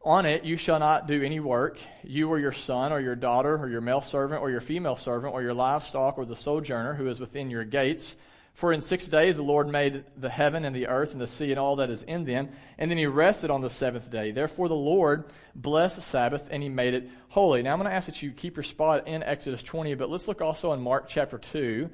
On 0.03 0.25
it 0.25 0.43
you 0.43 0.57
shall 0.57 0.79
not 0.79 1.07
do 1.07 1.23
any 1.23 1.39
work, 1.39 1.79
you 2.03 2.29
or 2.29 2.37
your 2.37 2.51
son 2.51 2.91
or 2.91 2.99
your 2.99 3.15
daughter 3.15 3.55
or 3.57 3.69
your 3.69 3.81
male 3.81 4.01
servant 4.01 4.41
or 4.41 4.51
your 4.51 4.61
female 4.61 4.95
servant 4.95 5.33
or 5.33 5.41
your 5.41 5.53
livestock 5.53 6.17
or 6.17 6.25
the 6.25 6.35
sojourner 6.35 6.95
who 6.95 7.07
is 7.07 7.19
within 7.19 7.49
your 7.49 7.63
gates 7.63 8.15
for 8.55 8.71
in 8.71 8.79
six 8.79 9.07
days 9.09 9.35
the 9.35 9.43
Lord 9.43 9.67
made 9.67 10.05
the 10.15 10.29
heaven 10.29 10.63
and 10.63 10.73
the 10.73 10.87
earth 10.87 11.11
and 11.11 11.19
the 11.19 11.27
sea 11.27 11.51
and 11.51 11.59
all 11.59 11.75
that 11.75 11.89
is 11.89 12.03
in 12.03 12.23
them, 12.23 12.49
and 12.77 12.89
then 12.89 12.97
he 12.97 13.05
rested 13.05 13.51
on 13.51 13.59
the 13.59 13.69
seventh 13.69 14.09
day. 14.09 14.31
Therefore 14.31 14.69
the 14.69 14.73
Lord 14.73 15.25
blessed 15.53 15.97
the 15.97 16.01
Sabbath 16.01 16.47
and 16.49 16.63
he 16.63 16.69
made 16.69 16.93
it 16.93 17.09
holy. 17.27 17.61
Now 17.61 17.73
I'm 17.73 17.79
going 17.79 17.89
to 17.89 17.95
ask 17.95 18.05
that 18.05 18.23
you 18.23 18.31
keep 18.31 18.55
your 18.55 18.63
spot 18.63 19.09
in 19.09 19.23
Exodus 19.23 19.61
20, 19.61 19.95
but 19.95 20.09
let's 20.09 20.29
look 20.29 20.41
also 20.41 20.71
in 20.71 20.79
Mark 20.79 21.09
chapter 21.09 21.37
2. 21.37 21.89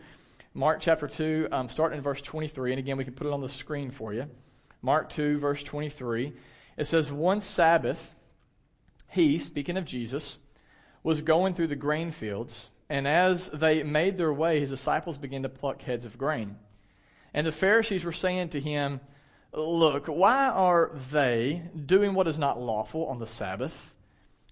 Mark 0.54 0.82
chapter 0.82 1.08
2, 1.08 1.48
um, 1.52 1.68
starting 1.68 1.98
in 1.98 2.04
verse 2.04 2.22
23, 2.22 2.74
and 2.74 2.80
again 2.80 2.96
we 2.96 3.06
can 3.06 3.16
put 3.16 3.26
it 3.26 3.34
on 3.34 3.42
the 3.42 3.50
screen 3.50 3.90
for 3.90 4.14
you. 4.14 4.30
Mark 4.84 5.10
2, 5.10 5.40
verse 5.40 5.64
23. 5.64 6.32
It 6.78 6.86
says, 6.86 7.12
One 7.12 7.42
Sabbath, 7.42 8.14
he, 9.10 9.40
speaking 9.40 9.78
of 9.78 9.86
Jesus, 9.86 10.38
was 11.02 11.22
going 11.22 11.56
through 11.56 11.68
the 11.68 11.76
grain 11.76 12.12
fields 12.12 12.70
and 12.92 13.08
as 13.08 13.50
they 13.52 13.84
made 13.84 14.18
their 14.18 14.34
way, 14.34 14.60
his 14.60 14.70
disciples 14.70 15.18
began 15.18 15.44
to 15.44 15.50
pluck 15.50 15.82
heads 15.82 16.04
of 16.04 16.18
grain. 16.18 16.58
And 17.34 17.48
the 17.48 17.52
Pharisees 17.54 18.04
were 18.04 18.12
saying 18.12 18.50
to 18.50 18.60
him, 18.60 19.00
Look, 19.54 20.08
why 20.08 20.50
are 20.50 20.92
they 21.10 21.62
doing 21.86 22.14
what 22.14 22.28
is 22.28 22.38
not 22.38 22.62
lawful 22.62 23.06
on 23.06 23.20
the 23.20 23.28
Sabbath? 23.28 23.94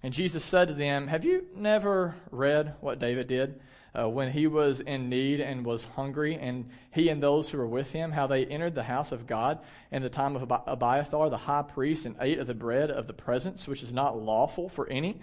And 0.02 0.14
Jesus 0.14 0.42
said 0.42 0.68
to 0.68 0.74
them, 0.74 1.08
Have 1.08 1.22
you 1.22 1.48
never 1.54 2.14
read 2.30 2.76
what 2.80 2.98
David 2.98 3.28
did 3.28 3.60
uh, 3.94 4.08
when 4.08 4.32
he 4.32 4.46
was 4.46 4.80
in 4.80 5.10
need 5.10 5.42
and 5.42 5.62
was 5.62 5.84
hungry, 5.84 6.36
and 6.36 6.70
he 6.92 7.10
and 7.10 7.22
those 7.22 7.50
who 7.50 7.58
were 7.58 7.66
with 7.66 7.92
him, 7.92 8.10
how 8.10 8.26
they 8.26 8.46
entered 8.46 8.74
the 8.74 8.84
house 8.84 9.12
of 9.12 9.26
God 9.26 9.58
in 9.92 10.00
the 10.00 10.08
time 10.08 10.34
of 10.34 10.50
Abiathar 10.66 11.28
the 11.28 11.36
high 11.36 11.60
priest 11.60 12.06
and 12.06 12.16
ate 12.18 12.38
of 12.38 12.46
the 12.46 12.54
bread 12.54 12.90
of 12.90 13.06
the 13.06 13.12
presence, 13.12 13.68
which 13.68 13.82
is 13.82 13.92
not 13.92 14.18
lawful 14.18 14.70
for 14.70 14.88
any 14.88 15.20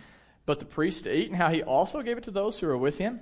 but 0.47 0.59
the 0.59 0.65
priest 0.65 1.03
to 1.03 1.15
eat, 1.15 1.27
and 1.27 1.35
how 1.35 1.49
he 1.49 1.61
also 1.61 2.01
gave 2.01 2.17
it 2.17 2.23
to 2.23 2.31
those 2.31 2.57
who 2.57 2.65
were 2.65 2.77
with 2.77 2.97
him. 2.97 3.19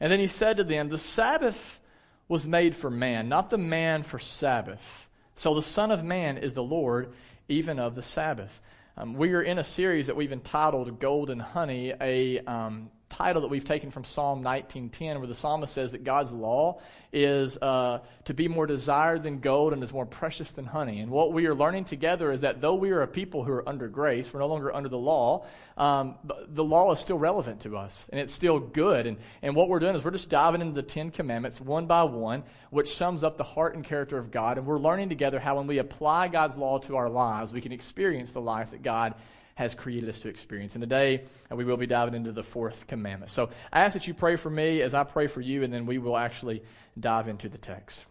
And 0.00 0.10
then 0.10 0.18
he 0.18 0.26
said 0.26 0.56
to 0.56 0.64
them, 0.64 0.88
The 0.88 0.98
Sabbath 0.98 1.78
was 2.26 2.46
made 2.46 2.74
for 2.74 2.90
man, 2.90 3.28
not 3.28 3.50
the 3.50 3.58
man 3.58 4.02
for 4.02 4.18
Sabbath. 4.18 5.08
So 5.36 5.54
the 5.54 5.62
Son 5.62 5.90
of 5.90 6.02
Man 6.02 6.38
is 6.38 6.54
the 6.54 6.62
Lord 6.62 7.12
even 7.48 7.78
of 7.78 7.94
the 7.94 8.02
Sabbath. 8.02 8.60
Um, 8.96 9.14
we 9.14 9.34
are 9.34 9.42
in 9.42 9.58
a 9.58 9.64
series 9.64 10.08
that 10.08 10.16
we've 10.16 10.32
entitled 10.32 10.98
Gold 10.98 11.30
and 11.30 11.40
Honey, 11.40 11.92
a 12.00 12.40
um, 12.40 12.90
title 13.08 13.42
that 13.42 13.48
we've 13.48 13.64
taken 13.64 13.90
from 13.90 14.04
Psalm 14.04 14.42
19:10, 14.42 15.18
where 15.18 15.26
the 15.26 15.34
psalmist 15.34 15.72
says 15.72 15.92
that 15.92 16.04
God's 16.04 16.32
law 16.32 16.80
is 17.12 17.56
uh, 17.58 18.00
to 18.24 18.34
be 18.34 18.48
more 18.48 18.66
desired 18.66 19.22
than 19.22 19.40
gold 19.40 19.72
and 19.72 19.82
is 19.82 19.92
more 19.92 20.06
precious 20.06 20.52
than 20.52 20.66
honey. 20.66 21.00
And 21.00 21.10
what 21.10 21.32
we 21.32 21.46
are 21.46 21.54
learning 21.54 21.86
together 21.86 22.30
is 22.30 22.42
that 22.42 22.60
though 22.60 22.74
we 22.74 22.90
are 22.90 23.02
a 23.02 23.06
people 23.06 23.44
who 23.44 23.52
are 23.52 23.68
under 23.68 23.88
grace, 23.88 24.32
we're 24.32 24.40
no 24.40 24.46
longer 24.46 24.74
under 24.74 24.88
the 24.88 24.98
law. 24.98 25.46
Um, 25.76 26.16
the 26.48 26.64
law 26.64 26.92
is 26.92 26.98
still 27.00 27.18
relevant 27.18 27.60
to 27.62 27.76
us, 27.76 28.06
and 28.10 28.20
it's 28.20 28.32
still 28.32 28.58
good. 28.58 29.06
And 29.06 29.16
and 29.42 29.56
what 29.56 29.68
we're 29.68 29.80
doing 29.80 29.94
is 29.94 30.04
we're 30.04 30.10
just 30.10 30.30
diving 30.30 30.60
into 30.60 30.74
the 30.74 30.82
Ten 30.82 31.10
Commandments 31.10 31.60
one 31.60 31.86
by 31.86 32.02
one, 32.02 32.44
which 32.70 32.94
sums 32.94 33.24
up 33.24 33.36
the 33.36 33.44
heart 33.44 33.74
and 33.74 33.84
character 33.84 34.18
of 34.18 34.30
God. 34.30 34.58
And 34.58 34.66
we're 34.66 34.78
learning 34.78 35.08
together 35.08 35.40
how 35.40 35.56
when 35.56 35.66
we 35.66 35.78
apply 35.78 36.28
God's 36.28 36.56
law 36.56 36.78
to 36.80 36.96
our 36.96 37.08
lives, 37.08 37.52
we 37.52 37.60
can 37.60 37.72
experience 37.72 38.32
the 38.32 38.40
life 38.40 38.70
that 38.72 38.82
God 38.82 39.14
has 39.58 39.74
created 39.74 40.08
us 40.08 40.20
to 40.20 40.28
experience. 40.28 40.76
And 40.76 40.82
today, 40.82 41.24
uh, 41.50 41.56
we 41.56 41.64
will 41.64 41.76
be 41.76 41.88
diving 41.88 42.14
into 42.14 42.30
the 42.30 42.44
fourth 42.44 42.86
commandment. 42.86 43.32
So 43.32 43.50
I 43.72 43.80
ask 43.80 43.94
that 43.94 44.06
you 44.06 44.14
pray 44.14 44.36
for 44.36 44.50
me 44.50 44.82
as 44.82 44.94
I 44.94 45.02
pray 45.02 45.26
for 45.26 45.40
you, 45.40 45.64
and 45.64 45.74
then 45.74 45.84
we 45.84 45.98
will 45.98 46.16
actually 46.16 46.62
dive 47.00 47.26
into 47.26 47.48
the 47.48 47.58
text. 47.58 48.06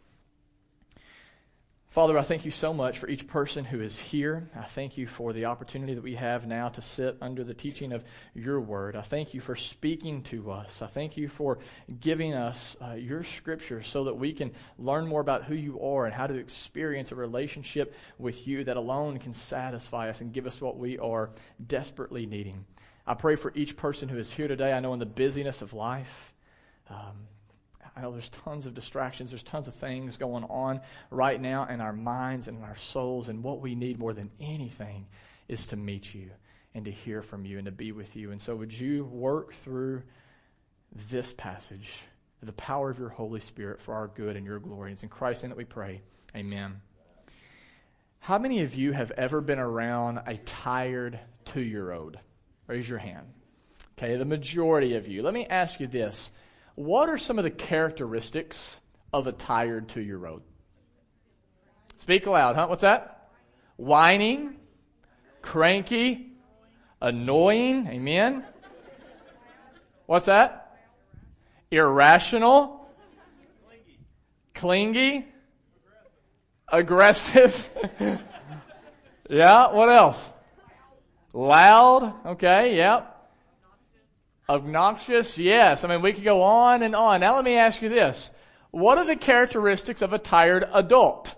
Father, 1.90 2.18
I 2.18 2.22
thank 2.22 2.44
you 2.44 2.52
so 2.52 2.74
much 2.74 3.00
for 3.00 3.08
each 3.08 3.28
person 3.28 3.64
who 3.64 3.82
is 3.82 3.98
here. 3.98 4.50
I 4.56 4.66
thank 4.66 4.98
you 4.98 5.08
for 5.08 5.32
the 5.32 5.46
opportunity 5.46 5.96
that 5.96 6.04
we 6.04 6.16
have 6.16 6.46
now 6.46 6.68
to 6.70 6.82
sit 6.82 7.18
under 7.22 7.46
the 7.46 7.54
teaching 7.54 7.94
of 7.94 8.04
your 8.36 8.60
word. 8.60 8.96
I 8.96 9.02
thank 9.02 9.34
you 9.34 9.40
for 9.40 9.56
speaking 9.56 10.22
to 10.24 10.52
us. 10.52 10.82
I 10.82 10.88
thank 10.88 11.16
you 11.16 11.30
for 11.30 11.60
giving 12.00 12.34
us 12.34 12.76
uh, 12.82 12.94
your 12.94 13.24
scripture 13.24 13.82
so 13.82 14.04
that 14.04 14.14
we 14.16 14.34
can 14.34 14.52
learn 14.78 15.08
more 15.08 15.22
about 15.22 15.46
who 15.46 15.56
you 15.56 15.80
are 15.82 16.06
and 16.06 16.14
how 16.14 16.28
to 16.28 16.36
experience 16.36 17.14
a 17.14 17.16
relationship 17.16 17.96
with 18.20 18.46
you 18.48 18.66
that 18.66 18.78
alone 18.78 19.18
can 19.18 19.34
satisfy 19.34 20.10
us 20.10 20.20
and 20.20 20.34
give 20.34 20.46
us 20.46 20.60
what 20.60 20.78
we 20.78 21.00
are 21.00 21.32
desperately 21.66 22.26
needing. 22.26 22.66
I 23.08 23.14
pray 23.14 23.38
for 23.38 23.54
each 23.56 23.78
person 23.78 24.10
who 24.10 24.20
is 24.20 24.34
here 24.34 24.50
today. 24.50 24.74
I 24.74 24.82
know 24.82 24.92
in 24.92 25.00
the 25.00 25.06
busyness 25.06 25.62
of 25.62 25.74
life, 25.74 26.34
um, 26.90 27.16
I 27.98 28.02
know 28.02 28.12
there's 28.12 28.30
tons 28.30 28.68
of 28.68 28.76
distractions, 28.76 29.32
there's 29.32 29.42
tons 29.42 29.68
of 29.68 29.74
things 29.74 30.18
going 30.18 30.44
on 30.44 30.82
right 31.10 31.42
now 31.42 31.66
in 31.66 31.82
our 31.82 31.94
minds 31.94 32.48
and 32.48 32.60
in 32.60 32.64
our 32.64 32.76
souls, 32.76 33.28
and 33.28 33.44
what 33.44 33.60
we 33.60 33.74
need 33.74 33.98
more 33.98 34.14
than 34.14 34.30
anything 34.40 35.08
is 35.48 35.66
to 35.68 35.78
meet 35.78 36.14
you 36.14 36.30
and 36.76 36.86
to 36.86 36.92
hear 36.92 37.24
from 37.24 37.44
you 37.44 37.58
and 37.58 37.66
to 37.66 37.72
be 37.72 37.92
with 37.92 38.16
you. 38.16 38.32
And 38.32 38.40
so, 38.40 38.56
would 38.56 38.78
you 38.78 39.06
work 39.06 39.54
through 39.54 40.04
this 41.10 41.34
passage, 41.34 42.04
the 42.44 42.54
power 42.54 42.92
of 42.92 43.00
your 43.00 43.10
Holy 43.10 43.40
Spirit 43.40 43.82
for 43.82 43.96
our 43.96 44.10
good 44.10 44.36
and 44.36 44.46
your 44.46 44.60
glory? 44.60 44.92
It's 44.92 45.02
in 45.02 45.10
Christ's 45.10 45.44
name 45.44 45.50
that 45.50 45.58
we 45.58 45.66
pray. 45.66 46.02
Amen. 46.36 46.80
How 48.20 48.38
many 48.38 48.62
of 48.62 48.76
you 48.76 48.92
have 48.92 49.10
ever 49.12 49.42
been 49.42 49.60
around 49.60 50.20
a 50.28 50.38
tired 50.38 51.20
two 51.46 51.62
year 51.62 51.92
old? 51.92 52.20
Raise 52.68 52.88
your 52.88 53.00
hand. 53.00 53.26
Okay, 53.98 54.18
the 54.18 54.26
majority 54.26 54.94
of 54.94 55.08
you. 55.08 55.24
Let 55.24 55.34
me 55.34 55.48
ask 55.48 55.80
you 55.80 55.88
this 55.88 56.32
what 56.78 57.10
are 57.10 57.18
some 57.18 57.40
of 57.40 57.44
the 57.44 57.50
characteristics 57.50 58.80
of 59.12 59.26
a 59.26 59.32
tired 59.32 59.90
two 59.90 60.02
year 60.02 60.24
old? 60.28 60.44
Speak 61.98 62.28
aloud, 62.28 62.56
huh? 62.56 62.68
What's 62.68 62.84
that? 62.84 63.32
Whining, 63.78 64.58
cranky, 65.42 66.34
annoying. 67.02 67.88
Amen. 67.88 68.46
What's 70.06 70.28
that? 70.28 70.78
Irrational, 71.72 72.88
clingy, 74.54 75.26
aggressive. 76.72 77.72
yeah, 79.32 79.72
what 79.72 79.90
else? 79.90 80.30
Loud. 81.34 82.14
Okay, 82.28 82.78
yep. 82.78 83.17
Obnoxious? 84.50 85.38
Yes. 85.38 85.84
I 85.84 85.90
mean, 85.90 86.02
we 86.02 86.14
could 86.14 86.24
go 86.24 86.42
on 86.42 86.82
and 86.82 86.96
on. 86.96 87.20
Now 87.20 87.36
let 87.36 87.44
me 87.44 87.58
ask 87.58 87.82
you 87.82 87.90
this. 87.90 88.32
What 88.72 88.98
are 88.98 89.06
the 89.06 89.18
characteristics 89.18 90.02
of 90.02 90.14
a 90.14 90.18
tired 90.18 90.66
adult? 90.74 91.36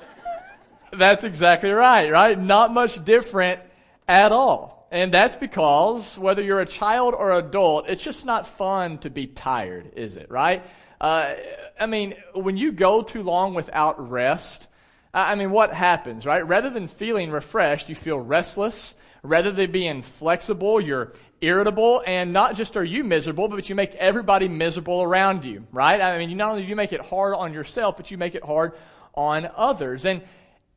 that's 0.92 1.22
exactly 1.22 1.70
right, 1.70 2.10
right? 2.10 2.38
Not 2.38 2.72
much 2.72 3.04
different 3.04 3.60
at 4.08 4.32
all. 4.32 4.88
And 4.90 5.12
that's 5.12 5.36
because 5.36 6.18
whether 6.18 6.40
you're 6.40 6.60
a 6.60 6.66
child 6.66 7.12
or 7.12 7.32
adult, 7.32 7.90
it's 7.90 8.02
just 8.02 8.24
not 8.24 8.46
fun 8.46 8.96
to 9.00 9.10
be 9.10 9.26
tired, 9.26 9.92
is 9.94 10.16
it, 10.16 10.30
right? 10.30 10.64
Uh, 10.98 11.34
I 11.78 11.84
mean, 11.84 12.14
when 12.32 12.56
you 12.56 12.72
go 12.72 13.02
too 13.02 13.22
long 13.22 13.52
without 13.52 14.10
rest, 14.10 14.66
I 15.12 15.34
mean, 15.34 15.50
what 15.50 15.74
happens, 15.74 16.24
right? 16.24 16.46
Rather 16.46 16.70
than 16.70 16.88
feeling 16.88 17.30
refreshed, 17.30 17.90
you 17.90 17.94
feel 17.94 18.18
restless. 18.18 18.94
Rather 19.22 19.50
than 19.50 19.72
being 19.72 20.00
flexible, 20.00 20.80
you're 20.80 21.12
irritable, 21.40 22.02
and 22.06 22.32
not 22.32 22.56
just 22.56 22.76
are 22.76 22.84
you 22.84 23.04
miserable, 23.04 23.48
but 23.48 23.68
you 23.68 23.74
make 23.74 23.94
everybody 23.94 24.48
miserable 24.48 25.02
around 25.02 25.44
you, 25.44 25.66
right? 25.72 26.00
I 26.00 26.18
mean, 26.18 26.36
not 26.36 26.50
only 26.50 26.62
do 26.62 26.68
you 26.68 26.76
make 26.76 26.92
it 26.92 27.00
hard 27.00 27.34
on 27.34 27.52
yourself, 27.52 27.96
but 27.96 28.10
you 28.10 28.18
make 28.18 28.34
it 28.34 28.44
hard 28.44 28.74
on 29.14 29.48
others. 29.56 30.04
And 30.04 30.22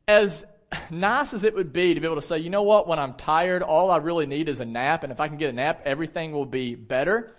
as 0.06 0.46
nice 0.90 1.34
as 1.34 1.44
it 1.44 1.54
would 1.54 1.72
be 1.72 1.94
to 1.94 2.00
be 2.00 2.06
able 2.06 2.16
to 2.16 2.26
say, 2.26 2.38
you 2.38 2.50
know 2.50 2.62
what, 2.62 2.88
when 2.88 2.98
I'm 2.98 3.14
tired, 3.14 3.62
all 3.62 3.90
I 3.90 3.98
really 3.98 4.26
need 4.26 4.48
is 4.48 4.60
a 4.60 4.64
nap, 4.64 5.02
and 5.02 5.12
if 5.12 5.20
I 5.20 5.28
can 5.28 5.36
get 5.36 5.50
a 5.50 5.52
nap, 5.52 5.82
everything 5.84 6.32
will 6.32 6.46
be 6.46 6.74
better. 6.74 7.32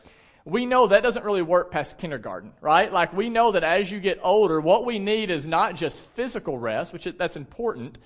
We 0.45 0.65
know 0.65 0.87
that 0.87 1.03
doesn't 1.03 1.23
really 1.23 1.41
work 1.41 1.71
past 1.71 1.97
kindergarten, 1.97 2.51
right? 2.59 2.91
Like 2.91 3.13
we 3.13 3.29
know 3.29 3.53
that 3.53 3.63
as 3.63 3.89
you 3.89 4.01
get 4.01 4.19
older, 4.21 4.59
what 4.59 4.85
we 4.85 4.99
need 4.99 5.31
is 5.31 5.47
not 5.47 5.75
just 5.75 6.01
physical 6.01 6.57
rest, 6.57 6.91
which 6.91 7.07
that's 7.17 7.37
important, 7.37 7.97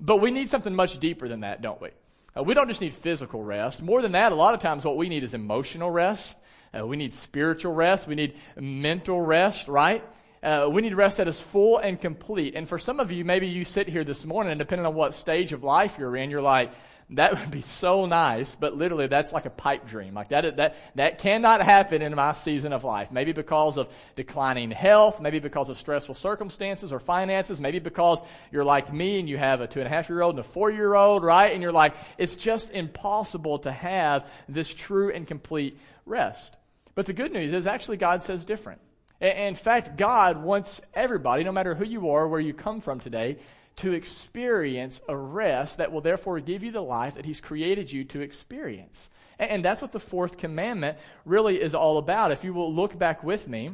but 0.00 0.16
we 0.16 0.32
need 0.32 0.50
something 0.50 0.74
much 0.74 0.98
deeper 0.98 1.28
than 1.28 1.40
that, 1.40 1.62
don't 1.62 1.80
we? 1.80 1.90
Uh, 2.36 2.42
we 2.42 2.54
don't 2.54 2.68
just 2.68 2.80
need 2.80 2.94
physical 2.94 3.42
rest. 3.42 3.82
More 3.82 4.02
than 4.02 4.12
that, 4.12 4.32
a 4.32 4.34
lot 4.34 4.54
of 4.54 4.60
times 4.60 4.84
what 4.84 4.96
we 4.96 5.08
need 5.08 5.22
is 5.22 5.34
emotional 5.34 5.90
rest. 5.90 6.36
Uh, 6.76 6.86
we 6.86 6.96
need 6.96 7.14
spiritual 7.14 7.72
rest. 7.72 8.08
We 8.08 8.16
need 8.16 8.34
mental 8.58 9.20
rest, 9.20 9.68
right? 9.68 10.04
Uh, 10.42 10.68
we 10.70 10.82
need 10.82 10.94
rest 10.94 11.18
that 11.18 11.28
is 11.28 11.40
full 11.40 11.78
and 11.78 12.00
complete. 12.00 12.54
And 12.54 12.68
for 12.68 12.78
some 12.78 13.00
of 13.00 13.12
you, 13.12 13.24
maybe 13.24 13.46
you 13.46 13.64
sit 13.64 13.88
here 13.88 14.04
this 14.04 14.26
morning, 14.26 14.52
and 14.52 14.58
depending 14.58 14.84
on 14.84 14.94
what 14.94 15.14
stage 15.14 15.52
of 15.52 15.62
life 15.62 15.96
you're 15.98 16.16
in, 16.16 16.28
you're 16.28 16.42
like, 16.42 16.72
that 17.10 17.38
would 17.38 17.50
be 17.50 17.60
so 17.60 18.06
nice, 18.06 18.54
but 18.54 18.76
literally 18.76 19.06
that's 19.06 19.32
like 19.32 19.44
a 19.44 19.50
pipe 19.50 19.86
dream. 19.86 20.14
Like 20.14 20.30
that, 20.30 20.56
that, 20.56 20.76
that 20.94 21.18
cannot 21.18 21.60
happen 21.60 22.00
in 22.00 22.14
my 22.14 22.32
season 22.32 22.72
of 22.72 22.82
life. 22.82 23.12
Maybe 23.12 23.32
because 23.32 23.76
of 23.76 23.88
declining 24.14 24.70
health, 24.70 25.20
maybe 25.20 25.38
because 25.38 25.68
of 25.68 25.78
stressful 25.78 26.14
circumstances 26.14 26.92
or 26.92 27.00
finances, 27.00 27.60
maybe 27.60 27.78
because 27.78 28.22
you're 28.50 28.64
like 28.64 28.92
me 28.92 29.18
and 29.18 29.28
you 29.28 29.36
have 29.36 29.60
a 29.60 29.66
two 29.66 29.80
and 29.80 29.86
a 29.86 29.90
half 29.90 30.08
year 30.08 30.22
old 30.22 30.36
and 30.36 30.40
a 30.40 30.48
four 30.48 30.70
year 30.70 30.94
old, 30.94 31.22
right? 31.22 31.52
And 31.52 31.62
you're 31.62 31.72
like, 31.72 31.94
it's 32.16 32.36
just 32.36 32.70
impossible 32.70 33.58
to 33.60 33.72
have 33.72 34.30
this 34.48 34.72
true 34.72 35.10
and 35.12 35.26
complete 35.26 35.78
rest. 36.06 36.56
But 36.94 37.06
the 37.06 37.12
good 37.12 37.32
news 37.32 37.52
is 37.52 37.66
actually 37.66 37.98
God 37.98 38.22
says 38.22 38.44
different. 38.44 38.80
In 39.20 39.54
fact, 39.54 39.96
God 39.96 40.42
wants 40.42 40.80
everybody, 40.92 41.44
no 41.44 41.52
matter 41.52 41.74
who 41.74 41.84
you 41.84 42.10
are, 42.10 42.26
where 42.28 42.40
you 42.40 42.52
come 42.52 42.80
from 42.80 43.00
today, 43.00 43.38
to 43.76 43.92
experience 43.92 45.02
a 45.08 45.16
rest 45.16 45.78
that 45.78 45.90
will 45.90 46.00
therefore 46.00 46.38
give 46.40 46.62
you 46.62 46.70
the 46.70 46.80
life 46.80 47.14
that 47.14 47.24
He's 47.24 47.40
created 47.40 47.90
you 47.90 48.04
to 48.04 48.20
experience. 48.20 49.10
And 49.38 49.64
that's 49.64 49.82
what 49.82 49.92
the 49.92 50.00
fourth 50.00 50.36
commandment 50.36 50.98
really 51.24 51.60
is 51.60 51.74
all 51.74 51.98
about. 51.98 52.32
If 52.32 52.44
you 52.44 52.54
will 52.54 52.72
look 52.72 52.96
back 52.96 53.24
with 53.24 53.48
me 53.48 53.72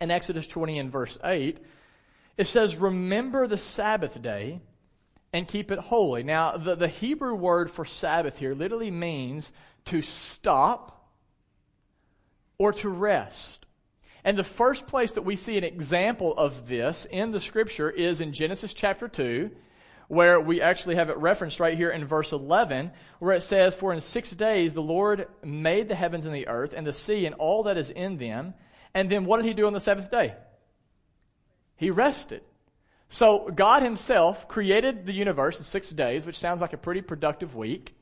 in 0.00 0.10
Exodus 0.10 0.46
20 0.46 0.78
and 0.78 0.92
verse 0.92 1.18
8, 1.24 1.58
it 2.36 2.46
says, 2.46 2.76
Remember 2.76 3.46
the 3.46 3.58
Sabbath 3.58 4.20
day 4.22 4.60
and 5.32 5.48
keep 5.48 5.70
it 5.72 5.78
holy. 5.78 6.22
Now, 6.22 6.56
the, 6.56 6.76
the 6.76 6.88
Hebrew 6.88 7.34
word 7.34 7.70
for 7.70 7.84
Sabbath 7.84 8.38
here 8.38 8.54
literally 8.54 8.90
means 8.90 9.52
to 9.86 10.02
stop 10.02 11.10
or 12.58 12.72
to 12.74 12.88
rest. 12.88 13.65
And 14.26 14.36
the 14.36 14.42
first 14.42 14.88
place 14.88 15.12
that 15.12 15.22
we 15.22 15.36
see 15.36 15.56
an 15.56 15.62
example 15.62 16.34
of 16.36 16.66
this 16.66 17.06
in 17.08 17.30
the 17.30 17.38
scripture 17.38 17.88
is 17.88 18.20
in 18.20 18.32
Genesis 18.32 18.74
chapter 18.74 19.06
2, 19.06 19.52
where 20.08 20.40
we 20.40 20.60
actually 20.60 20.96
have 20.96 21.10
it 21.10 21.16
referenced 21.16 21.60
right 21.60 21.76
here 21.76 21.90
in 21.90 22.04
verse 22.04 22.32
11, 22.32 22.90
where 23.20 23.36
it 23.36 23.44
says, 23.44 23.76
For 23.76 23.92
in 23.92 24.00
six 24.00 24.32
days 24.32 24.74
the 24.74 24.82
Lord 24.82 25.28
made 25.44 25.88
the 25.88 25.94
heavens 25.94 26.26
and 26.26 26.34
the 26.34 26.48
earth 26.48 26.74
and 26.76 26.84
the 26.84 26.92
sea 26.92 27.24
and 27.24 27.36
all 27.36 27.62
that 27.62 27.78
is 27.78 27.92
in 27.92 28.16
them. 28.16 28.54
And 28.94 29.08
then 29.08 29.26
what 29.26 29.36
did 29.36 29.46
he 29.46 29.54
do 29.54 29.68
on 29.68 29.72
the 29.72 29.80
seventh 29.80 30.10
day? 30.10 30.34
He 31.76 31.90
rested. 31.90 32.42
So 33.08 33.48
God 33.54 33.84
himself 33.84 34.48
created 34.48 35.06
the 35.06 35.12
universe 35.12 35.58
in 35.58 35.62
six 35.64 35.90
days, 35.90 36.26
which 36.26 36.40
sounds 36.40 36.60
like 36.60 36.72
a 36.72 36.78
pretty 36.78 37.00
productive 37.00 37.54
week. 37.54 37.94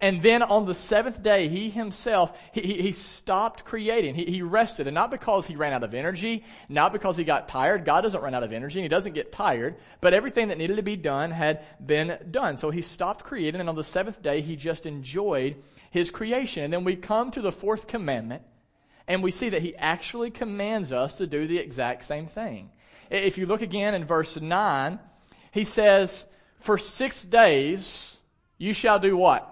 And 0.00 0.20
then 0.20 0.42
on 0.42 0.66
the 0.66 0.74
seventh 0.74 1.22
day, 1.22 1.48
he 1.48 1.70
himself, 1.70 2.36
he, 2.52 2.60
he 2.60 2.92
stopped 2.92 3.64
creating. 3.64 4.16
He, 4.16 4.24
he 4.24 4.42
rested. 4.42 4.88
And 4.88 4.94
not 4.94 5.10
because 5.10 5.46
he 5.46 5.54
ran 5.54 5.72
out 5.72 5.84
of 5.84 5.94
energy, 5.94 6.44
not 6.68 6.92
because 6.92 7.16
he 7.16 7.24
got 7.24 7.48
tired. 7.48 7.84
God 7.84 8.00
doesn't 8.00 8.20
run 8.20 8.34
out 8.34 8.42
of 8.42 8.52
energy 8.52 8.80
and 8.80 8.84
he 8.84 8.88
doesn't 8.88 9.12
get 9.12 9.30
tired. 9.30 9.76
But 10.00 10.12
everything 10.12 10.48
that 10.48 10.58
needed 10.58 10.76
to 10.76 10.82
be 10.82 10.96
done 10.96 11.30
had 11.30 11.64
been 11.84 12.18
done. 12.30 12.56
So 12.56 12.70
he 12.70 12.82
stopped 12.82 13.24
creating. 13.24 13.60
And 13.60 13.68
on 13.68 13.76
the 13.76 13.84
seventh 13.84 14.20
day, 14.20 14.40
he 14.40 14.56
just 14.56 14.86
enjoyed 14.86 15.62
his 15.90 16.10
creation. 16.10 16.64
And 16.64 16.72
then 16.72 16.84
we 16.84 16.96
come 16.96 17.30
to 17.30 17.40
the 17.40 17.52
fourth 17.52 17.86
commandment 17.86 18.42
and 19.06 19.22
we 19.22 19.30
see 19.30 19.50
that 19.50 19.62
he 19.62 19.76
actually 19.76 20.30
commands 20.30 20.92
us 20.92 21.18
to 21.18 21.26
do 21.26 21.46
the 21.46 21.58
exact 21.58 22.04
same 22.04 22.26
thing. 22.26 22.70
If 23.10 23.36
you 23.36 23.46
look 23.46 23.62
again 23.62 23.94
in 23.94 24.04
verse 24.04 24.40
9, 24.40 24.98
he 25.52 25.64
says, 25.64 26.26
For 26.60 26.78
six 26.78 27.22
days 27.22 28.16
you 28.58 28.72
shall 28.72 28.98
do 28.98 29.16
what? 29.16 29.51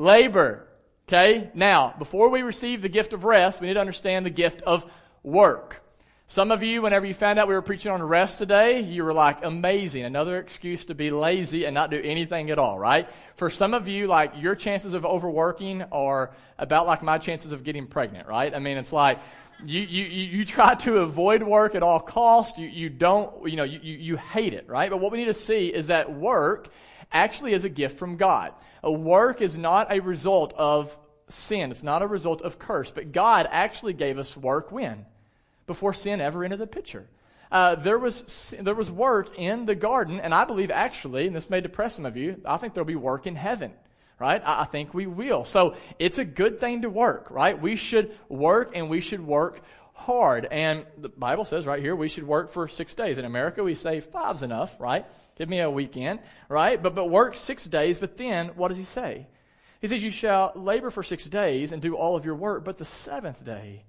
Labor. 0.00 0.66
Okay? 1.08 1.50
Now, 1.54 1.94
before 1.98 2.30
we 2.30 2.42
receive 2.42 2.82
the 2.82 2.88
gift 2.88 3.12
of 3.12 3.24
rest, 3.24 3.60
we 3.60 3.66
need 3.66 3.74
to 3.74 3.80
understand 3.80 4.24
the 4.24 4.30
gift 4.30 4.62
of 4.62 4.84
work. 5.22 5.82
Some 6.26 6.52
of 6.52 6.62
you, 6.62 6.82
whenever 6.82 7.04
you 7.06 7.12
found 7.12 7.40
out 7.40 7.48
we 7.48 7.54
were 7.54 7.62
preaching 7.62 7.90
on 7.90 8.00
rest 8.00 8.38
today, 8.38 8.78
you 8.78 9.02
were 9.02 9.12
like, 9.12 9.44
amazing. 9.44 10.04
Another 10.04 10.38
excuse 10.38 10.84
to 10.84 10.94
be 10.94 11.10
lazy 11.10 11.64
and 11.64 11.74
not 11.74 11.90
do 11.90 12.00
anything 12.00 12.52
at 12.52 12.58
all, 12.58 12.78
right? 12.78 13.10
For 13.34 13.50
some 13.50 13.74
of 13.74 13.88
you, 13.88 14.06
like, 14.06 14.34
your 14.36 14.54
chances 14.54 14.94
of 14.94 15.04
overworking 15.04 15.82
are 15.90 16.30
about 16.56 16.86
like 16.86 17.02
my 17.02 17.18
chances 17.18 17.50
of 17.50 17.64
getting 17.64 17.88
pregnant, 17.88 18.28
right? 18.28 18.54
I 18.54 18.60
mean, 18.60 18.76
it's 18.76 18.92
like, 18.92 19.18
you, 19.66 19.80
you, 19.80 20.04
you 20.04 20.44
try 20.44 20.76
to 20.76 20.98
avoid 20.98 21.42
work 21.42 21.74
at 21.74 21.82
all 21.82 21.98
costs. 21.98 22.58
You, 22.58 22.68
you 22.68 22.88
don't, 22.88 23.50
you 23.50 23.56
know, 23.56 23.64
you, 23.64 23.80
you 23.82 24.16
hate 24.16 24.54
it, 24.54 24.68
right? 24.68 24.88
But 24.88 25.00
what 25.00 25.10
we 25.10 25.18
need 25.18 25.24
to 25.26 25.34
see 25.34 25.66
is 25.66 25.88
that 25.88 26.14
work 26.14 26.68
actually 27.12 27.52
is 27.52 27.64
a 27.64 27.68
gift 27.68 27.98
from 27.98 28.16
God. 28.16 28.52
A 28.82 28.90
work 28.90 29.40
is 29.40 29.56
not 29.56 29.92
a 29.92 30.00
result 30.00 30.54
of 30.56 30.96
sin. 31.28 31.70
It's 31.70 31.82
not 31.82 32.02
a 32.02 32.06
result 32.06 32.42
of 32.42 32.58
curse. 32.58 32.90
But 32.90 33.12
God 33.12 33.48
actually 33.50 33.92
gave 33.92 34.18
us 34.18 34.36
work 34.36 34.72
when? 34.72 35.06
Before 35.66 35.92
sin 35.92 36.20
ever 36.20 36.44
entered 36.44 36.58
the 36.58 36.66
picture. 36.66 37.08
Uh, 37.50 37.74
there 37.74 37.98
was 37.98 38.54
there 38.60 38.74
was 38.74 38.90
work 38.90 39.36
in 39.36 39.66
the 39.66 39.74
garden, 39.74 40.20
and 40.20 40.32
I 40.32 40.44
believe 40.44 40.70
actually, 40.70 41.26
and 41.26 41.34
this 41.34 41.50
may 41.50 41.60
depress 41.60 41.96
some 41.96 42.06
of 42.06 42.16
you, 42.16 42.40
I 42.44 42.56
think 42.58 42.74
there'll 42.74 42.86
be 42.86 42.94
work 42.94 43.26
in 43.26 43.34
heaven, 43.34 43.72
right? 44.20 44.40
I, 44.44 44.62
I 44.62 44.64
think 44.64 44.94
we 44.94 45.06
will. 45.06 45.44
So 45.44 45.74
it's 45.98 46.18
a 46.18 46.24
good 46.24 46.60
thing 46.60 46.82
to 46.82 46.90
work, 46.90 47.28
right? 47.30 47.60
We 47.60 47.74
should 47.74 48.16
work, 48.28 48.72
and 48.74 48.88
we 48.88 49.00
should 49.00 49.20
work 49.20 49.62
hard. 50.00 50.46
And 50.50 50.86
the 50.98 51.08
Bible 51.08 51.44
says 51.44 51.66
right 51.66 51.80
here 51.80 51.94
we 51.94 52.08
should 52.08 52.26
work 52.26 52.50
for 52.50 52.66
six 52.68 52.94
days. 52.94 53.18
In 53.18 53.24
America, 53.24 53.62
we 53.62 53.74
say 53.74 54.00
five's 54.00 54.42
enough, 54.42 54.80
right? 54.80 55.06
Give 55.36 55.48
me 55.48 55.60
a 55.60 55.70
weekend, 55.70 56.20
right? 56.48 56.82
But, 56.82 56.94
but 56.94 57.06
work 57.06 57.36
six 57.36 57.64
days, 57.64 57.98
but 57.98 58.16
then 58.16 58.48
what 58.48 58.68
does 58.68 58.78
he 58.78 58.84
say? 58.84 59.26
He 59.80 59.86
says, 59.86 60.02
You 60.02 60.10
shall 60.10 60.52
labor 60.54 60.90
for 60.90 61.02
six 61.02 61.24
days 61.24 61.72
and 61.72 61.82
do 61.82 61.96
all 61.96 62.16
of 62.16 62.24
your 62.24 62.34
work, 62.34 62.64
but 62.64 62.78
the 62.78 62.84
seventh 62.84 63.44
day, 63.44 63.84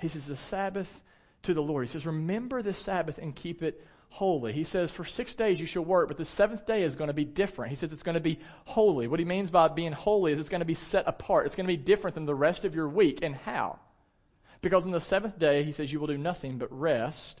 he 0.00 0.08
says, 0.08 0.26
the 0.26 0.36
Sabbath 0.36 1.00
to 1.42 1.54
the 1.54 1.62
Lord. 1.62 1.86
He 1.86 1.92
says, 1.92 2.06
Remember 2.06 2.62
the 2.62 2.74
Sabbath 2.74 3.18
and 3.18 3.34
keep 3.34 3.62
it 3.62 3.86
holy. 4.08 4.52
He 4.52 4.64
says, 4.64 4.90
For 4.90 5.04
six 5.04 5.34
days 5.34 5.60
you 5.60 5.66
shall 5.66 5.84
work, 5.84 6.08
but 6.08 6.16
the 6.16 6.24
seventh 6.24 6.66
day 6.66 6.82
is 6.82 6.96
going 6.96 7.08
to 7.08 7.14
be 7.14 7.24
different. 7.24 7.70
He 7.70 7.76
says 7.76 7.92
it's 7.92 8.02
going 8.02 8.14
to 8.14 8.20
be 8.20 8.38
holy. 8.64 9.08
What 9.08 9.20
he 9.20 9.24
means 9.24 9.50
by 9.50 9.68
being 9.68 9.92
holy 9.92 10.32
is 10.32 10.38
it's 10.38 10.48
going 10.48 10.60
to 10.60 10.66
be 10.66 10.74
set 10.74 11.08
apart. 11.08 11.46
It's 11.46 11.56
going 11.56 11.66
to 11.66 11.72
be 11.72 11.82
different 11.82 12.14
than 12.14 12.26
the 12.26 12.34
rest 12.34 12.64
of 12.64 12.74
your 12.74 12.88
week. 12.88 13.20
And 13.22 13.34
how? 13.34 13.78
Because 14.62 14.86
on 14.86 14.92
the 14.92 15.00
seventh 15.00 15.38
day, 15.38 15.64
he 15.64 15.72
says, 15.72 15.92
You 15.92 16.00
will 16.00 16.06
do 16.06 16.16
nothing 16.16 16.56
but 16.56 16.72
rest 16.72 17.40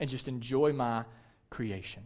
and 0.00 0.10
just 0.10 0.26
enjoy 0.26 0.72
my 0.72 1.04
creation. 1.50 2.02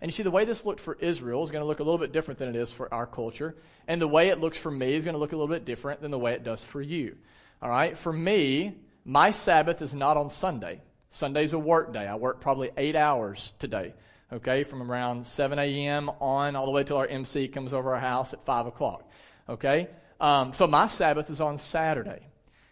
And 0.00 0.08
you 0.08 0.12
see, 0.12 0.22
the 0.22 0.30
way 0.30 0.44
this 0.44 0.64
looked 0.64 0.80
for 0.80 0.96
Israel 1.00 1.44
is 1.44 1.50
going 1.50 1.62
to 1.62 1.66
look 1.66 1.80
a 1.80 1.84
little 1.84 1.98
bit 1.98 2.12
different 2.12 2.38
than 2.38 2.48
it 2.48 2.56
is 2.56 2.72
for 2.72 2.92
our 2.92 3.06
culture. 3.06 3.56
And 3.86 4.00
the 4.00 4.08
way 4.08 4.28
it 4.28 4.40
looks 4.40 4.56
for 4.56 4.70
me 4.70 4.94
is 4.94 5.04
going 5.04 5.14
to 5.14 5.18
look 5.18 5.32
a 5.32 5.36
little 5.36 5.52
bit 5.52 5.64
different 5.64 6.00
than 6.00 6.10
the 6.10 6.18
way 6.18 6.32
it 6.34 6.44
does 6.44 6.62
for 6.62 6.80
you. 6.80 7.16
All 7.60 7.68
right? 7.68 7.98
For 7.98 8.12
me, 8.12 8.76
my 9.04 9.32
Sabbath 9.32 9.82
is 9.82 9.94
not 9.94 10.16
on 10.16 10.30
Sunday. 10.30 10.80
Sunday's 11.10 11.52
a 11.52 11.58
work 11.58 11.92
day. 11.92 12.06
I 12.06 12.14
work 12.14 12.40
probably 12.40 12.70
eight 12.76 12.96
hours 12.96 13.52
today. 13.58 13.92
Okay? 14.32 14.62
From 14.62 14.88
around 14.88 15.26
7 15.26 15.58
a.m. 15.58 16.10
on 16.20 16.54
all 16.54 16.66
the 16.66 16.72
way 16.72 16.84
till 16.84 16.96
our 16.96 17.06
MC 17.06 17.48
comes 17.48 17.74
over 17.74 17.94
our 17.94 18.00
house 18.00 18.32
at 18.32 18.44
5 18.44 18.66
o'clock. 18.66 19.10
Okay? 19.48 19.88
Um, 20.20 20.52
so 20.52 20.66
my 20.68 20.86
Sabbath 20.86 21.28
is 21.28 21.40
on 21.40 21.58
Saturday 21.58 22.28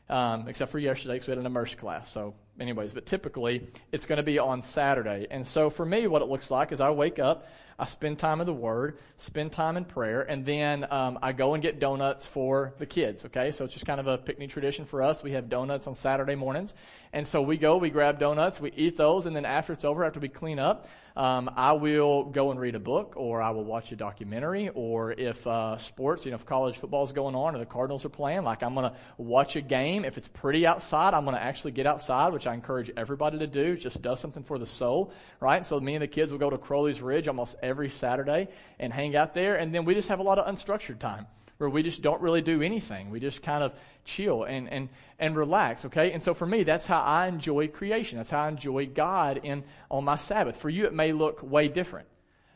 um, 0.09 0.49
except 0.49 0.71
for 0.71 0.79
yesterday 0.79 1.15
because 1.15 1.29
we 1.29 1.33
had 1.33 1.39
an 1.39 1.47
immerse 1.47 1.75
class. 1.75 2.11
So, 2.11 2.35
anyways, 2.61 2.93
but 2.93 3.07
typically 3.07 3.67
it's 3.93 4.07
going 4.07 4.19
to 4.19 4.23
be 4.23 4.39
on 4.39 4.63
Saturday. 4.63 5.27
And 5.31 5.47
so 5.47 5.71
for 5.71 5.85
me, 5.85 6.07
what 6.07 6.23
it 6.23 6.29
looks 6.29 6.51
like 6.51 6.73
is 6.73 6.81
I 6.81 6.91
wake 6.91 7.19
up, 7.19 7.49
I 7.78 7.85
spend 7.85 8.18
time 8.18 8.40
in 8.40 8.47
the 8.47 8.52
Word, 8.52 8.99
spend 9.16 9.52
time 9.52 9.76
in 9.76 9.85
prayer, 9.85 10.23
and 10.23 10.47
then 10.47 10.90
um, 10.90 11.18
I 11.23 11.33
go 11.33 11.54
and 11.54 11.62
get 11.62 11.78
donuts 11.78 12.25
for 12.25 12.75
the 12.78 12.87
kids. 12.87 13.25
Okay, 13.26 13.50
so 13.50 13.64
it's 13.64 13.75
just 13.75 13.87
kind 13.87 14.00
of 14.00 14.06
a 14.06 14.18
picnic 14.18 14.50
tradition 14.50 14.85
for 14.85 15.02
us. 15.02 15.23
We 15.23 15.33
have 15.33 15.49
donuts 15.49 15.87
on 15.87 15.95
Saturday 15.95 16.35
mornings, 16.35 16.75
and 17.12 17.26
so 17.26 17.42
we 17.42 17.56
go, 17.56 17.76
we 17.76 17.90
grab 17.90 18.18
donuts, 18.18 18.61
we 18.61 18.73
eat 18.73 18.97
those, 18.97 19.26
and 19.26 19.37
then 19.37 19.45
after 19.45 19.73
it's 19.73 19.85
over, 19.85 20.04
after 20.04 20.21
we 20.21 20.28
clean 20.28 20.59
up, 20.59 20.87
um, 21.16 21.50
I 21.56 21.73
will 21.73 22.25
go 22.25 22.50
and 22.50 22.61
read 22.61 22.75
a 22.75 22.80
book, 22.80 23.14
or 23.16 23.40
I 23.40 23.50
will 23.50 23.64
watch 23.64 23.90
a 23.90 23.97
documentary, 23.97 24.68
or 24.75 25.12
if 25.12 25.47
uh, 25.47 25.78
sports, 25.78 26.26
you 26.26 26.30
know, 26.30 26.35
if 26.35 26.45
college 26.45 26.76
football 26.76 27.04
is 27.04 27.12
going 27.12 27.35
on 27.35 27.54
or 27.54 27.59
the 27.59 27.64
Cardinals 27.64 28.04
are 28.04 28.11
playing, 28.11 28.42
like 28.42 28.62
I'm 28.62 28.75
going 28.75 28.90
to 28.90 28.97
watch 29.16 29.56
a 29.56 29.62
game. 29.62 30.04
If 30.04 30.18
it's 30.18 30.28
pretty 30.28 30.66
outside, 30.66 31.14
I'm 31.14 31.25
going 31.25 31.37
to 31.37 31.42
actually 31.42 31.73
get 31.73 31.87
outside, 31.87 32.35
which 32.35 32.47
I 32.47 32.52
encourage 32.52 32.90
everybody 32.99 33.38
to 33.38 33.47
do. 33.47 33.73
It 33.73 33.76
just 33.76 34.02
does 34.02 34.21
something 34.21 34.42
for 34.42 34.59
the 34.59 34.66
soul, 34.66 35.11
right? 35.40 35.64
So 35.64 35.80
me 35.80 35.95
and 35.95 36.02
the 36.02 36.06
kids 36.06 36.33
will 36.33 36.38
go 36.38 36.50
to 36.50 36.59
Crowley's 36.59 37.00
Ridge 37.00 37.28
almost 37.28 37.56
every 37.67 37.91
Saturday 37.91 38.49
and 38.79 38.93
hang 38.93 39.17
out 39.17 39.35
there, 39.35 39.57
and 39.57 39.75
then 39.75 39.85
we 39.85 39.95
just 39.95 40.09
have 40.09 40.21
a 40.21 40.23
lot 40.23 40.39
of 40.39 40.47
unstructured 40.47 40.99
time 40.99 41.27
where 41.59 41.71
we 41.71 41.83
just 41.83 42.03
don't 42.03 42.21
really 42.21 42.43
do 42.43 42.63
anything. 42.63 43.11
We 43.11 43.21
just 43.21 43.43
kind 43.43 43.63
of 43.63 43.75
chill 44.05 44.45
and, 44.45 44.69
and, 44.69 44.89
and 45.19 45.37
relax, 45.37 45.85
okay? 45.87 46.13
And 46.13 46.23
so 46.23 46.35
for 46.35 46.47
me, 46.47 46.65
that's 46.65 46.87
how 46.87 47.01
I 47.01 47.27
enjoy 47.29 47.69
creation. 47.69 48.19
That's 48.19 48.31
how 48.31 48.41
I 48.45 48.49
enjoy 48.49 48.87
God 48.87 49.41
in, 49.43 49.65
on 49.91 50.05
my 50.05 50.17
Sabbath. 50.17 50.57
For 50.57 50.69
you, 50.69 50.85
it 50.85 50.93
may 50.93 51.13
look 51.13 51.43
way 51.43 51.69
different. 51.69 52.09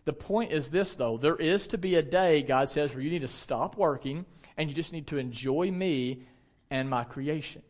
The 0.04 0.12
point 0.12 0.52
is 0.52 0.68
this, 0.68 0.96
though. 0.96 1.16
There 1.16 1.36
is 1.36 1.66
to 1.68 1.78
be 1.78 1.94
a 1.94 2.02
day, 2.02 2.42
God 2.42 2.68
says, 2.68 2.94
where 2.94 3.02
you 3.02 3.10
need 3.10 3.20
to 3.20 3.28
stop 3.28 3.76
working 3.76 4.26
and 4.56 4.68
you 4.68 4.74
just 4.74 4.92
need 4.92 5.06
to 5.08 5.18
enjoy 5.18 5.70
me 5.70 6.24
and 6.70 6.88
my 6.88 7.04
creation. 7.04 7.62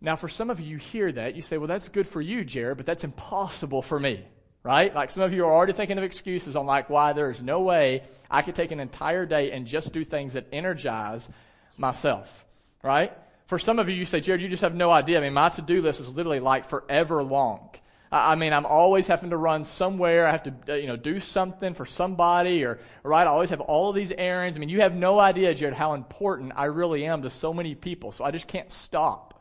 Now, 0.00 0.16
for 0.16 0.28
some 0.28 0.50
of 0.50 0.60
you, 0.60 0.66
you 0.66 0.76
hear 0.76 1.12
that. 1.12 1.36
You 1.36 1.42
say, 1.42 1.58
well, 1.58 1.68
that's 1.68 1.88
good 1.88 2.08
for 2.08 2.20
you, 2.20 2.44
Jared, 2.44 2.76
but 2.76 2.86
that's 2.86 3.04
impossible 3.04 3.82
for 3.82 3.98
me 3.98 4.24
right? 4.62 4.94
Like 4.94 5.10
some 5.10 5.24
of 5.24 5.32
you 5.32 5.44
are 5.44 5.52
already 5.52 5.72
thinking 5.72 5.98
of 5.98 6.04
excuses 6.04 6.56
on 6.56 6.66
like 6.66 6.88
why 6.88 7.12
there's 7.12 7.42
no 7.42 7.60
way 7.60 8.02
I 8.30 8.42
could 8.42 8.54
take 8.54 8.70
an 8.70 8.80
entire 8.80 9.26
day 9.26 9.52
and 9.52 9.66
just 9.66 9.92
do 9.92 10.04
things 10.04 10.34
that 10.34 10.46
energize 10.52 11.28
myself, 11.76 12.46
right? 12.82 13.12
For 13.46 13.58
some 13.58 13.78
of 13.78 13.88
you, 13.88 13.94
you 13.94 14.04
say, 14.04 14.20
Jared, 14.20 14.40
you 14.40 14.48
just 14.48 14.62
have 14.62 14.74
no 14.74 14.90
idea. 14.90 15.18
I 15.18 15.20
mean, 15.20 15.34
my 15.34 15.48
to-do 15.48 15.82
list 15.82 16.00
is 16.00 16.14
literally 16.14 16.40
like 16.40 16.68
forever 16.68 17.22
long. 17.22 17.70
I 18.10 18.34
mean, 18.34 18.52
I'm 18.52 18.66
always 18.66 19.06
having 19.06 19.30
to 19.30 19.38
run 19.38 19.64
somewhere. 19.64 20.26
I 20.26 20.32
have 20.32 20.42
to, 20.42 20.54
uh, 20.68 20.74
you 20.74 20.86
know, 20.86 20.96
do 20.96 21.18
something 21.18 21.72
for 21.72 21.86
somebody 21.86 22.62
or, 22.62 22.78
right? 23.02 23.26
I 23.26 23.30
always 23.30 23.48
have 23.50 23.62
all 23.62 23.88
of 23.88 23.96
these 23.96 24.12
errands. 24.12 24.58
I 24.58 24.60
mean, 24.60 24.68
you 24.68 24.82
have 24.82 24.94
no 24.94 25.18
idea, 25.18 25.54
Jared, 25.54 25.74
how 25.74 25.94
important 25.94 26.52
I 26.56 26.66
really 26.66 27.06
am 27.06 27.22
to 27.22 27.30
so 27.30 27.54
many 27.54 27.74
people. 27.74 28.12
So 28.12 28.22
I 28.22 28.30
just 28.30 28.48
can't 28.48 28.70
stop. 28.70 29.31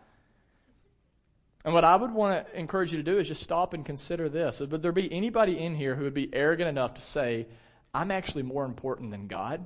And 1.64 1.74
what 1.74 1.84
I 1.84 1.96
would 1.96 2.12
want 2.12 2.48
to 2.48 2.60
encourage 2.60 2.92
you 2.92 2.98
to 2.98 3.04
do 3.04 3.20
is 3.20 3.28
just 3.28 3.44
stop 3.44 3.74
and 3.74 3.86
consider 3.86 4.30
this. 4.30 4.60
Would 4.60 4.82
there 4.82 4.92
be 4.92 5.12
anybody 5.12 5.60
in 5.60 5.76
here 5.76 5.96
who 5.96 6.04
would 6.04 6.14
be 6.14 6.30
arrogant 6.34 6.70
enough 6.70 6.96
to 6.96 7.02
say, 7.02 7.48
I'm 7.94 8.10
actually 8.10 8.44
more 8.44 8.66
important 8.66 9.12
than 9.12 9.28
God? 9.28 9.66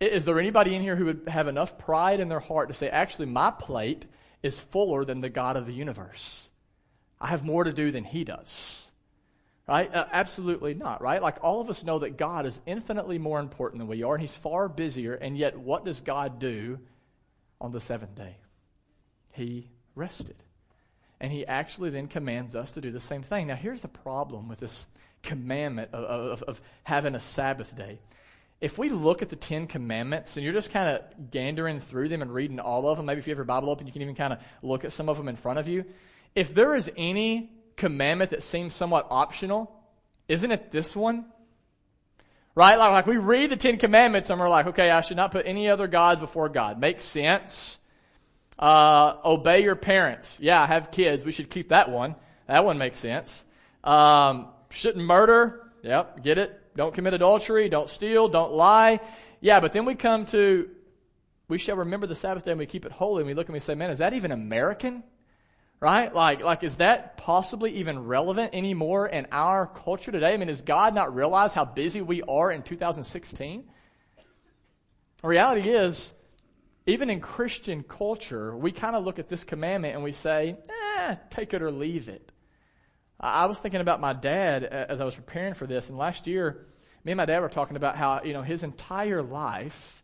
Is 0.00 0.24
there 0.24 0.38
anybody 0.38 0.74
in 0.74 0.82
here 0.82 0.96
who 0.96 1.06
would 1.06 1.28
have 1.28 1.48
enough 1.48 1.78
pride 1.78 2.20
in 2.20 2.28
their 2.28 2.40
heart 2.40 2.68
to 2.68 2.74
say, 2.74 2.88
actually, 2.88 3.26
my 3.26 3.50
plate 3.50 4.06
is 4.42 4.60
fuller 4.60 5.04
than 5.04 5.20
the 5.20 5.28
God 5.28 5.56
of 5.56 5.66
the 5.66 5.72
universe? 5.72 6.50
I 7.20 7.28
have 7.28 7.44
more 7.44 7.64
to 7.64 7.72
do 7.72 7.90
than 7.90 8.04
he 8.04 8.24
does. 8.24 8.82
Right? 9.66 9.92
Uh, 9.92 10.06
absolutely 10.12 10.74
not, 10.74 11.02
right? 11.02 11.20
Like 11.20 11.42
all 11.42 11.60
of 11.60 11.68
us 11.68 11.82
know 11.82 11.98
that 11.98 12.16
God 12.16 12.46
is 12.46 12.60
infinitely 12.66 13.18
more 13.18 13.40
important 13.40 13.80
than 13.80 13.88
we 13.88 14.02
are, 14.04 14.14
and 14.14 14.22
he's 14.22 14.36
far 14.36 14.68
busier, 14.68 15.14
and 15.14 15.36
yet 15.36 15.58
what 15.58 15.84
does 15.84 16.00
God 16.00 16.38
do 16.38 16.78
on 17.60 17.72
the 17.72 17.80
seventh 17.80 18.14
day? 18.14 18.36
He 19.36 19.68
rested. 19.94 20.36
And 21.20 21.32
he 21.32 21.46
actually 21.46 21.90
then 21.90 22.08
commands 22.08 22.54
us 22.54 22.72
to 22.72 22.80
do 22.80 22.90
the 22.90 23.00
same 23.00 23.22
thing. 23.22 23.46
Now, 23.46 23.56
here's 23.56 23.82
the 23.82 23.88
problem 23.88 24.48
with 24.48 24.60
this 24.60 24.86
commandment 25.22 25.90
of, 25.92 26.04
of, 26.04 26.42
of 26.42 26.60
having 26.84 27.14
a 27.14 27.20
Sabbath 27.20 27.74
day. 27.74 28.00
If 28.60 28.78
we 28.78 28.88
look 28.88 29.22
at 29.22 29.28
the 29.28 29.36
Ten 29.36 29.66
Commandments 29.66 30.36
and 30.36 30.44
you're 30.44 30.52
just 30.52 30.70
kind 30.70 30.88
of 30.88 31.30
gandering 31.30 31.80
through 31.80 32.08
them 32.08 32.22
and 32.22 32.32
reading 32.32 32.58
all 32.60 32.88
of 32.88 32.96
them, 32.96 33.06
maybe 33.06 33.18
if 33.18 33.26
you 33.26 33.30
have 33.30 33.38
your 33.38 33.44
Bible 33.44 33.70
open, 33.70 33.86
you 33.86 33.92
can 33.92 34.02
even 34.02 34.14
kind 34.14 34.32
of 34.32 34.38
look 34.62 34.84
at 34.84 34.92
some 34.92 35.08
of 35.08 35.16
them 35.16 35.28
in 35.28 35.36
front 35.36 35.58
of 35.58 35.68
you 35.68 35.84
if 36.36 36.54
there 36.54 36.74
is 36.74 36.92
any 36.96 37.50
commandment 37.74 38.30
that 38.30 38.42
seems 38.44 38.74
somewhat 38.74 39.08
optional, 39.10 39.74
isn't 40.28 40.52
it 40.52 40.70
this 40.70 40.94
one? 40.94 41.24
Right? 42.54 42.78
Like, 42.78 42.92
like 42.92 43.06
we 43.06 43.16
read 43.16 43.50
the 43.50 43.56
Ten 43.56 43.78
Commandments 43.78 44.30
and 44.30 44.38
we're 44.38 44.48
like, 44.48 44.66
okay, 44.68 44.90
I 44.90 45.00
should 45.00 45.16
not 45.16 45.32
put 45.32 45.46
any 45.46 45.68
other 45.68 45.88
gods 45.88 46.20
before 46.20 46.48
God. 46.48 46.78
Makes 46.78 47.04
sense. 47.04 47.80
Uh, 48.58 49.16
obey 49.24 49.62
your 49.62 49.76
parents. 49.76 50.38
Yeah, 50.40 50.62
I 50.62 50.66
have 50.66 50.90
kids. 50.90 51.24
We 51.24 51.32
should 51.32 51.50
keep 51.50 51.68
that 51.68 51.90
one. 51.90 52.14
That 52.46 52.64
one 52.64 52.78
makes 52.78 52.98
sense. 52.98 53.44
Um, 53.84 54.48
shouldn't 54.70 55.04
murder. 55.04 55.70
Yep, 55.82 56.22
get 56.22 56.38
it. 56.38 56.60
Don't 56.76 56.94
commit 56.94 57.14
adultery. 57.14 57.68
Don't 57.68 57.88
steal. 57.88 58.28
Don't 58.28 58.52
lie. 58.52 59.00
Yeah, 59.40 59.60
but 59.60 59.72
then 59.72 59.84
we 59.84 59.94
come 59.94 60.26
to, 60.26 60.68
we 61.48 61.58
shall 61.58 61.76
remember 61.76 62.06
the 62.06 62.14
Sabbath 62.14 62.44
day 62.44 62.52
and 62.52 62.58
we 62.58 62.66
keep 62.66 62.86
it 62.86 62.92
holy. 62.92 63.20
And 63.20 63.26
we 63.26 63.34
look 63.34 63.46
and 63.46 63.54
we 63.54 63.60
say, 63.60 63.74
man, 63.74 63.90
is 63.90 63.98
that 63.98 64.14
even 64.14 64.32
American? 64.32 65.04
Right? 65.78 66.14
Like, 66.14 66.42
like, 66.42 66.64
is 66.64 66.78
that 66.78 67.18
possibly 67.18 67.72
even 67.76 67.98
relevant 67.98 68.54
anymore 68.54 69.06
in 69.06 69.26
our 69.30 69.66
culture 69.66 70.10
today? 70.10 70.32
I 70.32 70.36
mean, 70.38 70.48
does 70.48 70.62
God 70.62 70.94
not 70.94 71.14
realize 71.14 71.52
how 71.52 71.66
busy 71.66 72.00
we 72.00 72.22
are 72.22 72.50
in 72.50 72.62
2016? 72.62 73.64
The 75.20 75.28
reality 75.28 75.68
is, 75.68 76.12
even 76.86 77.10
in 77.10 77.20
Christian 77.20 77.82
culture, 77.82 78.56
we 78.56 78.70
kind 78.70 78.94
of 78.94 79.04
look 79.04 79.18
at 79.18 79.28
this 79.28 79.44
commandment 79.44 79.94
and 79.94 80.04
we 80.04 80.12
say, 80.12 80.56
eh, 80.98 81.16
take 81.30 81.52
it 81.52 81.62
or 81.62 81.70
leave 81.70 82.08
it. 82.08 82.32
I 83.18 83.46
was 83.46 83.58
thinking 83.58 83.80
about 83.80 84.00
my 84.00 84.12
dad 84.12 84.64
as 84.64 85.00
I 85.00 85.04
was 85.04 85.14
preparing 85.14 85.54
for 85.54 85.66
this, 85.66 85.88
and 85.88 85.98
last 85.98 86.26
year, 86.26 86.66
me 87.02 87.12
and 87.12 87.16
my 87.16 87.24
dad 87.24 87.40
were 87.40 87.48
talking 87.48 87.76
about 87.76 87.96
how, 87.96 88.20
you 88.22 88.32
know, 88.32 88.42
his 88.42 88.62
entire 88.62 89.22
life, 89.22 90.02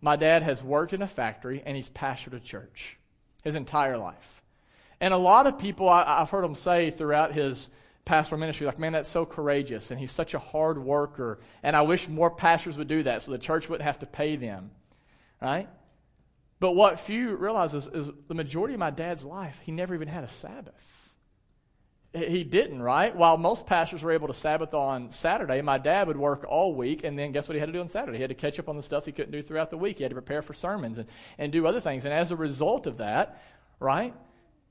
my 0.00 0.16
dad 0.16 0.42
has 0.42 0.62
worked 0.62 0.92
in 0.92 1.02
a 1.02 1.06
factory 1.06 1.62
and 1.66 1.76
he's 1.76 1.88
pastored 1.88 2.34
a 2.34 2.40
church. 2.40 2.96
His 3.42 3.54
entire 3.54 3.98
life. 3.98 4.42
And 5.00 5.14
a 5.14 5.18
lot 5.18 5.46
of 5.46 5.58
people, 5.58 5.88
I, 5.88 6.18
have 6.18 6.30
heard 6.30 6.44
him 6.44 6.54
say 6.54 6.90
throughout 6.90 7.32
his 7.32 7.70
pastoral 8.04 8.40
ministry, 8.40 8.66
like, 8.66 8.78
man, 8.78 8.92
that's 8.92 9.08
so 9.08 9.24
courageous, 9.24 9.90
and 9.90 10.00
he's 10.00 10.10
such 10.10 10.34
a 10.34 10.38
hard 10.38 10.78
worker, 10.78 11.38
and 11.62 11.76
I 11.76 11.82
wish 11.82 12.08
more 12.08 12.30
pastors 12.30 12.76
would 12.78 12.88
do 12.88 13.02
that 13.04 13.22
so 13.22 13.32
the 13.32 13.38
church 13.38 13.68
wouldn't 13.68 13.86
have 13.86 14.00
to 14.00 14.06
pay 14.06 14.36
them, 14.36 14.70
right? 15.40 15.68
But 16.60 16.72
what 16.72 16.98
few 16.98 17.36
realize 17.36 17.74
is, 17.74 17.88
the 18.26 18.34
majority 18.34 18.74
of 18.74 18.80
my 18.80 18.90
dad's 18.90 19.24
life, 19.24 19.60
he 19.64 19.72
never 19.72 19.94
even 19.94 20.08
had 20.08 20.24
a 20.24 20.28
Sabbath. 20.28 20.74
He 22.12 22.42
didn't, 22.42 22.82
right? 22.82 23.14
While 23.14 23.36
most 23.36 23.66
pastors 23.66 24.02
were 24.02 24.12
able 24.12 24.28
to 24.28 24.34
Sabbath 24.34 24.72
on 24.72 25.12
Saturday, 25.12 25.60
my 25.60 25.78
dad 25.78 26.08
would 26.08 26.16
work 26.16 26.46
all 26.48 26.74
week, 26.74 27.04
and 27.04 27.18
then 27.18 27.32
guess 27.32 27.46
what 27.46 27.54
he 27.54 27.60
had 27.60 27.66
to 27.66 27.72
do 27.72 27.80
on 27.80 27.88
Saturday? 27.88 28.16
He 28.16 28.22
had 28.22 28.30
to 28.30 28.34
catch 28.34 28.58
up 28.58 28.68
on 28.68 28.76
the 28.76 28.82
stuff 28.82 29.04
he 29.04 29.12
couldn't 29.12 29.30
do 29.30 29.42
throughout 29.42 29.70
the 29.70 29.76
week. 29.76 29.98
He 29.98 30.04
had 30.04 30.10
to 30.10 30.14
prepare 30.14 30.40
for 30.42 30.54
sermons 30.54 30.98
and, 30.98 31.06
and 31.36 31.52
do 31.52 31.66
other 31.66 31.80
things. 31.80 32.06
And 32.06 32.14
as 32.14 32.30
a 32.30 32.36
result 32.36 32.86
of 32.86 32.96
that, 32.96 33.42
right, 33.78 34.14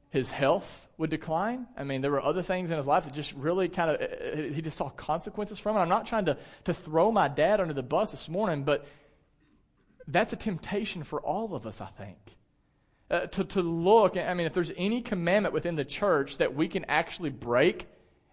his 0.09 0.31
health 0.31 0.87
would 0.97 1.09
decline. 1.09 1.67
I 1.77 1.83
mean, 1.83 2.01
there 2.01 2.11
were 2.11 2.23
other 2.23 2.41
things 2.41 2.71
in 2.71 2.77
his 2.77 2.87
life 2.87 3.03
that 3.03 3.13
just 3.13 3.33
really 3.33 3.69
kind 3.69 3.91
of, 3.91 4.01
uh, 4.01 4.05
uh, 4.05 4.53
he 4.53 4.61
just 4.61 4.77
saw 4.77 4.89
consequences 4.89 5.59
from 5.59 5.77
it. 5.77 5.79
I'm 5.79 5.89
not 5.89 6.07
trying 6.07 6.25
to, 6.25 6.37
to 6.65 6.73
throw 6.73 7.11
my 7.11 7.27
dad 7.27 7.61
under 7.61 7.73
the 7.73 7.83
bus 7.83 8.11
this 8.11 8.27
morning, 8.27 8.63
but 8.63 8.87
that's 10.07 10.33
a 10.33 10.37
temptation 10.37 11.03
for 11.03 11.21
all 11.21 11.53
of 11.53 11.67
us, 11.67 11.81
I 11.81 11.87
think. 11.87 12.17
Uh, 13.09 13.21
to, 13.27 13.43
to 13.43 13.61
look, 13.61 14.17
I 14.17 14.33
mean, 14.33 14.47
if 14.47 14.53
there's 14.53 14.71
any 14.75 15.01
commandment 15.01 15.53
within 15.53 15.75
the 15.75 15.85
church 15.85 16.37
that 16.37 16.55
we 16.55 16.67
can 16.67 16.85
actually 16.85 17.29
break 17.29 17.87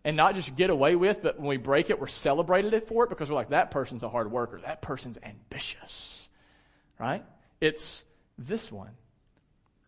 and 0.04 0.16
not 0.16 0.34
just 0.34 0.56
get 0.56 0.70
away 0.70 0.96
with, 0.96 1.22
but 1.22 1.38
when 1.38 1.48
we 1.48 1.56
break 1.56 1.90
it, 1.90 2.00
we're 2.00 2.06
celebrated 2.06 2.86
for 2.86 3.04
it 3.04 3.10
because 3.10 3.30
we're 3.30 3.36
like, 3.36 3.50
that 3.50 3.70
person's 3.70 4.02
a 4.02 4.08
hard 4.08 4.30
worker. 4.30 4.60
That 4.64 4.82
person's 4.82 5.18
ambitious. 5.22 6.28
Right? 6.98 7.24
It's 7.60 8.04
this 8.36 8.70
one. 8.70 8.90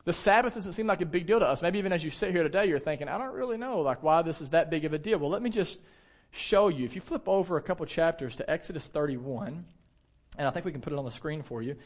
The 0.04 0.12
Sabbath 0.12 0.54
doesn't 0.54 0.74
seem 0.74 0.86
like 0.86 1.00
a 1.00 1.06
big 1.06 1.26
deal 1.26 1.40
to 1.40 1.46
us. 1.46 1.62
Maybe 1.62 1.78
even 1.78 1.92
as 1.92 2.04
you 2.04 2.10
sit 2.10 2.30
here 2.30 2.44
today, 2.44 2.66
you're 2.66 2.78
thinking, 2.78 3.08
I 3.08 3.18
don't 3.18 3.34
really 3.34 3.56
know 3.56 3.80
like 3.80 4.04
why 4.04 4.22
this 4.22 4.40
is 4.40 4.50
that 4.50 4.70
big 4.70 4.84
of 4.84 4.92
a 4.92 4.98
deal. 4.98 5.18
Well, 5.18 5.30
let 5.30 5.42
me 5.42 5.50
just 5.50 5.80
show 6.30 6.68
you. 6.68 6.84
If 6.84 6.94
you 6.94 7.00
flip 7.00 7.28
over 7.28 7.56
a 7.56 7.62
couple 7.62 7.84
chapters 7.86 8.36
to 8.36 8.48
Exodus 8.48 8.86
31, 8.86 9.64
and 10.38 10.46
I 10.46 10.50
think 10.50 10.64
we 10.64 10.72
can 10.72 10.80
put 10.80 10.92
it 10.92 10.98
on 10.98 11.04
the 11.04 11.10
screen 11.10 11.42
for 11.42 11.62
you. 11.62 11.76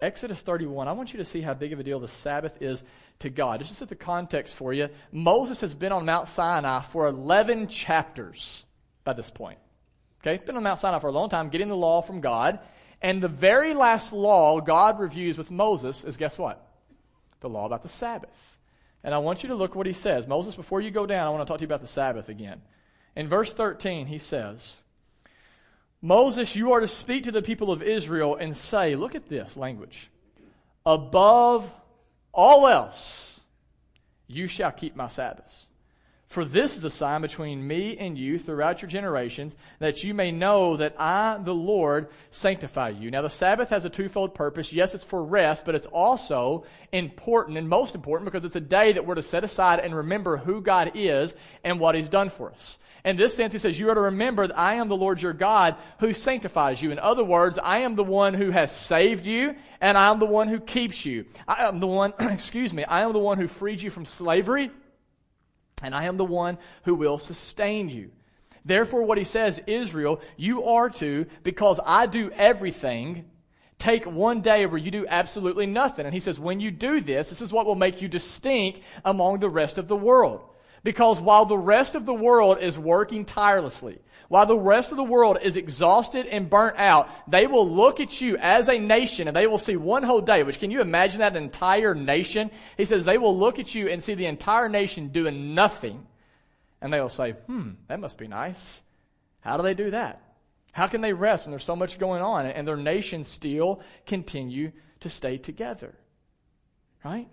Exodus 0.00 0.42
31, 0.42 0.88
I 0.88 0.92
want 0.92 1.12
you 1.12 1.18
to 1.18 1.24
see 1.24 1.40
how 1.40 1.54
big 1.54 1.72
of 1.72 1.78
a 1.78 1.84
deal 1.84 2.00
the 2.00 2.08
Sabbath 2.08 2.60
is 2.60 2.82
to 3.20 3.30
God. 3.30 3.60
Just 3.60 3.70
to 3.70 3.76
set 3.76 3.88
the 3.88 3.94
context 3.94 4.56
for 4.56 4.72
you, 4.72 4.88
Moses 5.12 5.60
has 5.60 5.74
been 5.74 5.92
on 5.92 6.04
Mount 6.04 6.28
Sinai 6.28 6.80
for 6.80 7.06
11 7.06 7.68
chapters 7.68 8.64
by 9.04 9.12
this 9.12 9.30
point. 9.30 9.58
Okay, 10.20 10.42
been 10.44 10.56
on 10.56 10.62
Mount 10.64 10.80
Sinai 10.80 10.98
for 10.98 11.06
a 11.06 11.12
long 11.12 11.28
time, 11.28 11.50
getting 11.50 11.68
the 11.68 11.76
law 11.76 12.02
from 12.02 12.20
God. 12.20 12.58
And 13.00 13.22
the 13.22 13.28
very 13.28 13.74
last 13.74 14.12
law 14.12 14.60
God 14.60 14.98
reviews 14.98 15.38
with 15.38 15.50
Moses 15.50 16.04
is 16.04 16.16
guess 16.16 16.38
what? 16.38 16.68
the 17.42 17.48
law 17.48 17.66
about 17.66 17.82
the 17.82 17.88
Sabbath. 17.88 18.58
And 19.04 19.12
I 19.12 19.18
want 19.18 19.42
you 19.42 19.50
to 19.50 19.54
look 19.54 19.74
what 19.74 19.86
he 19.86 19.92
says. 19.92 20.26
Moses, 20.26 20.54
before 20.54 20.80
you 20.80 20.90
go 20.90 21.06
down, 21.06 21.26
I 21.26 21.30
want 21.30 21.42
to 21.42 21.44
talk 21.46 21.58
to 21.58 21.62
you 21.62 21.66
about 21.66 21.82
the 21.82 21.86
Sabbath 21.86 22.28
again. 22.28 22.62
In 23.14 23.28
verse 23.28 23.52
13, 23.52 24.06
he 24.06 24.18
says, 24.18 24.80
Moses, 26.02 26.56
you 26.56 26.72
are 26.72 26.80
to 26.80 26.88
speak 26.88 27.24
to 27.24 27.32
the 27.32 27.42
people 27.42 27.70
of 27.70 27.80
Israel 27.80 28.34
and 28.34 28.56
say, 28.56 28.96
look 28.96 29.14
at 29.14 29.28
this 29.28 29.56
language. 29.56 30.10
Above 30.84 31.72
all 32.32 32.66
else, 32.66 33.40
you 34.26 34.48
shall 34.48 34.72
keep 34.72 34.96
my 34.96 35.06
Sabbaths. 35.06 35.66
For 36.32 36.46
this 36.46 36.78
is 36.78 36.84
a 36.86 36.88
sign 36.88 37.20
between 37.20 37.66
me 37.66 37.98
and 37.98 38.16
you 38.16 38.38
throughout 38.38 38.80
your 38.80 38.88
generations, 38.88 39.54
that 39.80 40.02
you 40.02 40.14
may 40.14 40.30
know 40.30 40.78
that 40.78 40.98
I, 40.98 41.36
the 41.36 41.52
Lord, 41.52 42.08
sanctify 42.30 42.88
you. 42.88 43.10
Now, 43.10 43.20
the 43.20 43.28
Sabbath 43.28 43.68
has 43.68 43.84
a 43.84 43.90
twofold 43.90 44.34
purpose. 44.34 44.72
Yes, 44.72 44.94
it's 44.94 45.04
for 45.04 45.22
rest, 45.22 45.66
but 45.66 45.74
it's 45.74 45.86
also 45.88 46.64
important 46.90 47.58
and 47.58 47.68
most 47.68 47.94
important 47.94 48.24
because 48.24 48.46
it's 48.46 48.56
a 48.56 48.60
day 48.60 48.92
that 48.92 49.04
we're 49.04 49.16
to 49.16 49.22
set 49.22 49.44
aside 49.44 49.80
and 49.80 49.94
remember 49.94 50.38
who 50.38 50.62
God 50.62 50.92
is 50.94 51.36
and 51.64 51.78
what 51.78 51.94
He's 51.94 52.08
done 52.08 52.30
for 52.30 52.50
us. 52.50 52.78
In 53.04 53.18
this 53.18 53.36
sense, 53.36 53.52
He 53.52 53.58
says, 53.58 53.78
You 53.78 53.90
are 53.90 53.94
to 53.94 54.00
remember 54.00 54.46
that 54.46 54.58
I 54.58 54.76
am 54.76 54.88
the 54.88 54.96
Lord 54.96 55.20
your 55.20 55.34
God 55.34 55.76
who 56.00 56.14
sanctifies 56.14 56.80
you. 56.80 56.92
In 56.92 56.98
other 56.98 57.24
words, 57.24 57.58
I 57.62 57.80
am 57.80 57.94
the 57.94 58.04
one 58.04 58.32
who 58.32 58.52
has 58.52 58.74
saved 58.74 59.26
you, 59.26 59.54
and 59.82 59.98
I 59.98 60.08
am 60.08 60.18
the 60.18 60.24
one 60.24 60.48
who 60.48 60.60
keeps 60.60 61.04
you. 61.04 61.26
I 61.46 61.68
am 61.68 61.78
the 61.78 61.86
one, 61.86 62.14
excuse 62.20 62.72
me, 62.72 62.84
I 62.84 63.02
am 63.02 63.12
the 63.12 63.18
one 63.18 63.36
who 63.36 63.48
freed 63.48 63.82
you 63.82 63.90
from 63.90 64.06
slavery 64.06 64.70
and 65.82 65.94
I 65.94 66.04
am 66.04 66.16
the 66.16 66.24
one 66.24 66.58
who 66.84 66.94
will 66.94 67.18
sustain 67.18 67.88
you. 67.88 68.10
Therefore, 68.64 69.02
what 69.02 69.18
he 69.18 69.24
says, 69.24 69.60
Israel, 69.66 70.20
you 70.36 70.64
are 70.64 70.88
to, 70.90 71.26
because 71.42 71.80
I 71.84 72.06
do 72.06 72.30
everything, 72.30 73.28
take 73.78 74.04
one 74.04 74.40
day 74.40 74.66
where 74.66 74.78
you 74.78 74.92
do 74.92 75.06
absolutely 75.08 75.66
nothing. 75.66 76.06
And 76.06 76.14
he 76.14 76.20
says, 76.20 76.38
when 76.38 76.60
you 76.60 76.70
do 76.70 77.00
this, 77.00 77.30
this 77.30 77.42
is 77.42 77.52
what 77.52 77.66
will 77.66 77.74
make 77.74 78.00
you 78.00 78.08
distinct 78.08 78.80
among 79.04 79.40
the 79.40 79.48
rest 79.48 79.78
of 79.78 79.88
the 79.88 79.96
world. 79.96 80.42
Because 80.84 81.20
while 81.20 81.44
the 81.44 81.58
rest 81.58 81.94
of 81.94 82.06
the 82.06 82.14
world 82.14 82.58
is 82.60 82.78
working 82.78 83.24
tirelessly, 83.24 84.00
while 84.28 84.46
the 84.46 84.56
rest 84.56 84.90
of 84.90 84.96
the 84.96 85.04
world 85.04 85.38
is 85.40 85.56
exhausted 85.56 86.26
and 86.26 86.50
burnt 86.50 86.76
out, 86.78 87.08
they 87.30 87.46
will 87.46 87.68
look 87.68 88.00
at 88.00 88.20
you 88.20 88.36
as 88.38 88.68
a 88.68 88.78
nation 88.78 89.28
and 89.28 89.36
they 89.36 89.46
will 89.46 89.58
see 89.58 89.76
one 89.76 90.02
whole 90.02 90.20
day, 90.20 90.42
which 90.42 90.58
can 90.58 90.70
you 90.70 90.80
imagine 90.80 91.20
that 91.20 91.36
entire 91.36 91.94
nation? 91.94 92.50
He 92.76 92.84
says 92.84 93.04
they 93.04 93.18
will 93.18 93.38
look 93.38 93.58
at 93.58 93.74
you 93.74 93.88
and 93.88 94.02
see 94.02 94.14
the 94.14 94.26
entire 94.26 94.68
nation 94.68 95.08
doing 95.08 95.54
nothing. 95.54 96.06
And 96.80 96.92
they 96.92 97.00
will 97.00 97.08
say, 97.08 97.32
hmm, 97.32 97.72
that 97.86 98.00
must 98.00 98.18
be 98.18 98.26
nice. 98.26 98.82
How 99.40 99.56
do 99.56 99.62
they 99.62 99.74
do 99.74 99.90
that? 99.92 100.20
How 100.72 100.88
can 100.88 101.00
they 101.00 101.12
rest 101.12 101.44
when 101.44 101.50
there's 101.50 101.64
so 101.64 101.76
much 101.76 101.98
going 101.98 102.22
on 102.22 102.46
and 102.46 102.66
their 102.66 102.76
nation 102.76 103.24
still 103.24 103.82
continue 104.06 104.72
to 105.00 105.08
stay 105.08 105.36
together? 105.36 105.94
Right? 107.04 107.28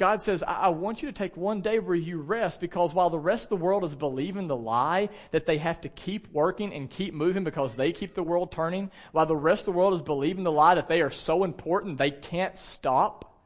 God 0.00 0.22
says, 0.22 0.42
I-, 0.42 0.54
I 0.54 0.68
want 0.68 1.02
you 1.02 1.08
to 1.08 1.12
take 1.12 1.36
one 1.36 1.60
day 1.60 1.78
where 1.78 1.94
you 1.94 2.22
rest 2.22 2.58
because 2.58 2.94
while 2.94 3.10
the 3.10 3.18
rest 3.18 3.44
of 3.44 3.48
the 3.50 3.64
world 3.64 3.84
is 3.84 3.94
believing 3.94 4.48
the 4.48 4.56
lie 4.56 5.10
that 5.30 5.44
they 5.44 5.58
have 5.58 5.82
to 5.82 5.90
keep 5.90 6.32
working 6.32 6.72
and 6.72 6.88
keep 6.88 7.12
moving 7.12 7.44
because 7.44 7.76
they 7.76 7.92
keep 7.92 8.14
the 8.14 8.22
world 8.22 8.50
turning, 8.50 8.90
while 9.12 9.26
the 9.26 9.36
rest 9.36 9.62
of 9.62 9.66
the 9.66 9.78
world 9.78 9.92
is 9.92 10.00
believing 10.00 10.42
the 10.42 10.50
lie 10.50 10.74
that 10.74 10.88
they 10.88 11.02
are 11.02 11.10
so 11.10 11.44
important 11.44 11.98
they 11.98 12.10
can't 12.10 12.56
stop, 12.56 13.36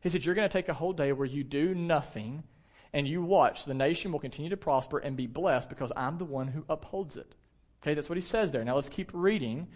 He 0.00 0.08
said, 0.08 0.24
You're 0.24 0.36
going 0.36 0.48
to 0.48 0.52
take 0.52 0.68
a 0.68 0.74
whole 0.74 0.92
day 0.92 1.12
where 1.12 1.26
you 1.26 1.42
do 1.42 1.74
nothing 1.74 2.44
and 2.92 3.08
you 3.08 3.20
watch. 3.20 3.64
The 3.64 3.74
nation 3.74 4.12
will 4.12 4.20
continue 4.20 4.50
to 4.50 4.56
prosper 4.56 4.98
and 4.98 5.16
be 5.16 5.26
blessed 5.26 5.68
because 5.68 5.90
I'm 5.96 6.16
the 6.16 6.24
one 6.24 6.46
who 6.46 6.64
upholds 6.68 7.16
it. 7.16 7.34
Okay, 7.82 7.94
that's 7.94 8.08
what 8.08 8.18
He 8.18 8.22
says 8.22 8.52
there. 8.52 8.64
Now 8.64 8.76
let's 8.76 8.88
keep 8.88 9.10
reading. 9.12 9.66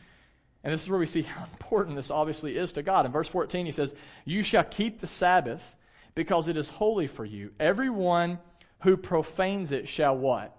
And 0.62 0.72
this 0.72 0.82
is 0.82 0.90
where 0.90 1.00
we 1.00 1.06
see 1.06 1.22
how 1.22 1.44
important 1.52 1.96
this 1.96 2.12
obviously 2.12 2.56
is 2.56 2.72
to 2.74 2.82
God. 2.84 3.06
In 3.06 3.12
verse 3.12 3.28
14, 3.28 3.66
he 3.66 3.72
says, 3.72 3.96
You 4.24 4.44
shall 4.44 4.64
keep 4.64 5.00
the 5.00 5.08
Sabbath 5.08 5.75
because 6.16 6.48
it 6.48 6.56
is 6.56 6.68
holy 6.68 7.06
for 7.06 7.24
you. 7.24 7.52
Everyone 7.60 8.40
who 8.80 8.96
profanes 8.96 9.70
it 9.70 9.86
shall 9.86 10.16
what? 10.16 10.56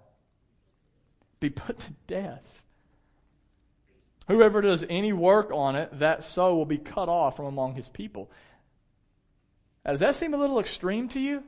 Be 1.42 1.50
put 1.50 1.80
to 1.80 1.94
death. 2.06 2.64
Whoever 4.28 4.62
does 4.62 4.86
any 4.90 5.12
work 5.12 5.52
on 5.52 5.76
it, 5.76 6.00
that 6.00 6.24
so 6.24 6.56
will 6.56 6.66
be 6.66 6.78
cut 6.78 7.10
off 7.10 7.36
from 7.36 7.46
among 7.46 7.76
his 7.76 7.90
people. 7.90 8.32
Now, 9.84 9.92
does 9.92 10.00
that 10.02 10.16
seem 10.16 10.34
a 10.34 10.38
little 10.38 10.60
extreme 10.60 11.10
to 11.10 11.20
you? 11.20 11.44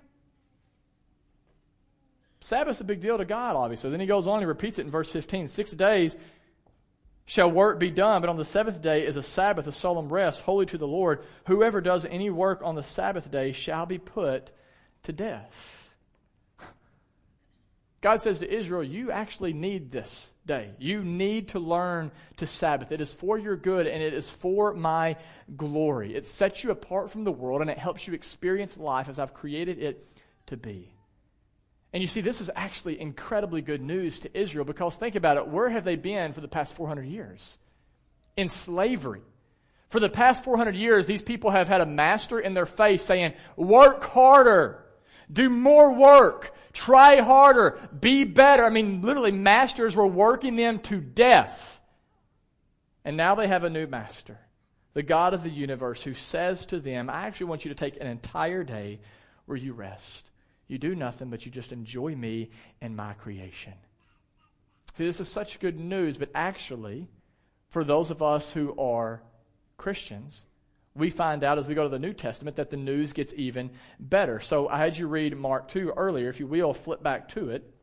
Sabbath's 2.41 2.79
a 2.79 2.85
big 2.85 3.01
deal 3.01 3.17
to 3.17 3.25
God, 3.25 3.55
obviously. 3.55 3.89
Then 3.89 3.99
he 3.99 4.05
goes 4.05 4.27
on 4.27 4.39
he 4.39 4.45
repeats 4.45 4.79
it 4.79 4.85
in 4.85 4.91
verse 4.91 5.11
15. 5.11 5.47
Six 5.47 5.71
days 5.71 6.15
shall 7.29 7.51
work 7.51 7.77
be 7.77 7.91
done, 7.91 8.21
but 8.21 8.29
on 8.29 8.37
the 8.37 8.43
seventh 8.43 8.81
day 8.81 9.05
is 9.05 9.15
a 9.15 9.21
Sabbath, 9.21 9.67
a 9.67 9.71
solemn 9.71 10.11
rest, 10.11 10.41
holy 10.41 10.65
to 10.65 10.79
the 10.79 10.87
Lord. 10.87 11.23
Whoever 11.45 11.79
does 11.79 12.03
any 12.05 12.31
work 12.31 12.61
on 12.63 12.73
the 12.73 12.81
Sabbath 12.81 13.29
day 13.29 13.51
shall 13.51 13.85
be 13.85 13.99
put 13.99 14.49
to 15.03 15.13
death. 15.13 15.93
God 18.01 18.19
says 18.19 18.39
to 18.39 18.51
Israel, 18.51 18.83
You 18.83 19.11
actually 19.11 19.53
need 19.53 19.91
this 19.91 20.31
day. 20.47 20.71
You 20.79 21.03
need 21.03 21.49
to 21.49 21.59
learn 21.59 22.09
to 22.37 22.47
Sabbath. 22.47 22.91
It 22.91 22.99
is 22.99 23.13
for 23.13 23.37
your 23.37 23.55
good 23.55 23.85
and 23.85 24.01
it 24.01 24.15
is 24.15 24.31
for 24.31 24.73
my 24.73 25.15
glory. 25.55 26.15
It 26.15 26.25
sets 26.25 26.63
you 26.63 26.71
apart 26.71 27.11
from 27.11 27.25
the 27.25 27.31
world 27.31 27.61
and 27.61 27.69
it 27.69 27.77
helps 27.77 28.07
you 28.07 28.15
experience 28.15 28.79
life 28.79 29.07
as 29.07 29.19
I've 29.19 29.35
created 29.35 29.77
it 29.77 30.07
to 30.47 30.57
be. 30.57 30.95
And 31.91 32.01
you 32.01 32.07
see, 32.07 32.21
this 32.21 32.39
is 32.39 32.51
actually 32.55 32.99
incredibly 32.99 33.61
good 33.61 33.81
news 33.81 34.19
to 34.21 34.39
Israel 34.39 34.65
because 34.65 34.95
think 34.95 35.15
about 35.15 35.37
it. 35.37 35.47
Where 35.47 35.69
have 35.69 35.83
they 35.83 35.95
been 35.95 36.33
for 36.33 36.41
the 36.41 36.47
past 36.47 36.75
400 36.75 37.03
years? 37.03 37.57
In 38.37 38.47
slavery. 38.47 39.21
For 39.89 39.99
the 39.99 40.09
past 40.09 40.43
400 40.43 40.75
years, 40.75 41.07
these 41.07 41.23
people 41.23 41.49
have 41.49 41.67
had 41.67 41.81
a 41.81 41.85
master 41.85 42.39
in 42.39 42.53
their 42.53 42.67
face 42.67 43.03
saying, 43.03 43.33
work 43.55 44.03
harder, 44.03 44.85
do 45.31 45.49
more 45.49 45.91
work, 45.91 46.53
try 46.73 47.21
harder, 47.21 47.79
be 47.99 48.23
better. 48.23 48.63
I 48.63 48.69
mean, 48.69 49.01
literally, 49.01 49.31
masters 49.31 49.95
were 49.95 50.05
working 50.05 50.55
them 50.55 50.77
to 50.81 51.01
death. 51.01 51.81
And 53.03 53.17
now 53.17 53.33
they 53.33 53.47
have 53.47 53.63
a 53.63 53.69
new 53.69 53.87
master, 53.87 54.37
the 54.93 55.01
God 55.01 55.33
of 55.33 55.41
the 55.41 55.49
universe, 55.49 56.03
who 56.03 56.13
says 56.13 56.67
to 56.67 56.79
them, 56.79 57.09
I 57.09 57.25
actually 57.25 57.47
want 57.47 57.65
you 57.65 57.69
to 57.69 57.75
take 57.75 57.99
an 57.99 58.05
entire 58.05 58.63
day 58.63 58.99
where 59.45 59.57
you 59.57 59.73
rest. 59.73 60.28
You 60.69 60.77
do 60.77 60.95
nothing, 60.95 61.29
but 61.29 61.45
you 61.45 61.51
just 61.51 61.73
enjoy 61.73 62.15
me 62.15 62.51
and 62.79 62.95
my 62.95 63.13
creation. 63.13 63.73
See, 64.97 65.05
this 65.05 65.19
is 65.19 65.27
such 65.27 65.59
good 65.59 65.79
news, 65.79 66.15
but 66.15 66.29
actually, 66.33 67.07
for 67.69 67.83
those 67.83 68.11
of 68.11 68.21
us 68.21 68.53
who 68.53 68.79
are 68.79 69.21
Christians, 69.77 70.43
we 70.95 71.09
find 71.09 71.43
out 71.43 71.57
as 71.57 71.67
we 71.67 71.73
go 71.73 71.83
to 71.83 71.89
the 71.89 71.99
New 71.99 72.13
Testament 72.13 72.57
that 72.57 72.69
the 72.69 72.77
news 72.77 73.13
gets 73.13 73.33
even 73.35 73.71
better. 73.99 74.39
So 74.39 74.69
I 74.69 74.77
had 74.77 74.97
you 74.97 75.07
read 75.07 75.35
Mark 75.35 75.69
2 75.69 75.93
earlier. 75.97 76.29
If 76.29 76.39
you 76.39 76.47
will, 76.47 76.73
flip 76.73 77.01
back 77.01 77.29
to 77.29 77.49
it. 77.49 77.73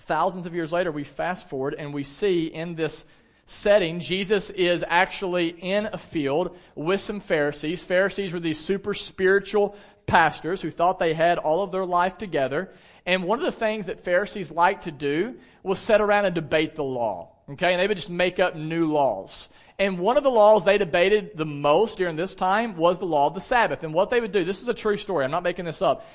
Thousands 0.00 0.44
of 0.44 0.54
years 0.54 0.72
later, 0.72 0.92
we 0.92 1.04
fast 1.04 1.48
forward 1.48 1.74
and 1.78 1.94
we 1.94 2.02
see 2.02 2.46
in 2.46 2.74
this 2.74 3.06
setting, 3.46 4.00
Jesus 4.00 4.50
is 4.50 4.84
actually 4.86 5.48
in 5.48 5.88
a 5.92 5.98
field 5.98 6.56
with 6.74 7.00
some 7.00 7.20
Pharisees. 7.20 7.82
Pharisees 7.82 8.32
were 8.32 8.40
these 8.40 8.58
super 8.58 8.94
spiritual 8.94 9.76
pastors 10.06 10.62
who 10.62 10.70
thought 10.70 10.98
they 10.98 11.14
had 11.14 11.38
all 11.38 11.62
of 11.62 11.72
their 11.72 11.84
life 11.84 12.18
together. 12.18 12.72
And 13.06 13.24
one 13.24 13.38
of 13.38 13.44
the 13.44 13.52
things 13.52 13.86
that 13.86 14.04
Pharisees 14.04 14.50
liked 14.50 14.84
to 14.84 14.90
do 14.90 15.36
was 15.62 15.78
sit 15.78 16.00
around 16.00 16.24
and 16.24 16.34
debate 16.34 16.74
the 16.74 16.84
law. 16.84 17.30
Okay, 17.50 17.72
and 17.72 17.80
they 17.80 17.86
would 17.86 17.98
just 17.98 18.10
make 18.10 18.40
up 18.40 18.56
new 18.56 18.90
laws. 18.90 19.50
And 19.78 19.98
one 19.98 20.16
of 20.16 20.22
the 20.22 20.30
laws 20.30 20.64
they 20.64 20.78
debated 20.78 21.36
the 21.36 21.44
most 21.44 21.98
during 21.98 22.16
this 22.16 22.34
time 22.34 22.76
was 22.76 22.98
the 22.98 23.06
law 23.06 23.26
of 23.26 23.34
the 23.34 23.40
Sabbath. 23.40 23.84
And 23.84 23.92
what 23.92 24.08
they 24.08 24.20
would 24.20 24.32
do, 24.32 24.44
this 24.44 24.62
is 24.62 24.68
a 24.68 24.74
true 24.74 24.96
story, 24.96 25.24
I'm 25.24 25.30
not 25.30 25.42
making 25.42 25.66
this 25.66 25.82
up. 25.82 26.06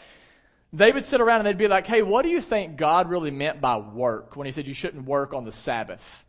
They 0.72 0.92
would 0.92 1.06
sit 1.06 1.22
around 1.22 1.40
and 1.40 1.48
they'd 1.48 1.58
be 1.58 1.68
like, 1.68 1.86
hey, 1.86 2.02
what 2.02 2.24
do 2.24 2.30
you 2.30 2.42
think 2.42 2.78
God 2.78 3.10
really 3.10 3.32
meant 3.32 3.60
by 3.60 3.78
work 3.78 4.36
when 4.36 4.46
he 4.46 4.52
said 4.52 4.68
you 4.68 4.74
shouldn't 4.74 5.06
work 5.06 5.34
on 5.34 5.44
the 5.44 5.52
Sabbath? 5.52 6.26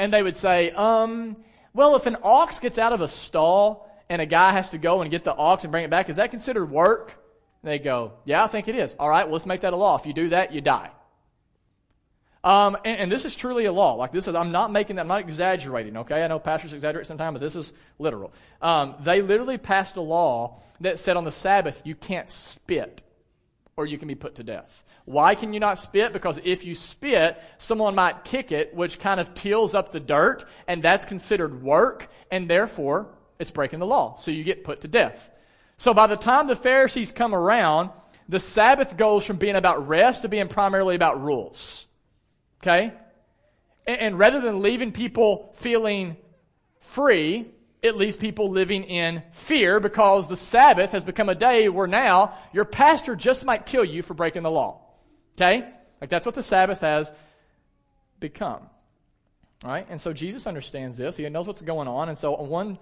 And 0.00 0.10
they 0.10 0.22
would 0.22 0.36
say, 0.36 0.70
um, 0.70 1.36
well, 1.74 1.94
if 1.94 2.06
an 2.06 2.16
ox 2.22 2.58
gets 2.58 2.78
out 2.78 2.94
of 2.94 3.02
a 3.02 3.06
stall 3.06 3.86
and 4.08 4.22
a 4.22 4.24
guy 4.24 4.52
has 4.52 4.70
to 4.70 4.78
go 4.78 5.02
and 5.02 5.10
get 5.10 5.24
the 5.24 5.36
ox 5.36 5.62
and 5.62 5.70
bring 5.70 5.84
it 5.84 5.90
back, 5.90 6.08
is 6.08 6.16
that 6.16 6.30
considered 6.30 6.70
work? 6.70 7.22
And 7.62 7.70
they 7.70 7.78
go, 7.78 8.12
yeah, 8.24 8.42
I 8.42 8.46
think 8.46 8.66
it 8.66 8.74
is. 8.74 8.96
All 8.98 9.10
right, 9.10 9.24
well, 9.26 9.34
let's 9.34 9.44
make 9.44 9.60
that 9.60 9.74
a 9.74 9.76
law. 9.76 9.98
If 9.98 10.06
you 10.06 10.14
do 10.14 10.30
that, 10.30 10.54
you 10.54 10.62
die. 10.62 10.90
Um, 12.42 12.78
and, 12.82 12.98
and, 12.98 13.12
this 13.12 13.26
is 13.26 13.36
truly 13.36 13.66
a 13.66 13.72
law. 13.72 13.92
Like 13.92 14.10
this 14.10 14.26
is, 14.26 14.34
I'm 14.34 14.52
not 14.52 14.72
making 14.72 14.96
that, 14.96 15.02
I'm 15.02 15.08
not 15.08 15.20
exaggerating, 15.20 15.98
okay? 15.98 16.24
I 16.24 16.28
know 16.28 16.38
pastors 16.38 16.72
exaggerate 16.72 17.06
sometimes, 17.06 17.34
but 17.34 17.42
this 17.42 17.54
is 17.54 17.74
literal. 17.98 18.32
Um, 18.62 18.94
they 19.00 19.20
literally 19.20 19.58
passed 19.58 19.96
a 19.96 20.00
law 20.00 20.62
that 20.80 20.98
said 20.98 21.18
on 21.18 21.24
the 21.24 21.30
Sabbath, 21.30 21.82
you 21.84 21.94
can't 21.94 22.30
spit 22.30 23.02
or 23.76 23.84
you 23.84 23.98
can 23.98 24.08
be 24.08 24.14
put 24.14 24.36
to 24.36 24.42
death. 24.42 24.82
Why 25.04 25.34
can 25.34 25.52
you 25.52 25.60
not 25.60 25.78
spit? 25.78 26.12
Because 26.12 26.38
if 26.44 26.64
you 26.64 26.74
spit, 26.74 27.42
someone 27.58 27.94
might 27.94 28.24
kick 28.24 28.52
it, 28.52 28.74
which 28.74 28.98
kind 28.98 29.20
of 29.20 29.34
tills 29.34 29.74
up 29.74 29.92
the 29.92 30.00
dirt, 30.00 30.44
and 30.68 30.82
that's 30.82 31.04
considered 31.04 31.62
work, 31.62 32.08
and 32.30 32.48
therefore 32.48 33.08
it's 33.38 33.50
breaking 33.50 33.78
the 33.78 33.86
law. 33.86 34.16
So 34.16 34.30
you 34.30 34.44
get 34.44 34.64
put 34.64 34.82
to 34.82 34.88
death. 34.88 35.30
So 35.76 35.94
by 35.94 36.06
the 36.06 36.16
time 36.16 36.46
the 36.46 36.56
Pharisees 36.56 37.10
come 37.10 37.34
around, 37.34 37.90
the 38.28 38.38
Sabbath 38.40 38.96
goes 38.96 39.24
from 39.24 39.38
being 39.38 39.56
about 39.56 39.88
rest 39.88 40.22
to 40.22 40.28
being 40.28 40.48
primarily 40.48 40.94
about 40.94 41.22
rules. 41.22 41.86
Okay? 42.62 42.92
And, 43.86 44.00
and 44.00 44.18
rather 44.18 44.40
than 44.40 44.62
leaving 44.62 44.92
people 44.92 45.50
feeling 45.54 46.16
free, 46.80 47.46
it 47.82 47.96
leaves 47.96 48.16
people 48.16 48.50
living 48.50 48.84
in 48.84 49.22
fear 49.32 49.80
because 49.80 50.28
the 50.28 50.36
Sabbath 50.36 50.92
has 50.92 51.02
become 51.02 51.28
a 51.28 51.34
day 51.34 51.68
where 51.68 51.86
now 51.86 52.36
your 52.52 52.64
pastor 52.66 53.16
just 53.16 53.44
might 53.44 53.64
kill 53.64 53.84
you 53.84 54.02
for 54.02 54.14
breaking 54.14 54.42
the 54.42 54.50
law. 54.50 54.82
Okay? 55.36 55.68
Like 56.00 56.10
that's 56.10 56.26
what 56.26 56.34
the 56.34 56.42
Sabbath 56.42 56.80
has 56.80 57.10
become. 58.18 58.62
All 59.64 59.70
right? 59.70 59.86
And 59.90 60.00
so 60.00 60.12
Jesus 60.12 60.46
understands 60.46 60.96
this. 60.96 61.16
He 61.16 61.28
knows 61.28 61.46
what's 61.46 61.62
going 61.62 61.88
on. 61.88 62.08
And 62.08 62.16
so 62.16 62.36
on 62.36 62.48
one 62.48 62.78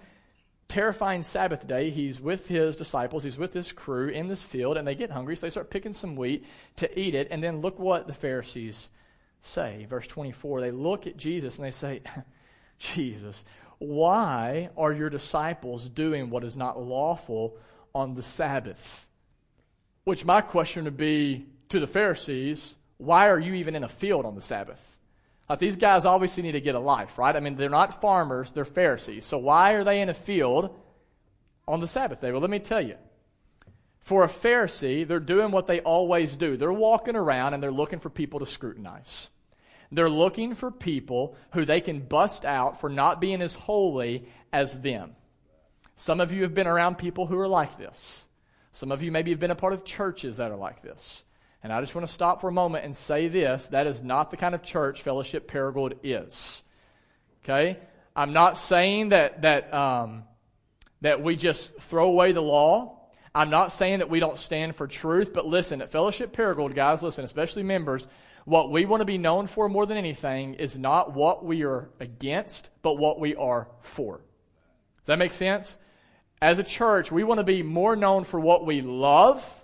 terrifying 0.69 1.23
Sabbath 1.23 1.67
day, 1.67 1.91
he's 1.91 2.21
with 2.21 2.47
his 2.47 2.77
disciples, 2.77 3.25
he's 3.25 3.39
with 3.39 3.55
his 3.55 3.73
crew 3.73 4.09
in 4.09 4.29
this 4.29 4.43
field, 4.43 4.77
and 4.77 4.87
they 4.87 4.95
get 4.95 5.11
hungry, 5.11 5.35
so 5.35 5.47
they 5.47 5.51
start 5.51 5.71
picking 5.71 5.95
some 5.95 6.15
wheat 6.15 6.45
to 6.77 6.99
eat 6.99 7.15
it. 7.15 7.29
And 7.31 7.43
then 7.43 7.61
look 7.61 7.79
what 7.79 8.07
the 8.07 8.13
Pharisees 8.13 8.91
say. 9.41 9.87
Verse 9.89 10.07
24 10.07 10.61
they 10.61 10.71
look 10.71 11.07
at 11.07 11.17
Jesus 11.17 11.57
and 11.57 11.67
they 11.67 11.71
say, 11.71 12.03
Jesus, 12.79 13.45
why 13.79 14.71
are 14.77 14.93
your 14.93 15.11
disciples 15.11 15.89
doing 15.89 16.31
what 16.31 16.45
is 16.45 16.57
not 16.57 16.81
lawful 16.81 17.57
on 17.95 18.15
the 18.15 18.23
Sabbath? 18.23 19.07
Which 20.05 20.25
my 20.25 20.41
question 20.41 20.85
would 20.85 20.97
be 20.97 21.47
to 21.71 21.81
the 21.81 21.87
Pharisees, 21.87 22.77
why 22.97 23.29
are 23.29 23.39
you 23.39 23.55
even 23.55 23.77
in 23.77 23.85
a 23.85 23.89
field 23.89 24.27
on 24.27 24.35
the 24.35 24.43
Sabbath? 24.43 24.99
Like 25.49 25.59
these 25.59 25.77
guys 25.77 26.05
obviously 26.05 26.43
need 26.43 26.53
to 26.53 26.61
get 26.61 26.75
a 26.75 26.81
life, 26.81 27.19
right? 27.19 27.35
I 27.35 27.41
mean, 27.41 27.57
they're 27.57 27.71
not 27.71 28.01
farmers, 28.01 28.53
they're 28.53 28.65
Pharisees. 28.65 29.25
So 29.25 29.39
why 29.39 29.73
are 29.73 29.85
they 29.85 30.01
in 30.01 30.09
a 30.09 30.15
field 30.15 30.77
on 31.67 31.81
the 31.81 31.87
Sabbath 31.87 32.21
day? 32.21 32.33
Well, 32.33 32.41
let 32.41 32.51
me 32.51 32.59
tell 32.59 32.83
you. 32.83 32.97
For 34.01 34.25
a 34.25 34.29
Pharisee, 34.29 35.07
they're 35.07 35.21
doing 35.21 35.51
what 35.51 35.67
they 35.67 35.81
always 35.81 36.37
do. 36.37 36.57
They're 36.57 36.73
walking 36.73 37.17
around 37.17 37.55
and 37.55 37.63
they're 37.63 37.71
looking 37.71 37.99
for 37.99 38.11
people 38.11 38.41
to 38.41 38.47
scrutinize. 38.47 39.29
They're 39.91 40.11
looking 40.11 40.55
for 40.55 40.71
people 40.71 41.37
who 41.53 41.65
they 41.65 41.81
can 41.81 42.01
bust 42.01 42.45
out 42.45 42.81
for 42.81 42.91
not 42.91 43.21
being 43.21 43.41
as 43.41 43.55
holy 43.55 44.29
as 44.53 44.81
them. 44.81 45.17
Some 45.97 46.21
of 46.21 46.33
you 46.33 46.43
have 46.43 46.55
been 46.55 46.67
around 46.67 46.97
people 46.99 47.27
who 47.27 47.39
are 47.39 47.49
like 47.49 47.79
this. 47.79 48.27
Some 48.73 48.93
of 48.93 49.03
you 49.03 49.11
maybe 49.11 49.31
have 49.31 49.41
been 49.41 49.51
a 49.51 49.57
part 49.57 49.73
of 49.73 49.85
churches 49.85 50.37
that 50.37 50.51
are 50.51 50.57
like 50.57 50.83
this. 50.83 51.23
And 51.69 51.77
I 51.77 51.83
just 51.83 51.95
want 51.95 52.07
to 52.07 52.13
stop 52.15 52.41
for 52.41 52.49
a 52.49 52.53
moment 52.53 52.87
and 52.87 52.97
say 52.97 53.29
this 53.29 53.69
that 53.69 53.87
is 53.87 54.03
not 54.03 54.31
the 54.31 54.39
kind 54.39 54.55
of 54.55 54.63
church 54.63 55.03
Fellowship 55.03 55.51
Paragould 55.51 55.99
is. 56.03 56.63
Okay? 57.45 57.77
I'm 58.17 58.33
not 58.33 58.57
saying 58.57 59.11
that, 59.11 59.43
that, 59.43 59.75
um, 59.75 60.25
that 61.03 61.23
we 61.23 61.37
just 61.37 61.79
throw 61.79 62.09
away 62.09 62.33
the 62.33 62.41
law. 62.41 63.11
I'm 63.35 63.51
not 63.51 63.71
saying 63.71 63.99
that 63.99 64.09
we 64.09 64.19
don't 64.19 64.39
stand 64.39 64.77
for 64.77 64.87
truth, 64.87 65.35
but 65.35 65.45
listen, 65.45 65.83
at 65.83 65.93
Fellowship 65.93 66.35
Paragould, 66.35 66.75
guys, 66.75 67.03
listen, 67.03 67.27
especially 67.27 67.65
members, 67.65 68.09
what 68.47 68.71
we 68.71 68.87
want 68.87 69.03
to 69.03 69.05
be 69.05 69.19
known 69.19 69.47
for 69.47 69.69
more 69.69 69.85
than 69.85 69.99
anything 69.99 70.55
is 70.55 70.79
not 70.79 71.13
what 71.13 71.45
we 71.45 71.65
are 71.65 71.91
against, 72.01 72.71
but 72.81 72.95
what 72.95 73.21
we 73.21 73.37
are 73.37 73.69
for. 73.83 74.23
Does 75.01 75.07
that 75.09 75.19
make 75.19 75.35
sense? 75.35 75.77
as 76.41 76.59
a 76.59 76.63
church, 76.63 77.11
we 77.11 77.25
want 77.25 77.39
to 77.39 77.45
be 77.45 77.63
more 77.63 77.97
known 77.97 78.25
for 78.25 78.39
what 78.39 78.65
we 78.65 78.81
love 78.81 79.58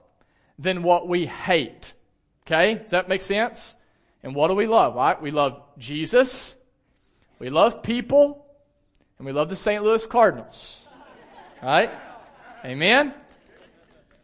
than 0.59 0.83
what 0.83 1.09
we 1.09 1.27
hate. 1.27 1.93
Okay? 2.47 2.75
Does 2.75 2.91
that 2.91 3.09
make 3.09 3.23
sense? 3.23 3.75
And 4.23 4.35
what 4.35 4.49
do 4.49 4.55
we 4.55 4.67
love? 4.67 4.95
Right? 4.95 5.21
We 5.21 5.31
love 5.31 5.63
Jesus, 5.79 6.57
we 7.39 7.51
love 7.51 7.83
people, 7.83 8.47
and 9.19 9.27
we 9.27 9.33
love 9.33 9.49
the 9.49 9.57
St. 9.57 9.83
Louis 9.83 10.07
Cardinals. 10.07 10.83
Right? 11.63 11.91
Amen? 12.65 13.15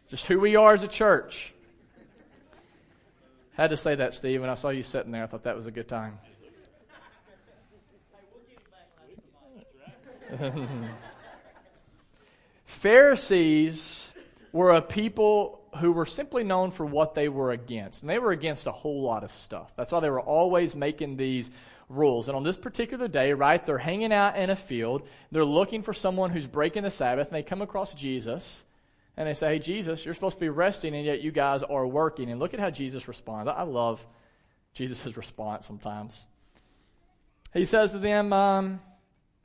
Just 0.08 0.26
who 0.26 0.40
we 0.40 0.56
are 0.56 0.74
as 0.74 0.82
a 0.82 0.88
church. 0.88 1.52
Had 3.52 3.70
to 3.70 3.76
say 3.76 3.94
that, 3.94 4.14
Steve. 4.14 4.40
When 4.40 4.50
I 4.50 4.54
saw 4.54 4.70
you 4.70 4.82
sitting 4.82 5.12
there, 5.12 5.22
I 5.22 5.26
thought 5.26 5.44
that 5.44 5.56
was 5.56 5.66
a 5.66 5.70
good 5.70 5.88
time. 5.88 6.18
Pharisees 12.66 14.10
were 14.52 14.70
a 14.70 14.80
people 14.80 15.59
who 15.78 15.92
were 15.92 16.06
simply 16.06 16.42
known 16.42 16.70
for 16.70 16.84
what 16.84 17.14
they 17.14 17.28
were 17.28 17.52
against. 17.52 18.02
And 18.02 18.10
they 18.10 18.18
were 18.18 18.32
against 18.32 18.66
a 18.66 18.72
whole 18.72 19.02
lot 19.02 19.24
of 19.24 19.30
stuff. 19.30 19.72
That's 19.76 19.92
why 19.92 20.00
they 20.00 20.10
were 20.10 20.20
always 20.20 20.74
making 20.74 21.16
these 21.16 21.50
rules. 21.88 22.28
And 22.28 22.36
on 22.36 22.42
this 22.42 22.56
particular 22.56 23.08
day, 23.08 23.32
right, 23.32 23.64
they're 23.64 23.78
hanging 23.78 24.12
out 24.12 24.36
in 24.36 24.50
a 24.50 24.56
field. 24.56 25.06
They're 25.30 25.44
looking 25.44 25.82
for 25.82 25.92
someone 25.92 26.30
who's 26.30 26.46
breaking 26.46 26.82
the 26.82 26.90
Sabbath. 26.90 27.28
And 27.28 27.36
they 27.36 27.42
come 27.42 27.62
across 27.62 27.94
Jesus. 27.94 28.64
And 29.16 29.28
they 29.28 29.34
say, 29.34 29.54
Hey, 29.54 29.58
Jesus, 29.58 30.04
you're 30.04 30.14
supposed 30.14 30.36
to 30.36 30.40
be 30.40 30.48
resting, 30.48 30.94
and 30.94 31.04
yet 31.04 31.20
you 31.20 31.30
guys 31.30 31.62
are 31.62 31.86
working. 31.86 32.30
And 32.30 32.40
look 32.40 32.54
at 32.54 32.60
how 32.60 32.70
Jesus 32.70 33.06
responds. 33.06 33.50
I 33.54 33.62
love 33.62 34.04
Jesus' 34.74 35.16
response 35.16 35.66
sometimes. 35.66 36.26
He 37.52 37.64
says 37.64 37.92
to 37.92 37.98
them, 37.98 38.32
um, 38.32 38.80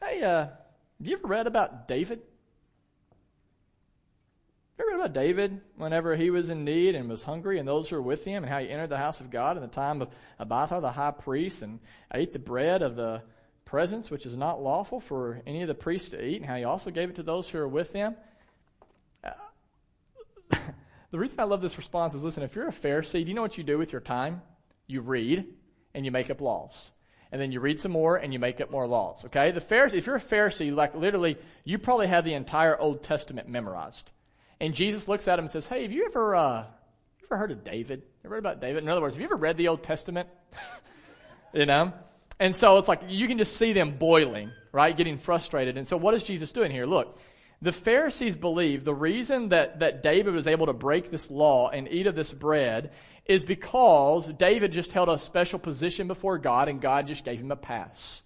Hey, 0.01 0.21
uh, 0.21 0.45
have 0.45 1.07
you 1.07 1.17
ever 1.17 1.27
read 1.27 1.47
about 1.47 1.87
David? 1.87 2.21
You 4.77 4.87
read 4.87 4.95
about 4.95 5.13
David 5.13 5.61
whenever 5.77 6.15
he 6.15 6.29
was 6.29 6.49
in 6.49 6.65
need 6.65 6.95
and 6.95 7.09
was 7.09 7.23
hungry, 7.23 7.59
and 7.59 7.67
those 7.67 7.89
who 7.89 7.95
were 7.95 8.01
with 8.01 8.25
him, 8.25 8.43
and 8.43 8.51
how 8.51 8.59
he 8.59 8.69
entered 8.69 8.89
the 8.89 8.97
house 8.97 9.21
of 9.21 9.29
God 9.29 9.55
in 9.55 9.61
the 9.61 9.69
time 9.69 10.01
of 10.01 10.09
Abiathar 10.37 10.81
the 10.81 10.91
high 10.91 11.11
priest, 11.11 11.61
and 11.61 11.79
ate 12.13 12.33
the 12.33 12.39
bread 12.39 12.81
of 12.81 12.95
the 12.95 13.21
presence, 13.63 14.11
which 14.11 14.25
is 14.25 14.35
not 14.35 14.61
lawful 14.61 14.99
for 14.99 15.41
any 15.47 15.61
of 15.61 15.67
the 15.67 15.75
priests 15.75 16.09
to 16.09 16.23
eat, 16.23 16.37
and 16.37 16.45
how 16.45 16.55
he 16.55 16.65
also 16.65 16.91
gave 16.91 17.09
it 17.09 17.15
to 17.15 17.23
those 17.23 17.49
who 17.49 17.57
were 17.57 17.67
with 17.67 17.93
him. 17.93 18.15
Uh, 19.23 19.29
the 21.11 21.19
reason 21.19 21.39
I 21.39 21.43
love 21.43 21.61
this 21.61 21.77
response 21.77 22.13
is 22.13 22.23
listen, 22.23 22.43
if 22.43 22.55
you're 22.55 22.67
a 22.67 22.73
Pharisee, 22.73 23.23
do 23.23 23.29
you 23.29 23.33
know 23.33 23.41
what 23.41 23.57
you 23.57 23.63
do 23.63 23.77
with 23.77 23.93
your 23.93 24.01
time? 24.01 24.41
You 24.87 25.01
read 25.01 25.45
and 25.93 26.05
you 26.05 26.11
make 26.11 26.29
up 26.29 26.41
laws. 26.41 26.91
And 27.31 27.41
then 27.41 27.51
you 27.51 27.59
read 27.59 27.81
some 27.81 27.91
more 27.91 28.17
and 28.17 28.31
you 28.31 28.39
make 28.39 28.61
up 28.61 28.71
more 28.71 28.87
laws. 28.87 29.25
Okay? 29.25 29.51
The 29.51 29.61
Pharisee, 29.61 29.95
if 29.95 30.05
you're 30.05 30.15
a 30.15 30.21
Pharisee, 30.21 30.73
like 30.73 30.95
literally, 30.95 31.37
you 31.63 31.79
probably 31.79 32.07
have 32.07 32.23
the 32.23 32.33
entire 32.33 32.77
Old 32.79 33.03
Testament 33.03 33.49
memorized. 33.49 34.11
And 34.59 34.73
Jesus 34.73 35.07
looks 35.07 35.27
at 35.27 35.37
him 35.39 35.45
and 35.45 35.51
says, 35.51 35.67
Hey, 35.67 35.83
have 35.83 35.91
you 35.91 36.05
ever, 36.05 36.35
uh, 36.35 36.59
you 37.19 37.27
ever 37.27 37.37
heard 37.37 37.51
of 37.51 37.63
David? 37.63 38.03
Ever 38.23 38.35
read 38.35 38.39
about 38.39 38.61
David? 38.61 38.83
In 38.83 38.89
other 38.89 39.01
words, 39.01 39.15
have 39.15 39.21
you 39.21 39.27
ever 39.27 39.35
read 39.35 39.57
the 39.57 39.67
Old 39.67 39.83
Testament? 39.83 40.29
you 41.53 41.65
know? 41.65 41.93
And 42.39 42.55
so 42.55 42.77
it's 42.77 42.87
like 42.87 43.01
you 43.07 43.27
can 43.27 43.37
just 43.37 43.55
see 43.55 43.73
them 43.73 43.97
boiling, 43.97 44.51
right? 44.71 44.95
Getting 44.95 45.17
frustrated. 45.17 45.77
And 45.77 45.87
so 45.87 45.97
what 45.97 46.13
is 46.13 46.23
Jesus 46.23 46.51
doing 46.51 46.71
here? 46.71 46.85
Look, 46.85 47.17
the 47.61 47.71
Pharisees 47.71 48.35
believe 48.35 48.83
the 48.83 48.93
reason 48.93 49.49
that, 49.49 49.79
that 49.79 50.03
David 50.03 50.33
was 50.33 50.47
able 50.47 50.65
to 50.65 50.73
break 50.73 51.09
this 51.09 51.31
law 51.31 51.69
and 51.69 51.91
eat 51.91 52.07
of 52.07 52.15
this 52.15 52.31
bread 52.31 52.91
is 53.25 53.43
because 53.43 54.27
David 54.27 54.71
just 54.71 54.91
held 54.91 55.09
a 55.09 55.17
special 55.17 55.59
position 55.59 56.07
before 56.07 56.37
God 56.37 56.67
and 56.67 56.81
God 56.81 57.07
just 57.07 57.25
gave 57.25 57.39
him 57.39 57.51
a 57.51 57.55
pass. 57.55 58.21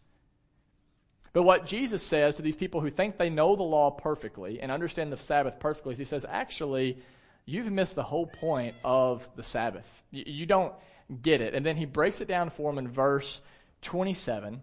But 1.33 1.43
what 1.43 1.65
Jesus 1.65 2.01
says 2.01 2.35
to 2.35 2.41
these 2.41 2.55
people 2.55 2.81
who 2.81 2.89
think 2.89 3.17
they 3.17 3.29
know 3.29 3.55
the 3.55 3.63
law 3.63 3.91
perfectly 3.91 4.61
and 4.61 4.71
understand 4.71 5.11
the 5.11 5.17
Sabbath 5.17 5.59
perfectly 5.59 5.93
is 5.93 5.99
he 5.99 6.05
says, 6.05 6.25
actually, 6.27 6.97
you've 7.45 7.71
missed 7.71 7.95
the 7.95 8.03
whole 8.03 8.25
point 8.25 8.75
of 8.83 9.27
the 9.35 9.43
Sabbath. 9.43 9.87
You, 10.11 10.23
you 10.25 10.45
don't 10.45 10.73
get 11.21 11.41
it. 11.41 11.53
And 11.53 11.65
then 11.65 11.75
he 11.75 11.85
breaks 11.85 12.21
it 12.21 12.27
down 12.27 12.49
for 12.49 12.71
them 12.71 12.79
in 12.79 12.91
verse 12.91 13.41
27. 13.83 14.61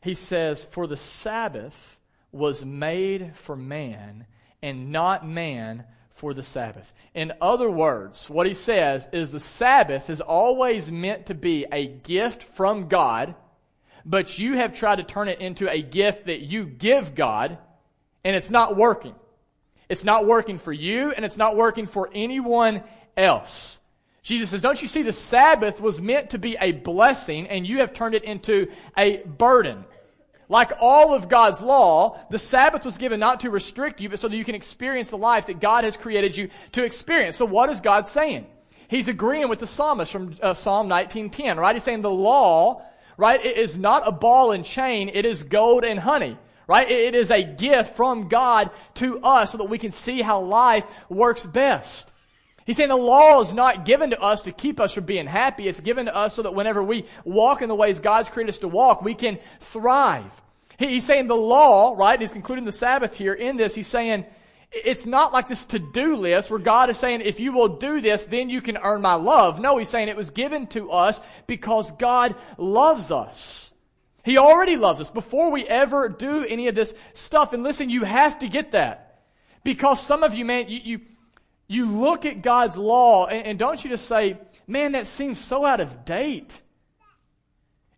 He 0.00 0.14
says, 0.14 0.64
For 0.64 0.86
the 0.86 0.96
Sabbath 0.96 1.98
was 2.32 2.64
made 2.64 3.36
for 3.36 3.54
man, 3.54 4.26
and 4.62 4.90
not 4.90 5.26
man 5.26 5.84
for 6.10 6.34
the 6.34 6.42
Sabbath. 6.42 6.92
In 7.14 7.32
other 7.40 7.70
words, 7.70 8.30
what 8.30 8.46
he 8.46 8.54
says 8.54 9.08
is 9.12 9.32
the 9.32 9.40
Sabbath 9.40 10.08
is 10.08 10.20
always 10.20 10.90
meant 10.90 11.26
to 11.26 11.34
be 11.34 11.66
a 11.70 11.86
gift 11.86 12.42
from 12.42 12.88
God 12.88 13.34
but 14.04 14.38
you 14.38 14.54
have 14.54 14.74
tried 14.74 14.96
to 14.96 15.04
turn 15.04 15.28
it 15.28 15.40
into 15.40 15.68
a 15.68 15.82
gift 15.82 16.26
that 16.26 16.40
you 16.40 16.64
give 16.64 17.14
God, 17.14 17.58
and 18.24 18.36
it's 18.36 18.50
not 18.50 18.76
working. 18.76 19.14
It's 19.88 20.04
not 20.04 20.26
working 20.26 20.58
for 20.58 20.72
you, 20.72 21.12
and 21.12 21.24
it's 21.24 21.36
not 21.36 21.56
working 21.56 21.86
for 21.86 22.10
anyone 22.14 22.82
else. 23.16 23.78
Jesus 24.22 24.50
says, 24.50 24.62
Don't 24.62 24.80
you 24.80 24.88
see 24.88 25.02
the 25.02 25.12
Sabbath 25.12 25.80
was 25.80 26.00
meant 26.00 26.30
to 26.30 26.38
be 26.38 26.56
a 26.60 26.72
blessing, 26.72 27.48
and 27.48 27.66
you 27.66 27.78
have 27.78 27.92
turned 27.92 28.14
it 28.14 28.24
into 28.24 28.68
a 28.96 29.18
burden? 29.18 29.84
Like 30.48 30.72
all 30.80 31.14
of 31.14 31.28
God's 31.28 31.60
law, 31.60 32.18
the 32.30 32.38
Sabbath 32.38 32.84
was 32.84 32.98
given 32.98 33.18
not 33.18 33.40
to 33.40 33.50
restrict 33.50 34.00
you, 34.00 34.08
but 34.08 34.18
so 34.18 34.28
that 34.28 34.36
you 34.36 34.44
can 34.44 34.54
experience 34.54 35.08
the 35.08 35.16
life 35.16 35.46
that 35.46 35.60
God 35.60 35.84
has 35.84 35.96
created 35.96 36.36
you 36.36 36.50
to 36.72 36.84
experience. 36.84 37.36
So 37.36 37.46
what 37.46 37.70
is 37.70 37.80
God 37.80 38.06
saying? 38.06 38.46
He's 38.88 39.08
agreeing 39.08 39.48
with 39.48 39.60
the 39.60 39.66
psalmist 39.66 40.12
from 40.12 40.36
uh, 40.42 40.52
Psalm 40.52 40.88
19:10, 40.88 41.56
right? 41.56 41.74
He's 41.74 41.82
saying 41.82 42.02
the 42.02 42.10
law 42.10 42.82
right? 43.16 43.44
It 43.44 43.56
is 43.58 43.78
not 43.78 44.06
a 44.06 44.12
ball 44.12 44.52
and 44.52 44.64
chain, 44.64 45.10
it 45.12 45.24
is 45.24 45.42
gold 45.42 45.84
and 45.84 45.98
honey. 45.98 46.38
Right? 46.68 46.88
It 46.90 47.14
is 47.14 47.30
a 47.30 47.42
gift 47.42 47.96
from 47.96 48.28
God 48.28 48.70
to 48.94 49.18
us 49.20 49.52
so 49.52 49.58
that 49.58 49.64
we 49.64 49.78
can 49.78 49.90
see 49.90 50.22
how 50.22 50.40
life 50.42 50.86
works 51.10 51.44
best. 51.44 52.10
He's 52.64 52.76
saying 52.76 52.88
the 52.88 52.96
law 52.96 53.40
is 53.40 53.52
not 53.52 53.84
given 53.84 54.10
to 54.10 54.20
us 54.20 54.42
to 54.42 54.52
keep 54.52 54.78
us 54.78 54.92
from 54.92 55.04
being 55.04 55.26
happy. 55.26 55.66
It's 55.66 55.80
given 55.80 56.06
to 56.06 56.16
us 56.16 56.34
so 56.34 56.42
that 56.42 56.54
whenever 56.54 56.82
we 56.82 57.06
walk 57.24 57.62
in 57.62 57.68
the 57.68 57.74
ways 57.74 57.98
God's 57.98 58.28
created 58.28 58.50
us 58.50 58.58
to 58.60 58.68
walk, 58.68 59.02
we 59.02 59.14
can 59.14 59.38
thrive. 59.60 60.30
He's 60.78 61.04
saying 61.04 61.26
the 61.26 61.34
law, 61.34 61.94
right? 61.96 62.20
He's 62.20 62.32
concluding 62.32 62.64
the 62.64 62.72
Sabbath 62.72 63.16
here 63.16 63.34
in 63.34 63.56
this. 63.56 63.74
He's 63.74 63.88
saying 63.88 64.24
it's 64.72 65.04
not 65.06 65.32
like 65.32 65.48
this 65.48 65.64
to-do 65.66 66.16
list 66.16 66.50
where 66.50 66.58
God 66.58 66.88
is 66.88 66.98
saying, 66.98 67.20
if 67.20 67.40
you 67.40 67.52
will 67.52 67.76
do 67.76 68.00
this, 68.00 68.24
then 68.24 68.48
you 68.48 68.62
can 68.62 68.78
earn 68.78 69.02
my 69.02 69.14
love. 69.14 69.60
No, 69.60 69.76
he's 69.76 69.88
saying 69.88 70.08
it 70.08 70.16
was 70.16 70.30
given 70.30 70.66
to 70.68 70.90
us 70.90 71.20
because 71.46 71.90
God 71.92 72.34
loves 72.56 73.12
us. 73.12 73.72
He 74.24 74.38
already 74.38 74.76
loves 74.76 75.00
us 75.00 75.10
before 75.10 75.50
we 75.50 75.66
ever 75.66 76.08
do 76.08 76.44
any 76.44 76.68
of 76.68 76.74
this 76.74 76.94
stuff. 77.12 77.52
And 77.52 77.62
listen, 77.62 77.90
you 77.90 78.04
have 78.04 78.38
to 78.38 78.48
get 78.48 78.72
that. 78.72 79.20
Because 79.64 80.00
some 80.00 80.22
of 80.22 80.34
you, 80.34 80.44
man, 80.44 80.68
you, 80.68 80.80
you, 80.82 81.00
you 81.68 81.86
look 81.86 82.24
at 82.24 82.40
God's 82.42 82.76
law 82.76 83.26
and, 83.26 83.46
and 83.46 83.58
don't 83.58 83.82
you 83.82 83.90
just 83.90 84.06
say, 84.06 84.38
man, 84.66 84.92
that 84.92 85.06
seems 85.06 85.38
so 85.38 85.66
out 85.66 85.80
of 85.80 86.04
date. 86.04 86.60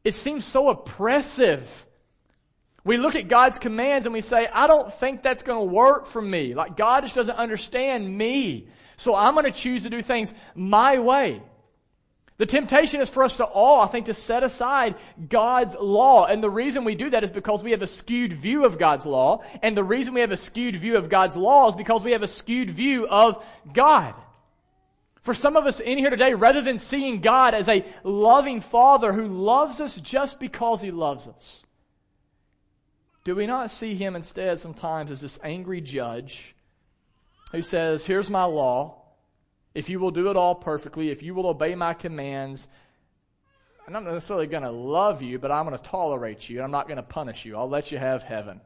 It 0.02 0.14
seems 0.14 0.44
so 0.44 0.70
oppressive. 0.70 1.86
We 2.84 2.98
look 2.98 3.16
at 3.16 3.28
God's 3.28 3.58
commands 3.58 4.06
and 4.06 4.12
we 4.12 4.20
say, 4.20 4.46
I 4.46 4.66
don't 4.66 4.92
think 4.92 5.22
that's 5.22 5.42
going 5.42 5.58
to 5.58 5.72
work 5.72 6.06
for 6.06 6.20
me. 6.20 6.54
Like 6.54 6.76
God 6.76 7.00
just 7.02 7.14
doesn't 7.14 7.36
understand 7.36 8.16
me. 8.16 8.68
So 8.96 9.16
I'm 9.16 9.34
going 9.34 9.46
to 9.46 9.52
choose 9.52 9.84
to 9.84 9.90
do 9.90 10.02
things 10.02 10.34
my 10.54 10.98
way. 10.98 11.42
The 12.36 12.46
temptation 12.46 13.00
is 13.00 13.08
for 13.08 13.22
us 13.22 13.36
to 13.36 13.44
all, 13.44 13.80
I 13.80 13.86
think, 13.86 14.06
to 14.06 14.14
set 14.14 14.42
aside 14.42 14.96
God's 15.28 15.76
law. 15.76 16.26
And 16.26 16.42
the 16.42 16.50
reason 16.50 16.84
we 16.84 16.96
do 16.96 17.10
that 17.10 17.22
is 17.22 17.30
because 17.30 17.62
we 17.62 17.70
have 17.70 17.82
a 17.82 17.86
skewed 17.86 18.32
view 18.32 18.64
of 18.64 18.76
God's 18.76 19.06
law. 19.06 19.42
And 19.62 19.76
the 19.76 19.84
reason 19.84 20.14
we 20.14 20.20
have 20.20 20.32
a 20.32 20.36
skewed 20.36 20.76
view 20.76 20.96
of 20.96 21.08
God's 21.08 21.36
law 21.36 21.68
is 21.68 21.76
because 21.76 22.02
we 22.02 22.12
have 22.12 22.24
a 22.24 22.28
skewed 22.28 22.70
view 22.70 23.06
of 23.06 23.42
God. 23.72 24.14
For 25.22 25.32
some 25.32 25.56
of 25.56 25.64
us 25.66 25.78
in 25.80 25.96
here 25.96 26.10
today, 26.10 26.34
rather 26.34 26.60
than 26.60 26.76
seeing 26.76 27.20
God 27.20 27.54
as 27.54 27.68
a 27.68 27.84
loving 28.02 28.60
Father 28.60 29.12
who 29.12 29.26
loves 29.28 29.80
us 29.80 29.96
just 29.96 30.40
because 30.40 30.82
He 30.82 30.90
loves 30.90 31.28
us, 31.28 31.64
do 33.24 33.34
we 33.34 33.46
not 33.46 33.70
see 33.70 33.94
him 33.94 34.16
instead 34.16 34.58
sometimes 34.58 35.10
as 35.10 35.20
this 35.20 35.40
angry 35.42 35.80
judge 35.80 36.54
who 37.52 37.62
says, 37.62 38.04
Here's 38.04 38.30
my 38.30 38.44
law. 38.44 39.00
If 39.74 39.88
you 39.88 39.98
will 39.98 40.12
do 40.12 40.30
it 40.30 40.36
all 40.36 40.54
perfectly, 40.54 41.10
if 41.10 41.22
you 41.22 41.34
will 41.34 41.46
obey 41.46 41.74
my 41.74 41.94
commands, 41.94 42.68
I'm 43.86 43.92
not 43.92 44.04
necessarily 44.04 44.46
going 44.46 44.62
to 44.62 44.70
love 44.70 45.20
you, 45.20 45.38
but 45.38 45.50
I'm 45.50 45.66
going 45.66 45.76
to 45.76 45.82
tolerate 45.82 46.48
you. 46.48 46.62
I'm 46.62 46.70
not 46.70 46.86
going 46.86 46.96
to 46.96 47.02
punish 47.02 47.44
you. 47.44 47.56
I'll 47.56 47.68
let 47.68 47.90
you 47.90 47.98
have 47.98 48.22
heaven. 48.22 48.60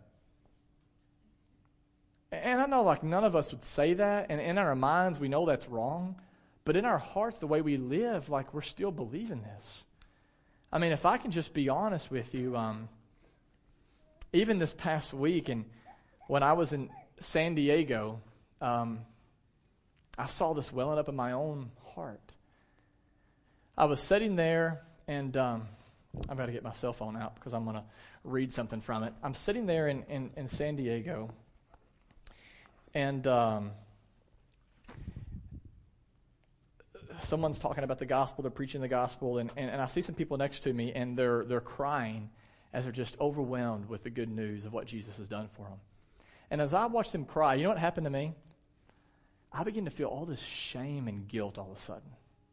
And 2.31 2.61
I 2.61 2.67
know, 2.67 2.83
like, 2.83 3.03
none 3.03 3.25
of 3.25 3.35
us 3.35 3.53
would 3.53 3.65
say 3.65 3.95
that. 3.95 4.27
And 4.29 4.41
in 4.41 4.59
our 4.59 4.75
minds, 4.75 5.19
we 5.19 5.29
know 5.29 5.47
that's 5.47 5.69
wrong. 5.69 6.17
But 6.65 6.77
in 6.77 6.85
our 6.85 6.99
hearts, 6.99 7.39
the 7.39 7.47
way 7.47 7.63
we 7.63 7.79
live, 7.79 8.29
like, 8.29 8.53
we're 8.53 8.61
still 8.61 8.91
believing 8.91 9.43
this. 9.43 9.85
I 10.71 10.79
mean, 10.79 10.93
if 10.93 11.07
I 11.07 11.17
can 11.17 11.31
just 11.31 11.55
be 11.55 11.71
honest 11.71 12.11
with 12.11 12.35
you, 12.35 12.55
um, 12.55 12.91
even 14.33 14.59
this 14.59 14.73
past 14.73 15.15
week, 15.15 15.49
and 15.49 15.65
when 16.27 16.43
I 16.43 16.53
was 16.53 16.73
in 16.73 16.91
San 17.21 17.55
Diego, 17.55 18.21
um, 18.61 19.01
I 20.19 20.27
saw 20.27 20.53
this 20.53 20.73
welling 20.73 20.99
up 20.99 21.09
in 21.09 21.17
my 21.17 21.33
own 21.33 21.71
heart. 21.95 22.35
I 23.77 23.87
was 23.87 24.01
sitting 24.01 24.37
there, 24.37 24.83
and 25.07 25.37
um, 25.37 25.69
I've 26.29 26.37
got 26.37 26.47
to 26.47 26.53
get 26.53 26.63
my 26.63 26.73
cell 26.73 26.93
phone 26.93 27.17
out 27.17 27.37
because 27.37 27.55
I'm 27.55 27.65
going 27.65 27.77
to 27.77 27.85
read 28.25 28.53
something 28.53 28.81
from 28.81 29.05
it. 29.05 29.15
I'm 29.23 29.35
sitting 29.35 29.67
there 29.67 29.89
in, 29.89 30.03
in, 30.09 30.31
in 30.37 30.49
San 30.49 30.77
Diego, 30.77 31.31
And 32.95 33.27
um, 33.27 33.71
someone's 37.21 37.59
talking 37.59 37.85
about 37.85 37.99
the 37.99 38.07
gospel, 38.07 38.43
they're 38.43 38.51
preaching 38.51 38.81
the 38.81 38.89
gospel, 38.89 39.39
and, 39.39 39.51
and, 39.57 39.71
and 39.71 39.81
I 39.81 39.87
see 39.87 40.03
some 40.03 40.15
people 40.15 40.37
next 40.37 40.61
to 40.61 40.73
me, 40.73 40.93
and 40.93 41.17
they're, 41.17 41.45
they're 41.45 41.61
crying 41.61 42.31
as 42.73 42.85
they're 42.85 42.93
just 42.93 43.19
overwhelmed 43.21 43.89
with 43.89 44.03
the 44.03 44.11
good 44.11 44.29
news 44.29 44.65
of 44.65 44.73
what 44.73 44.87
Jesus 44.87 45.17
has 45.19 45.29
done 45.29 45.49
for 45.55 45.63
them. 45.63 45.79
And 46.51 46.61
as 46.61 46.75
I 46.75 46.87
watched 46.87 47.13
them 47.13 47.25
cry, 47.25 47.55
you 47.55 47.63
know 47.63 47.71
what 47.71 47.79
happened 47.79 48.05
to 48.05 48.11
me? 48.11 48.35
I 49.53 49.65
begin 49.65 49.85
to 49.87 49.91
feel 49.91 50.09
all 50.09 50.27
this 50.27 50.43
shame 50.43 51.09
and 51.09 51.27
guilt 51.27 51.59
all 51.59 51.71
of 51.71 51.77
a 51.77 51.81
sudden 51.81 52.11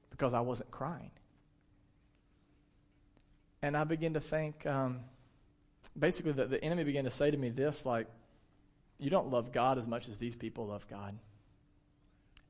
because 0.09 0.33
I 0.33 0.39
wasn't 0.39 0.71
crying. 0.71 1.11
And 3.61 3.75
I 3.75 3.83
begin 3.83 4.13
to 4.13 4.19
think, 4.19 4.65
um, 4.65 5.01
basically, 5.97 6.33
that 6.33 6.49
the 6.49 6.63
enemy 6.63 6.83
began 6.83 7.03
to 7.05 7.11
say 7.11 7.31
to 7.31 7.37
me 7.37 7.49
this 7.49 7.85
like, 7.85 8.07
you 8.97 9.09
don't 9.09 9.29
love 9.29 9.51
God 9.51 9.77
as 9.77 9.87
much 9.87 10.07
as 10.07 10.19
these 10.19 10.35
people 10.35 10.67
love 10.67 10.87
God. 10.87 11.17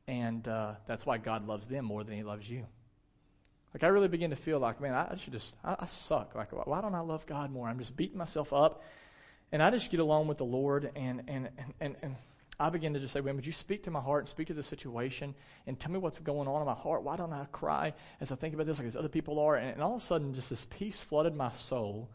And 0.07 0.47
uh, 0.47 0.73
that's 0.85 1.05
why 1.05 1.17
God 1.17 1.47
loves 1.47 1.67
them 1.67 1.85
more 1.85 2.03
than 2.03 2.15
he 2.15 2.23
loves 2.23 2.49
you. 2.49 2.65
Like, 3.75 3.83
I 3.83 3.87
really 3.87 4.07
begin 4.07 4.29
to 4.29 4.37
feel 4.37 4.57
like, 4.57 4.79
man, 4.79 4.93
I, 4.93 5.17
should 5.17 5.33
just, 5.33 5.53
I, 5.61 5.75
I, 5.77 5.85
suck. 5.87 6.33
Like, 6.33 6.53
why 6.65 6.79
don't 6.79 6.95
I 6.95 7.01
love 7.01 7.25
God 7.25 7.51
more? 7.51 7.67
I'm 7.67 7.77
just 7.77 7.93
beating 7.97 8.17
myself 8.17 8.53
up. 8.53 8.81
And 9.51 9.61
I 9.61 9.69
just 9.69 9.91
get 9.91 9.99
along 9.99 10.27
with 10.27 10.37
the 10.37 10.45
Lord, 10.45 10.89
and, 10.95 11.23
and, 11.27 11.49
and, 11.57 11.73
and, 11.81 11.95
and 12.01 12.15
I 12.57 12.69
begin 12.69 12.93
to 12.93 13.01
just 13.01 13.11
say, 13.11 13.19
man, 13.19 13.35
would 13.35 13.45
you 13.45 13.51
speak 13.51 13.83
to 13.83 13.91
my 13.91 13.99
heart 13.99 14.21
and 14.21 14.29
speak 14.29 14.47
to 14.47 14.53
the 14.53 14.63
situation 14.63 15.35
and 15.67 15.77
tell 15.77 15.91
me 15.91 15.99
what's 15.99 16.19
going 16.19 16.47
on 16.47 16.61
in 16.61 16.65
my 16.65 16.73
heart? 16.73 17.03
Why 17.03 17.17
don't 17.17 17.33
I 17.33 17.47
cry 17.51 17.93
as 18.21 18.31
I 18.31 18.35
think 18.35 18.53
about 18.53 18.65
this 18.65 18.77
like 18.77 18.87
as 18.87 18.95
other 18.95 19.09
people 19.09 19.39
are? 19.39 19.57
And, 19.57 19.71
and 19.71 19.83
all 19.83 19.95
of 19.95 20.01
a 20.01 20.05
sudden, 20.05 20.33
just 20.33 20.51
this 20.51 20.65
peace 20.69 21.01
flooded 21.01 21.35
my 21.35 21.51
soul. 21.51 22.09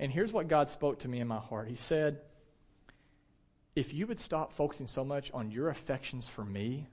And 0.00 0.10
here's 0.10 0.32
what 0.32 0.48
God 0.48 0.68
spoke 0.68 0.98
to 0.98 1.08
me 1.08 1.20
in 1.20 1.28
my 1.28 1.38
heart 1.38 1.68
He 1.68 1.76
said, 1.76 2.22
if 3.76 3.94
you 3.94 4.08
would 4.08 4.18
stop 4.18 4.52
focusing 4.52 4.88
so 4.88 5.04
much 5.04 5.30
on 5.30 5.52
your 5.52 5.68
affections 5.68 6.26
for 6.26 6.44
me 6.44 6.88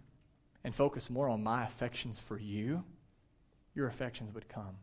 and 0.63 0.75
focus 0.75 1.09
more 1.09 1.27
on 1.27 1.41
my 1.41 1.65
affections 1.65 2.19
for 2.19 2.37
you, 2.37 2.83
your 3.73 3.87
affections 3.87 4.33
would 4.33 4.49
come. 4.49 4.77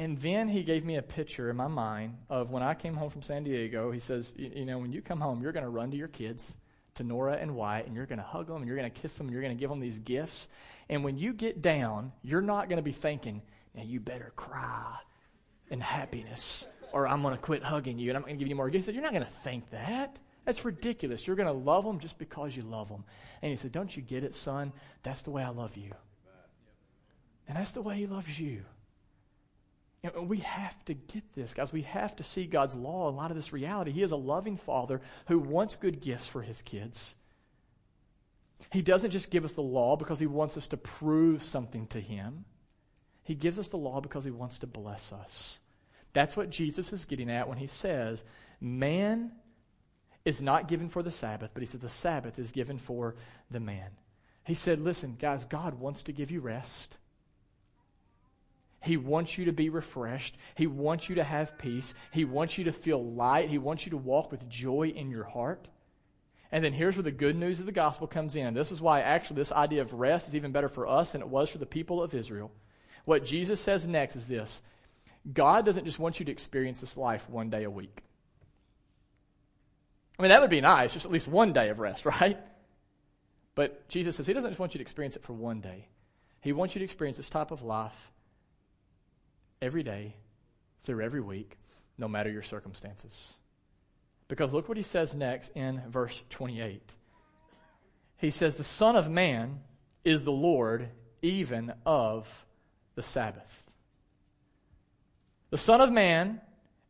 And 0.00 0.18
then 0.18 0.48
he 0.48 0.62
gave 0.62 0.82
me 0.82 0.96
a 0.96 1.02
picture 1.02 1.50
in 1.50 1.56
my 1.56 1.68
mind 1.68 2.16
of 2.30 2.50
when 2.50 2.62
I 2.62 2.72
came 2.72 2.94
home 2.94 3.10
from 3.10 3.20
San 3.20 3.44
Diego. 3.44 3.90
He 3.90 4.00
says, 4.00 4.32
You 4.34 4.64
know, 4.64 4.78
when 4.78 4.92
you 4.92 5.02
come 5.02 5.20
home, 5.20 5.42
you're 5.42 5.52
going 5.52 5.64
to 5.64 5.68
run 5.68 5.90
to 5.90 5.96
your 5.96 6.08
kids, 6.08 6.56
to 6.94 7.04
Nora 7.04 7.34
and 7.34 7.54
Wyatt, 7.54 7.86
and 7.86 7.94
you're 7.94 8.06
going 8.06 8.18
to 8.18 8.24
hug 8.24 8.46
them, 8.46 8.56
and 8.56 8.66
you're 8.66 8.78
going 8.78 8.90
to 8.90 8.98
kiss 8.98 9.12
them, 9.18 9.26
and 9.26 9.32
you're 9.34 9.42
going 9.42 9.54
to 9.54 9.60
give 9.60 9.68
them 9.68 9.78
these 9.78 9.98
gifts. 9.98 10.48
And 10.88 11.04
when 11.04 11.18
you 11.18 11.34
get 11.34 11.60
down, 11.60 12.12
you're 12.22 12.40
not 12.40 12.70
going 12.70 12.78
to 12.78 12.82
be 12.82 12.92
thinking, 12.92 13.42
Now 13.74 13.82
you 13.82 14.00
better 14.00 14.32
cry 14.36 14.96
in 15.68 15.80
happiness, 15.80 16.66
or 16.92 17.06
I'm 17.06 17.20
going 17.20 17.34
to 17.34 17.40
quit 17.40 17.62
hugging 17.62 17.98
you, 17.98 18.08
and 18.08 18.16
I'm 18.16 18.22
going 18.22 18.36
to 18.36 18.38
give 18.38 18.48
you 18.48 18.56
more 18.56 18.70
gifts. 18.70 18.86
He 18.86 18.92
said, 18.92 18.94
You're 18.94 19.04
not 19.04 19.12
going 19.12 19.26
to 19.26 19.30
think 19.30 19.68
that. 19.68 20.18
That's 20.46 20.64
ridiculous. 20.64 21.26
You're 21.26 21.36
going 21.36 21.46
to 21.46 21.52
love 21.52 21.84
them 21.84 21.98
just 21.98 22.16
because 22.16 22.56
you 22.56 22.62
love 22.62 22.88
them. 22.88 23.04
And 23.42 23.50
he 23.50 23.56
said, 23.56 23.70
Don't 23.70 23.94
you 23.94 24.02
get 24.02 24.24
it, 24.24 24.34
son? 24.34 24.72
That's 25.02 25.20
the 25.20 25.30
way 25.30 25.42
I 25.42 25.50
love 25.50 25.76
you. 25.76 25.92
And 27.50 27.58
that's 27.58 27.72
the 27.72 27.82
way 27.82 27.96
he 27.96 28.06
loves 28.06 28.38
you. 28.38 28.62
And 30.04 30.28
we 30.28 30.38
have 30.38 30.84
to 30.84 30.94
get 30.94 31.24
this, 31.34 31.52
guys. 31.52 31.72
We 31.72 31.82
have 31.82 32.14
to 32.16 32.22
see 32.22 32.46
God's 32.46 32.76
law 32.76 33.08
in 33.08 33.16
light 33.16 33.32
of 33.32 33.36
this 33.36 33.52
reality. 33.52 33.90
He 33.90 34.04
is 34.04 34.12
a 34.12 34.16
loving 34.16 34.56
father 34.56 35.00
who 35.26 35.40
wants 35.40 35.74
good 35.74 36.00
gifts 36.00 36.28
for 36.28 36.42
his 36.42 36.62
kids. 36.62 37.16
He 38.70 38.82
doesn't 38.82 39.10
just 39.10 39.32
give 39.32 39.44
us 39.44 39.54
the 39.54 39.62
law 39.62 39.96
because 39.96 40.20
he 40.20 40.28
wants 40.28 40.56
us 40.56 40.68
to 40.68 40.76
prove 40.76 41.42
something 41.42 41.88
to 41.88 42.00
him. 42.00 42.44
He 43.24 43.34
gives 43.34 43.58
us 43.58 43.66
the 43.66 43.78
law 43.78 44.00
because 44.00 44.22
he 44.22 44.30
wants 44.30 44.60
to 44.60 44.68
bless 44.68 45.12
us. 45.12 45.58
That's 46.12 46.36
what 46.36 46.50
Jesus 46.50 46.92
is 46.92 47.04
getting 47.04 47.32
at 47.32 47.48
when 47.48 47.58
he 47.58 47.66
says, 47.66 48.22
Man 48.60 49.32
is 50.24 50.40
not 50.40 50.68
given 50.68 50.88
for 50.88 51.02
the 51.02 51.10
Sabbath, 51.10 51.50
but 51.52 51.64
he 51.64 51.66
says 51.66 51.80
the 51.80 51.88
Sabbath 51.88 52.38
is 52.38 52.52
given 52.52 52.78
for 52.78 53.16
the 53.50 53.58
man. 53.58 53.90
He 54.44 54.54
said, 54.54 54.80
Listen, 54.80 55.16
guys, 55.18 55.44
God 55.46 55.80
wants 55.80 56.04
to 56.04 56.12
give 56.12 56.30
you 56.30 56.40
rest. 56.40 56.96
He 58.80 58.96
wants 58.96 59.36
you 59.36 59.44
to 59.44 59.52
be 59.52 59.68
refreshed. 59.68 60.36
He 60.54 60.66
wants 60.66 61.08
you 61.08 61.16
to 61.16 61.24
have 61.24 61.58
peace. 61.58 61.94
He 62.12 62.24
wants 62.24 62.56
you 62.56 62.64
to 62.64 62.72
feel 62.72 63.04
light. 63.04 63.50
He 63.50 63.58
wants 63.58 63.84
you 63.84 63.90
to 63.90 63.96
walk 63.98 64.30
with 64.30 64.48
joy 64.48 64.88
in 64.88 65.10
your 65.10 65.24
heart. 65.24 65.68
And 66.50 66.64
then 66.64 66.72
here's 66.72 66.96
where 66.96 67.02
the 67.02 67.10
good 67.10 67.36
news 67.36 67.60
of 67.60 67.66
the 67.66 67.72
gospel 67.72 68.06
comes 68.06 68.36
in. 68.36 68.46
And 68.46 68.56
this 68.56 68.72
is 68.72 68.80
why 68.80 69.02
actually 69.02 69.36
this 69.36 69.52
idea 69.52 69.82
of 69.82 69.92
rest 69.92 70.28
is 70.28 70.34
even 70.34 70.50
better 70.50 70.68
for 70.68 70.86
us 70.86 71.12
than 71.12 71.20
it 71.20 71.28
was 71.28 71.50
for 71.50 71.58
the 71.58 71.66
people 71.66 72.02
of 72.02 72.14
Israel. 72.14 72.50
What 73.04 73.24
Jesus 73.24 73.60
says 73.60 73.86
next 73.86 74.16
is 74.16 74.26
this 74.26 74.62
God 75.30 75.66
doesn't 75.66 75.84
just 75.84 75.98
want 75.98 76.18
you 76.18 76.26
to 76.26 76.32
experience 76.32 76.80
this 76.80 76.96
life 76.96 77.28
one 77.28 77.50
day 77.50 77.64
a 77.64 77.70
week. 77.70 78.02
I 80.18 80.22
mean, 80.22 80.30
that 80.30 80.40
would 80.40 80.50
be 80.50 80.60
nice, 80.60 80.92
just 80.92 81.06
at 81.06 81.12
least 81.12 81.28
one 81.28 81.52
day 81.52 81.68
of 81.68 81.78
rest, 81.78 82.04
right? 82.20 82.38
But 83.54 83.88
Jesus 83.88 84.16
says 84.16 84.26
He 84.26 84.32
doesn't 84.32 84.50
just 84.50 84.60
want 84.60 84.74
you 84.74 84.78
to 84.78 84.82
experience 84.82 85.16
it 85.16 85.22
for 85.22 85.34
one 85.34 85.60
day. 85.60 85.88
He 86.40 86.52
wants 86.52 86.74
you 86.74 86.78
to 86.78 86.84
experience 86.84 87.18
this 87.18 87.28
type 87.28 87.50
of 87.50 87.62
life 87.62 88.10
every 89.62 89.82
day, 89.82 90.16
through 90.84 91.02
every 91.02 91.20
week, 91.20 91.58
no 91.98 92.08
matter 92.08 92.30
your 92.30 92.42
circumstances. 92.42 93.32
Because 94.28 94.52
look 94.52 94.68
what 94.68 94.76
he 94.76 94.82
says 94.82 95.14
next 95.14 95.50
in 95.56 95.82
verse 95.88 96.22
28. 96.30 96.82
He 98.16 98.30
says, 98.30 98.56
The 98.56 98.64
Son 98.64 98.96
of 98.96 99.10
Man 99.10 99.60
is 100.04 100.24
the 100.24 100.32
Lord 100.32 100.88
even 101.22 101.72
of 101.84 102.46
the 102.94 103.02
Sabbath. 103.02 103.64
The 105.50 105.58
Son 105.58 105.80
of 105.80 105.90
Man 105.90 106.40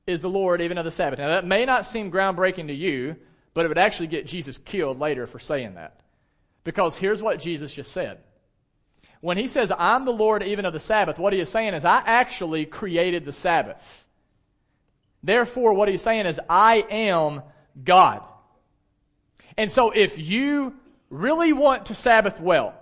is 0.06 0.20
the 0.20 0.28
Lord 0.28 0.60
even 0.60 0.78
of 0.78 0.84
the 0.84 0.90
Sabbath. 0.90 1.18
Now, 1.18 1.28
that 1.28 1.46
may 1.46 1.64
not 1.64 1.86
seem 1.86 2.12
groundbreaking 2.12 2.66
to 2.66 2.74
you, 2.74 3.16
but 3.54 3.64
it 3.64 3.68
would 3.68 3.78
actually 3.78 4.08
get 4.08 4.26
Jesus 4.26 4.58
killed 4.58 4.98
later 4.98 5.26
for 5.26 5.38
saying 5.38 5.74
that. 5.74 6.00
Because 6.62 6.96
here's 6.96 7.22
what 7.22 7.40
Jesus 7.40 7.74
just 7.74 7.92
said 7.92 8.18
when 9.20 9.36
he 9.36 9.46
says, 9.46 9.72
I'm 9.76 10.04
the 10.04 10.12
Lord 10.12 10.42
even 10.42 10.64
of 10.64 10.72
the 10.72 10.78
Sabbath, 10.78 11.18
what 11.18 11.32
he 11.32 11.40
is 11.40 11.48
saying 11.50 11.74
is, 11.74 11.84
I 11.84 12.02
actually 12.04 12.64
created 12.64 13.24
the 13.24 13.32
Sabbath. 13.32 14.06
Therefore, 15.22 15.74
what 15.74 15.88
he's 15.88 16.02
saying 16.02 16.26
is, 16.26 16.40
I 16.48 16.84
am 16.90 17.42
God. 17.82 18.22
And 19.56 19.70
so 19.70 19.90
if 19.90 20.18
you 20.18 20.74
really 21.10 21.52
want 21.52 21.86
to 21.86 21.94
Sabbath 21.94 22.40
well, 22.40 22.74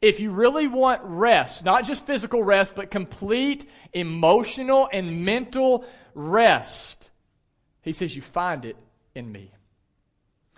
if 0.00 0.18
you 0.18 0.30
really 0.30 0.66
want 0.66 1.02
rest, 1.04 1.64
not 1.64 1.84
just 1.84 2.06
physical 2.06 2.42
rest, 2.42 2.74
but 2.74 2.90
complete 2.90 3.68
emotional 3.92 4.88
and 4.92 5.24
mental 5.24 5.84
rest, 6.14 7.10
he 7.82 7.92
says 7.92 8.16
you 8.16 8.22
find 8.22 8.64
it 8.64 8.76
in 9.14 9.30
me. 9.30 9.52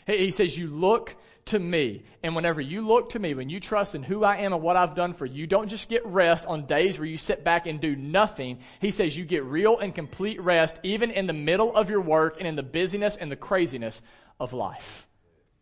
He 0.06 0.30
says 0.30 0.56
you 0.56 0.68
look 0.68 1.16
to 1.46 1.58
me. 1.58 2.04
And 2.22 2.34
whenever 2.34 2.60
you 2.60 2.86
look 2.86 3.10
to 3.10 3.18
me, 3.18 3.34
when 3.34 3.50
you 3.50 3.60
trust 3.60 3.94
in 3.94 4.02
who 4.02 4.24
I 4.24 4.38
am 4.38 4.52
and 4.52 4.62
what 4.62 4.76
I've 4.76 4.94
done 4.94 5.12
for 5.12 5.26
you, 5.26 5.46
don't 5.46 5.68
just 5.68 5.88
get 5.88 6.04
rest 6.06 6.46
on 6.46 6.66
days 6.66 6.98
where 6.98 7.08
you 7.08 7.16
sit 7.16 7.44
back 7.44 7.66
and 7.66 7.80
do 7.80 7.94
nothing. 7.94 8.58
He 8.80 8.90
says 8.90 9.16
you 9.16 9.24
get 9.24 9.44
real 9.44 9.78
and 9.78 9.94
complete 9.94 10.40
rest 10.40 10.78
even 10.82 11.10
in 11.10 11.26
the 11.26 11.32
middle 11.32 11.74
of 11.74 11.90
your 11.90 12.00
work 12.00 12.36
and 12.38 12.48
in 12.48 12.56
the 12.56 12.62
busyness 12.62 13.16
and 13.16 13.30
the 13.30 13.36
craziness 13.36 14.02
of 14.40 14.52
life. 14.52 15.06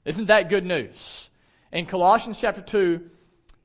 Isn't 0.04 0.26
that 0.26 0.48
good 0.48 0.64
news? 0.64 1.30
In 1.72 1.86
Colossians 1.86 2.40
chapter 2.40 2.60
2, 2.60 3.10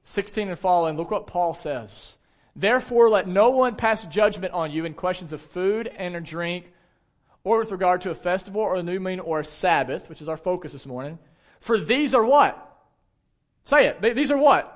16 0.04 0.50
and 0.50 0.60
following, 0.60 0.98
look 0.98 1.12
what 1.12 1.28
Paul 1.28 1.54
says. 1.54 2.18
Therefore, 2.56 3.10
let 3.10 3.28
no 3.28 3.52
one 3.52 3.76
pass 3.76 4.04
judgment 4.06 4.54
on 4.54 4.72
you 4.72 4.86
in 4.86 4.94
questions 4.94 5.34
of 5.34 5.42
food 5.42 5.88
and 5.88 6.26
drink, 6.26 6.72
or 7.44 7.60
with 7.60 7.72
regard 7.72 8.02
to 8.02 8.10
a 8.10 8.16
festival 8.16 8.62
or 8.62 8.76
a 8.76 8.84
new 8.84 9.00
moon 9.00 9.20
or 9.20 9.42
a 9.42 9.46
Sabbath, 9.46 10.10
which 10.10 10.22
is 10.22 10.28
our 10.28 10.38
focus 10.38 10.74
this 10.74 10.86
morning 10.86 11.20
for 11.60 11.80
these 11.80 12.14
are 12.14 12.24
what? 12.24 12.64
Say 13.64 13.88
it. 13.88 14.02
These 14.02 14.32
are 14.32 14.38
what? 14.38 14.74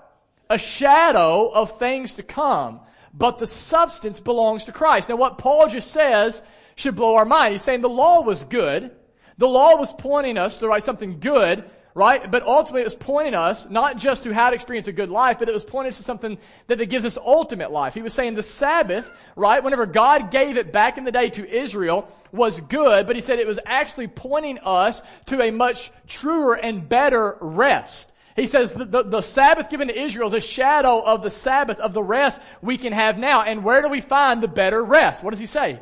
A 0.49 0.57
shadow 0.57 1.49
of 1.49 1.77
things 1.79 2.15
to 2.15 2.23
come. 2.23 2.81
But 3.13 3.39
the 3.39 3.47
substance 3.47 4.19
belongs 4.19 4.65
to 4.65 4.71
Christ. 4.71 5.09
Now, 5.09 5.15
what 5.15 5.37
Paul 5.37 5.67
just 5.67 5.91
says 5.91 6.43
should 6.75 6.95
blow 6.95 7.15
our 7.15 7.25
mind. 7.25 7.53
He's 7.53 7.61
saying 7.61 7.81
the 7.81 7.89
law 7.89 8.21
was 8.21 8.43
good. 8.43 8.91
The 9.37 9.47
law 9.47 9.75
was 9.75 9.93
pointing 9.93 10.37
us 10.37 10.57
to 10.57 10.67
write 10.67 10.83
something 10.83 11.19
good, 11.19 11.69
right? 11.93 12.29
But 12.29 12.43
ultimately, 12.43 12.81
it 12.81 12.85
was 12.85 12.95
pointing 12.95 13.35
us 13.35 13.67
not 13.69 13.97
just 13.97 14.23
to 14.23 14.33
how 14.33 14.49
to 14.49 14.55
experience 14.55 14.87
a 14.87 14.93
good 14.93 15.09
life, 15.09 15.39
but 15.39 15.49
it 15.49 15.53
was 15.53 15.65
pointing 15.65 15.89
us 15.89 15.97
to 15.97 16.03
something 16.03 16.37
that, 16.67 16.77
that 16.77 16.85
gives 16.87 17.05
us 17.05 17.17
ultimate 17.17 17.71
life. 17.71 17.93
He 17.93 18.01
was 18.01 18.13
saying 18.13 18.35
the 18.35 18.43
Sabbath, 18.43 19.11
right? 19.35 19.63
Whenever 19.63 19.85
God 19.85 20.31
gave 20.31 20.57
it 20.57 20.71
back 20.71 20.97
in 20.97 21.03
the 21.03 21.11
day 21.11 21.29
to 21.31 21.47
Israel 21.47 22.07
was 22.31 22.61
good, 22.61 23.07
but 23.07 23.15
he 23.15 23.21
said 23.21 23.39
it 23.39 23.47
was 23.47 23.59
actually 23.65 24.07
pointing 24.07 24.59
us 24.59 25.01
to 25.27 25.41
a 25.41 25.51
much 25.51 25.91
truer 26.07 26.53
and 26.53 26.87
better 26.87 27.37
rest. 27.41 28.07
He 28.35 28.47
says 28.47 28.71
the, 28.71 28.85
the, 28.85 29.03
the, 29.03 29.21
Sabbath 29.21 29.69
given 29.69 29.89
to 29.89 29.99
Israel 29.99 30.27
is 30.27 30.33
a 30.33 30.39
shadow 30.39 31.01
of 31.01 31.21
the 31.21 31.29
Sabbath 31.29 31.79
of 31.79 31.93
the 31.93 32.03
rest 32.03 32.39
we 32.61 32.77
can 32.77 32.93
have 32.93 33.17
now. 33.17 33.43
And 33.43 33.63
where 33.63 33.81
do 33.81 33.89
we 33.89 33.99
find 33.99 34.41
the 34.41 34.47
better 34.47 34.83
rest? 34.83 35.23
What 35.23 35.31
does 35.31 35.39
he 35.39 35.45
say? 35.45 35.79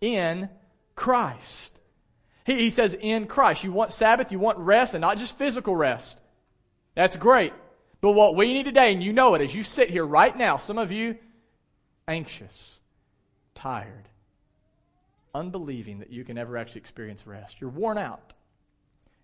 In 0.00 0.48
Christ. 0.94 1.71
He, 2.44 2.58
he 2.58 2.70
says, 2.70 2.96
in 2.98 3.26
Christ. 3.26 3.64
You 3.64 3.72
want 3.72 3.92
Sabbath, 3.92 4.32
you 4.32 4.38
want 4.38 4.58
rest, 4.58 4.94
and 4.94 5.00
not 5.00 5.18
just 5.18 5.38
physical 5.38 5.76
rest. 5.76 6.20
That's 6.94 7.16
great. 7.16 7.52
But 8.00 8.12
what 8.12 8.34
we 8.34 8.52
need 8.52 8.64
today, 8.64 8.92
and 8.92 9.02
you 9.02 9.12
know 9.12 9.34
it 9.34 9.42
as 9.42 9.54
you 9.54 9.62
sit 9.62 9.90
here 9.90 10.04
right 10.04 10.36
now, 10.36 10.56
some 10.56 10.78
of 10.78 10.90
you 10.90 11.16
anxious, 12.08 12.80
tired, 13.54 14.08
unbelieving 15.34 16.00
that 16.00 16.10
you 16.10 16.24
can 16.24 16.36
ever 16.36 16.56
actually 16.56 16.80
experience 16.80 17.26
rest. 17.26 17.60
You're 17.60 17.70
worn 17.70 17.98
out. 17.98 18.34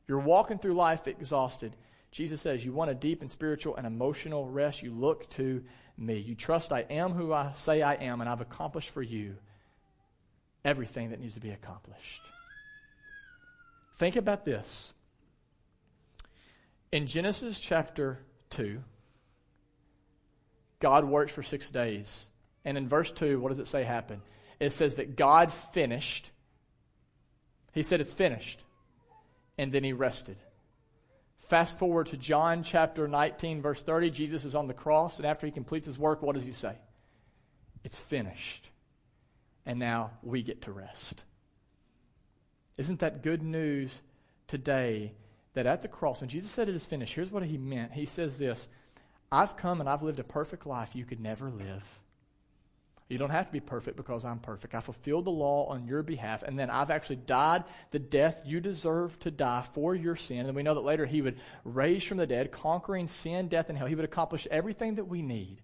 You're 0.07 0.20
walking 0.20 0.59
through 0.59 0.74
life 0.74 1.07
exhausted. 1.07 1.74
Jesus 2.12 2.40
says, 2.40 2.64
You 2.64 2.72
want 2.72 2.90
a 2.90 2.94
deep 2.94 3.20
and 3.20 3.31
spiritual 3.31 3.76
and 3.76 3.87
emotional 3.87 4.48
rest? 4.48 4.83
You 4.83 4.92
look 4.92 5.28
to 5.31 5.62
me. 5.98 6.18
You 6.18 6.35
trust 6.35 6.72
I 6.72 6.87
am 6.88 7.12
who 7.12 7.33
I 7.33 7.52
say 7.54 7.83
I 7.83 7.94
am, 7.94 8.20
and 8.20 8.31
I've 8.31 8.40
accomplished 8.40 8.90
for 8.90 9.02
you 9.02 9.37
everything 10.64 11.11
that 11.11 11.20
needs 11.20 11.35
to 11.35 11.40
be 11.40 11.50
accomplished. 11.50 12.22
Think 13.98 14.14
about 14.14 14.44
this. 14.44 14.92
In 16.92 17.06
Genesis 17.06 17.61
chapter 17.61 18.20
2, 18.50 18.80
God 20.78 21.04
works 21.04 21.32
for 21.32 21.42
six 21.42 21.68
days. 21.68 22.28
And 22.64 22.78
in 22.78 22.88
verse 22.88 23.11
2, 23.11 23.40
what 23.40 23.48
does 23.48 23.58
it 23.58 23.66
say 23.66 23.82
happened? 23.82 24.22
It 24.61 24.72
says 24.72 24.94
that 24.96 25.16
God 25.16 25.52
finished. 25.52 26.30
He 27.72 27.82
said, 27.82 28.00
It's 28.00 28.12
finished. 28.12 28.61
And 29.58 29.72
then 29.72 29.82
he 29.82 29.92
rested. 29.92 30.37
Fast 31.40 31.76
forward 31.78 32.06
to 32.08 32.16
John 32.16 32.62
chapter 32.62 33.08
19, 33.08 33.62
verse 33.62 33.82
30. 33.82 34.11
Jesus 34.11 34.44
is 34.44 34.54
on 34.54 34.68
the 34.68 34.74
cross, 34.74 35.18
and 35.18 35.26
after 35.26 35.46
he 35.46 35.52
completes 35.52 35.87
his 35.87 35.98
work, 35.98 36.22
what 36.22 36.34
does 36.34 36.44
he 36.44 36.52
say? 36.52 36.76
It's 37.82 37.98
finished. 37.98 38.68
And 39.66 39.78
now 39.78 40.12
we 40.22 40.42
get 40.42 40.62
to 40.62 40.72
rest. 40.72 41.24
Isn't 42.79 43.01
that 43.01 43.23
good 43.23 43.43
news 43.43 44.01
today 44.47 45.12
that 45.55 45.67
at 45.67 45.83
the 45.83 45.88
cross, 45.88 46.21
when 46.21 46.31
Jesus 46.31 46.51
said 46.51 46.69
it 46.69 46.75
is 46.77 46.87
finished, 46.87 47.14
here's 47.14 47.33
what 47.33 47.43
he 47.43 47.59
meant. 47.59 47.93
He 47.93 48.07
says 48.07 48.38
this 48.38 48.69
I've 49.31 49.57
come 49.57 49.81
and 49.81 49.88
I've 49.88 50.03
lived 50.03 50.21
a 50.21 50.25
perfect 50.25 50.67
life 50.67 50.95
you 50.95 51.05
could 51.05 51.21
never 51.21 51.51
live. 51.51 51.85
You 53.09 53.17
don't 53.17 53.31
have 53.31 53.47
to 53.47 53.53
be 53.53 53.61
perfect 53.61 53.97
because 53.97 54.27
I'm 54.27 54.38
perfect. 54.38 54.75
I 54.75 54.81
fulfilled 54.81 55.25
the 55.25 55.31
law 55.31 55.67
on 55.67 55.87
your 55.87 56.03
behalf, 56.03 56.43
and 56.43 56.59
then 56.59 56.69
I've 56.69 56.91
actually 56.91 57.17
died 57.17 57.64
the 57.91 57.99
death 57.99 58.43
you 58.45 58.61
deserve 58.61 59.19
to 59.21 59.31
die 59.31 59.64
for 59.73 59.95
your 59.95 60.14
sin. 60.14 60.45
And 60.45 60.55
we 60.55 60.62
know 60.62 60.75
that 60.75 60.85
later 60.85 61.07
he 61.07 61.23
would 61.23 61.41
raise 61.64 62.05
from 62.05 62.19
the 62.19 62.27
dead, 62.27 62.53
conquering 62.53 63.07
sin, 63.07 63.49
death, 63.49 63.71
and 63.71 63.79
hell. 63.79 63.87
He 63.87 63.95
would 63.95 64.05
accomplish 64.05 64.47
everything 64.51 64.97
that 64.97 65.09
we 65.09 65.23
need 65.23 65.62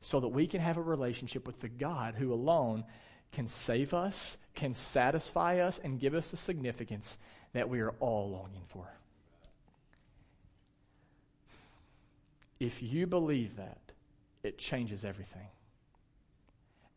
so 0.00 0.20
that 0.20 0.28
we 0.28 0.46
can 0.46 0.62
have 0.62 0.78
a 0.78 0.82
relationship 0.82 1.46
with 1.46 1.60
the 1.60 1.68
God 1.68 2.14
who 2.14 2.32
alone 2.32 2.84
can 3.32 3.48
save 3.48 3.92
us, 3.94 4.36
can 4.54 4.74
satisfy 4.74 5.58
us, 5.58 5.78
and 5.82 6.00
give 6.00 6.14
us 6.14 6.30
the 6.30 6.36
significance 6.36 7.18
that 7.52 7.68
we 7.68 7.80
are 7.80 7.94
all 8.00 8.30
longing 8.30 8.64
for. 8.68 8.86
If 12.58 12.82
you 12.82 13.06
believe 13.06 13.56
that, 13.56 13.80
it 14.42 14.58
changes 14.58 15.04
everything. 15.04 15.48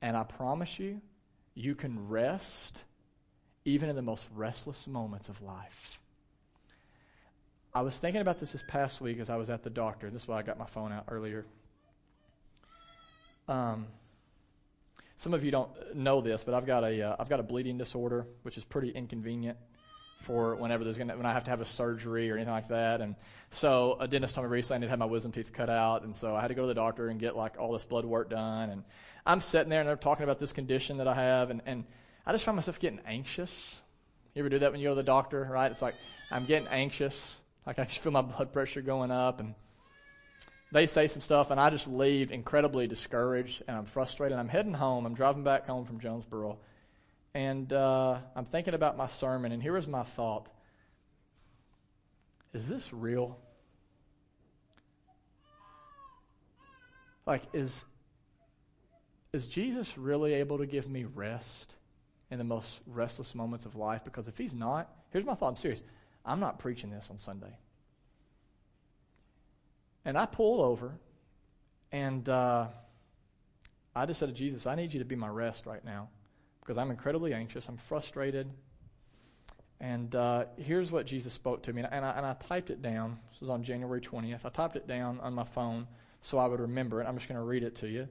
And 0.01 0.15
I 0.15 0.23
promise 0.23 0.79
you, 0.79 1.01
you 1.55 1.75
can 1.75 2.07
rest 2.07 2.83
even 3.65 3.89
in 3.89 3.95
the 3.95 4.01
most 4.01 4.29
restless 4.35 4.87
moments 4.87 5.27
of 5.27 5.41
life. 5.41 5.99
I 7.73 7.81
was 7.81 7.97
thinking 7.97 8.21
about 8.21 8.39
this 8.39 8.53
this 8.53 8.63
past 8.67 9.01
week 9.01 9.19
as 9.19 9.29
I 9.29 9.35
was 9.35 9.49
at 9.49 9.63
the 9.63 9.69
doctor. 9.69 10.09
This 10.09 10.23
is 10.23 10.27
why 10.27 10.39
I 10.39 10.41
got 10.41 10.57
my 10.57 10.65
phone 10.65 10.91
out 10.91 11.05
earlier. 11.09 11.45
Um, 13.47 13.87
some 15.19 15.33
of 15.33 15.43
you 15.43 15.51
don't 15.51 15.69
know 15.93 16.21
this, 16.21 16.45
but 16.45 16.53
I've 16.53 16.65
got 16.65 16.85
a 16.85 16.95
have 16.99 17.19
uh, 17.19 17.23
got 17.25 17.41
a 17.41 17.43
bleeding 17.43 17.77
disorder, 17.77 18.25
which 18.43 18.57
is 18.57 18.63
pretty 18.63 18.89
inconvenient 18.89 19.57
for 20.21 20.55
whenever 20.55 20.85
there's 20.85 20.97
gonna 20.97 21.17
when 21.17 21.25
I 21.25 21.33
have 21.33 21.43
to 21.43 21.49
have 21.49 21.59
a 21.59 21.65
surgery 21.65 22.31
or 22.31 22.35
anything 22.35 22.53
like 22.53 22.69
that. 22.69 23.01
And 23.01 23.15
so 23.51 23.97
a 23.99 24.07
dentist 24.07 24.35
told 24.35 24.47
me 24.47 24.51
recently 24.51 24.75
I 24.75 24.79
need 24.79 24.85
to 24.85 24.91
have 24.91 24.99
my 24.99 25.05
wisdom 25.05 25.33
teeth 25.33 25.51
cut 25.51 25.69
out, 25.69 26.03
and 26.03 26.15
so 26.15 26.37
I 26.37 26.39
had 26.39 26.47
to 26.47 26.53
go 26.53 26.61
to 26.61 26.67
the 26.69 26.73
doctor 26.73 27.09
and 27.09 27.19
get 27.19 27.35
like 27.35 27.59
all 27.59 27.73
this 27.73 27.83
blood 27.83 28.05
work 28.05 28.29
done. 28.29 28.69
And 28.69 28.83
I'm 29.25 29.41
sitting 29.41 29.67
there 29.67 29.81
and 29.81 29.89
they're 29.89 29.97
talking 29.97 30.23
about 30.23 30.39
this 30.39 30.53
condition 30.53 30.99
that 30.99 31.07
I 31.09 31.15
have, 31.15 31.49
and, 31.49 31.61
and 31.65 31.83
I 32.25 32.31
just 32.31 32.45
find 32.45 32.55
myself 32.55 32.79
getting 32.79 33.01
anxious. 33.05 33.81
You 34.35 34.39
ever 34.39 34.47
do 34.47 34.59
that 34.59 34.71
when 34.71 34.79
you 34.79 34.87
go 34.87 34.91
to 34.91 34.95
the 34.95 35.03
doctor, 35.03 35.45
right? 35.51 35.69
It's 35.69 35.81
like 35.81 35.95
I'm 36.31 36.45
getting 36.45 36.69
anxious, 36.69 37.41
like 37.67 37.77
I 37.77 37.83
just 37.83 37.99
feel 37.99 38.13
my 38.13 38.21
blood 38.21 38.53
pressure 38.53 38.81
going 38.81 39.11
up, 39.11 39.41
and 39.41 39.53
they 40.71 40.85
say 40.85 41.07
some 41.07 41.21
stuff, 41.21 41.49
and 41.51 41.59
I 41.59 41.69
just 41.69 41.87
leave 41.87 42.31
incredibly 42.31 42.87
discouraged 42.87 43.63
and 43.67 43.75
I'm 43.75 43.85
frustrated. 43.85 44.37
I'm 44.37 44.47
heading 44.47 44.73
home. 44.73 45.05
I'm 45.05 45.15
driving 45.15 45.43
back 45.43 45.65
home 45.65 45.85
from 45.85 45.99
Jonesboro, 45.99 46.57
and 47.33 47.71
uh, 47.73 48.19
I'm 48.35 48.45
thinking 48.45 48.73
about 48.73 48.95
my 48.97 49.07
sermon, 49.07 49.51
and 49.51 49.61
here 49.61 49.73
was 49.73 49.87
my 49.87 50.03
thought: 50.03 50.47
Is 52.53 52.67
this 52.67 52.93
real? 52.93 53.37
Like, 57.25 57.43
is 57.53 57.85
is 59.33 59.47
Jesus 59.47 59.97
really 59.97 60.33
able 60.33 60.57
to 60.57 60.65
give 60.65 60.89
me 60.89 61.03
rest 61.03 61.75
in 62.31 62.39
the 62.39 62.43
most 62.43 62.79
restless 62.87 63.35
moments 63.35 63.65
of 63.65 63.75
life? 63.75 64.03
Because 64.03 64.27
if 64.27 64.37
he's 64.37 64.55
not, 64.55 64.89
here's 65.11 65.25
my 65.25 65.35
thought 65.35 65.49
I'm 65.49 65.55
serious. 65.55 65.83
I'm 66.25 66.39
not 66.39 66.59
preaching 66.59 66.89
this 66.89 67.09
on 67.09 67.17
Sunday. 67.17 67.55
And 70.09 70.17
I 70.17 70.25
pull 70.25 70.63
over, 70.63 70.97
and 71.91 72.27
uh, 72.27 72.65
I 73.95 74.07
just 74.07 74.19
said 74.19 74.29
to 74.29 74.33
Jesus, 74.33 74.65
I 74.65 74.73
need 74.73 74.91
you 74.91 74.97
to 74.97 75.05
be 75.05 75.15
my 75.15 75.27
rest 75.27 75.67
right 75.67 75.85
now 75.85 76.09
because 76.61 76.79
I'm 76.79 76.89
incredibly 76.89 77.31
anxious. 77.31 77.67
I'm 77.67 77.77
frustrated. 77.77 78.49
And 79.79 80.15
uh, 80.15 80.45
here's 80.57 80.91
what 80.91 81.05
Jesus 81.05 81.31
spoke 81.31 81.61
to 81.63 81.73
me. 81.73 81.83
And 81.83 82.03
I, 82.03 82.09
and 82.09 82.25
I 82.25 82.33
typed 82.33 82.71
it 82.71 82.81
down. 82.81 83.19
This 83.29 83.41
was 83.41 83.51
on 83.51 83.61
January 83.61 84.01
20th. 84.01 84.45
I 84.45 84.49
typed 84.49 84.77
it 84.77 84.87
down 84.87 85.19
on 85.19 85.35
my 85.35 85.43
phone 85.43 85.85
so 86.21 86.39
I 86.39 86.47
would 86.47 86.59
remember 86.59 87.03
it. 87.03 87.05
I'm 87.07 87.15
just 87.15 87.27
going 87.27 87.39
to 87.39 87.45
read 87.45 87.61
it 87.61 87.75
to 87.77 87.87
you 87.87 88.07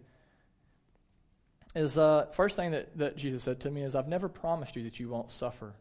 is 1.74 1.98
uh, 1.98 2.26
first 2.32 2.54
thing 2.54 2.70
that, 2.70 2.96
that 2.96 3.16
Jesus 3.16 3.42
said 3.42 3.58
to 3.60 3.70
me 3.70 3.82
is, 3.82 3.94
I've 3.94 4.08
never 4.08 4.28
promised 4.28 4.76
you 4.76 4.84
that 4.84 5.00
you 5.00 5.08
won't 5.08 5.30
suffer. 5.30 5.74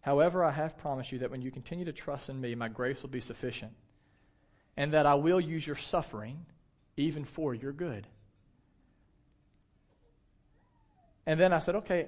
However, 0.00 0.44
I 0.44 0.50
have 0.50 0.76
promised 0.76 1.12
you 1.12 1.20
that 1.20 1.30
when 1.30 1.40
you 1.40 1.52
continue 1.52 1.84
to 1.84 1.92
trust 1.92 2.28
in 2.28 2.40
me, 2.40 2.54
my 2.54 2.68
grace 2.68 3.02
will 3.02 3.10
be 3.10 3.20
sufficient, 3.20 3.72
and 4.76 4.92
that 4.92 5.06
I 5.06 5.14
will 5.14 5.40
use 5.40 5.66
your 5.66 5.76
suffering 5.76 6.44
even 6.96 7.24
for 7.24 7.54
your 7.54 7.72
good. 7.72 8.06
And 11.26 11.40
then 11.40 11.52
I 11.52 11.58
said, 11.58 11.76
okay, 11.76 12.06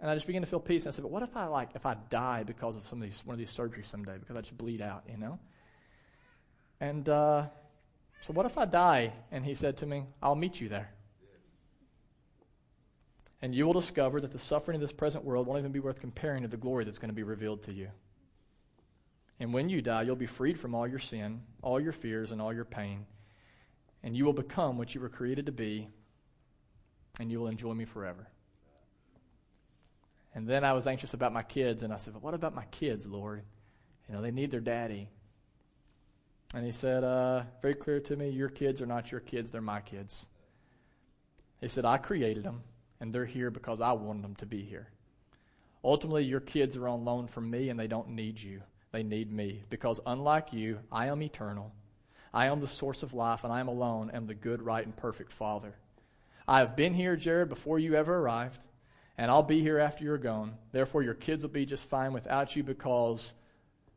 and 0.00 0.10
I 0.10 0.14
just 0.14 0.26
began 0.26 0.42
to 0.42 0.46
feel 0.46 0.60
peace. 0.60 0.84
And 0.84 0.92
I 0.92 0.94
said, 0.94 1.02
but 1.02 1.10
what 1.10 1.22
if 1.22 1.36
I 1.36 1.46
like 1.46 1.70
if 1.74 1.86
I 1.86 1.96
die 2.10 2.42
because 2.42 2.76
of 2.76 2.86
some 2.86 3.02
of 3.02 3.08
these 3.08 3.22
one 3.24 3.34
of 3.34 3.38
these 3.38 3.50
surgeries 3.50 3.86
someday 3.86 4.16
because 4.18 4.36
I 4.36 4.40
just 4.40 4.56
bleed 4.56 4.80
out, 4.80 5.04
you 5.08 5.16
know? 5.16 5.38
And 6.80 7.08
uh, 7.08 7.46
so 8.20 8.32
what 8.32 8.46
if 8.46 8.58
I 8.58 8.64
die? 8.64 9.12
And 9.30 9.44
he 9.44 9.54
said 9.54 9.76
to 9.78 9.86
me, 9.86 10.04
I'll 10.22 10.34
meet 10.34 10.60
you 10.60 10.68
there 10.68 10.90
and 13.44 13.54
you 13.54 13.66
will 13.66 13.74
discover 13.74 14.22
that 14.22 14.30
the 14.30 14.38
suffering 14.38 14.76
of 14.76 14.80
this 14.80 14.90
present 14.90 15.22
world 15.22 15.46
won't 15.46 15.58
even 15.58 15.70
be 15.70 15.78
worth 15.78 16.00
comparing 16.00 16.40
to 16.40 16.48
the 16.48 16.56
glory 16.56 16.82
that's 16.82 16.96
going 16.96 17.10
to 17.10 17.14
be 17.14 17.22
revealed 17.22 17.62
to 17.64 17.74
you. 17.74 17.88
And 19.40 19.52
when 19.52 19.68
you 19.68 19.82
die, 19.82 20.02
you'll 20.02 20.16
be 20.16 20.26
freed 20.26 20.58
from 20.58 20.74
all 20.74 20.86
your 20.86 20.98
sin, 20.98 21.42
all 21.62 21.80
your 21.80 21.92
fears, 21.92 22.30
and 22.30 22.40
all 22.40 22.52
your 22.52 22.64
pain. 22.64 23.06
And 24.02 24.16
you 24.16 24.24
will 24.24 24.32
become 24.32 24.78
what 24.78 24.94
you 24.94 25.00
were 25.00 25.08
created 25.08 25.46
to 25.46 25.52
be, 25.52 25.88
and 27.18 27.30
you 27.30 27.40
will 27.40 27.48
enjoy 27.48 27.74
me 27.74 27.84
forever. 27.84 28.28
And 30.34 30.48
then 30.48 30.64
I 30.64 30.72
was 30.72 30.86
anxious 30.86 31.14
about 31.14 31.32
my 31.32 31.42
kids, 31.42 31.82
and 31.82 31.92
I 31.92 31.96
said, 31.96 32.14
But 32.14 32.22
what 32.22 32.34
about 32.34 32.54
my 32.54 32.64
kids, 32.66 33.06
Lord? 33.06 33.42
You 34.08 34.14
know, 34.14 34.22
they 34.22 34.30
need 34.30 34.50
their 34.50 34.60
daddy. 34.60 35.08
And 36.54 36.64
he 36.64 36.72
said, 36.72 37.02
uh, 37.02 37.42
very 37.62 37.74
clear 37.74 37.98
to 38.00 38.16
me, 38.16 38.30
Your 38.30 38.48
kids 38.48 38.80
are 38.80 38.86
not 38.86 39.10
your 39.10 39.20
kids, 39.20 39.50
they're 39.50 39.60
my 39.60 39.80
kids. 39.80 40.26
He 41.60 41.68
said, 41.68 41.84
I 41.84 41.96
created 41.96 42.44
them 42.44 42.62
and 43.00 43.12
they're 43.12 43.24
here 43.24 43.50
because 43.50 43.80
I 43.80 43.92
wanted 43.92 44.22
them 44.22 44.34
to 44.36 44.46
be 44.46 44.62
here. 44.62 44.88
Ultimately, 45.82 46.24
your 46.24 46.40
kids 46.40 46.76
are 46.76 46.88
on 46.88 47.04
loan 47.04 47.26
from 47.26 47.50
me 47.50 47.68
and 47.68 47.78
they 47.78 47.86
don't 47.86 48.10
need 48.10 48.40
you. 48.40 48.62
They 48.94 49.02
need 49.02 49.32
me 49.32 49.64
because, 49.70 49.98
unlike 50.06 50.52
you, 50.52 50.78
I 50.92 51.06
am 51.06 51.20
eternal. 51.20 51.72
I 52.32 52.46
am 52.46 52.60
the 52.60 52.68
source 52.68 53.02
of 53.02 53.12
life, 53.12 53.42
and 53.42 53.52
I 53.52 53.58
am 53.58 53.66
alone, 53.66 54.08
am 54.14 54.28
the 54.28 54.34
good, 54.36 54.62
right, 54.62 54.84
and 54.84 54.94
perfect 54.94 55.32
Father. 55.32 55.74
I 56.46 56.60
have 56.60 56.76
been 56.76 56.94
here, 56.94 57.16
Jared, 57.16 57.48
before 57.48 57.80
you 57.80 57.96
ever 57.96 58.16
arrived, 58.16 58.64
and 59.18 59.32
I'll 59.32 59.42
be 59.42 59.60
here 59.60 59.80
after 59.80 60.04
you're 60.04 60.16
gone. 60.16 60.54
Therefore, 60.70 61.02
your 61.02 61.14
kids 61.14 61.42
will 61.42 61.50
be 61.50 61.66
just 61.66 61.88
fine 61.88 62.12
without 62.12 62.54
you 62.54 62.62
because, 62.62 63.34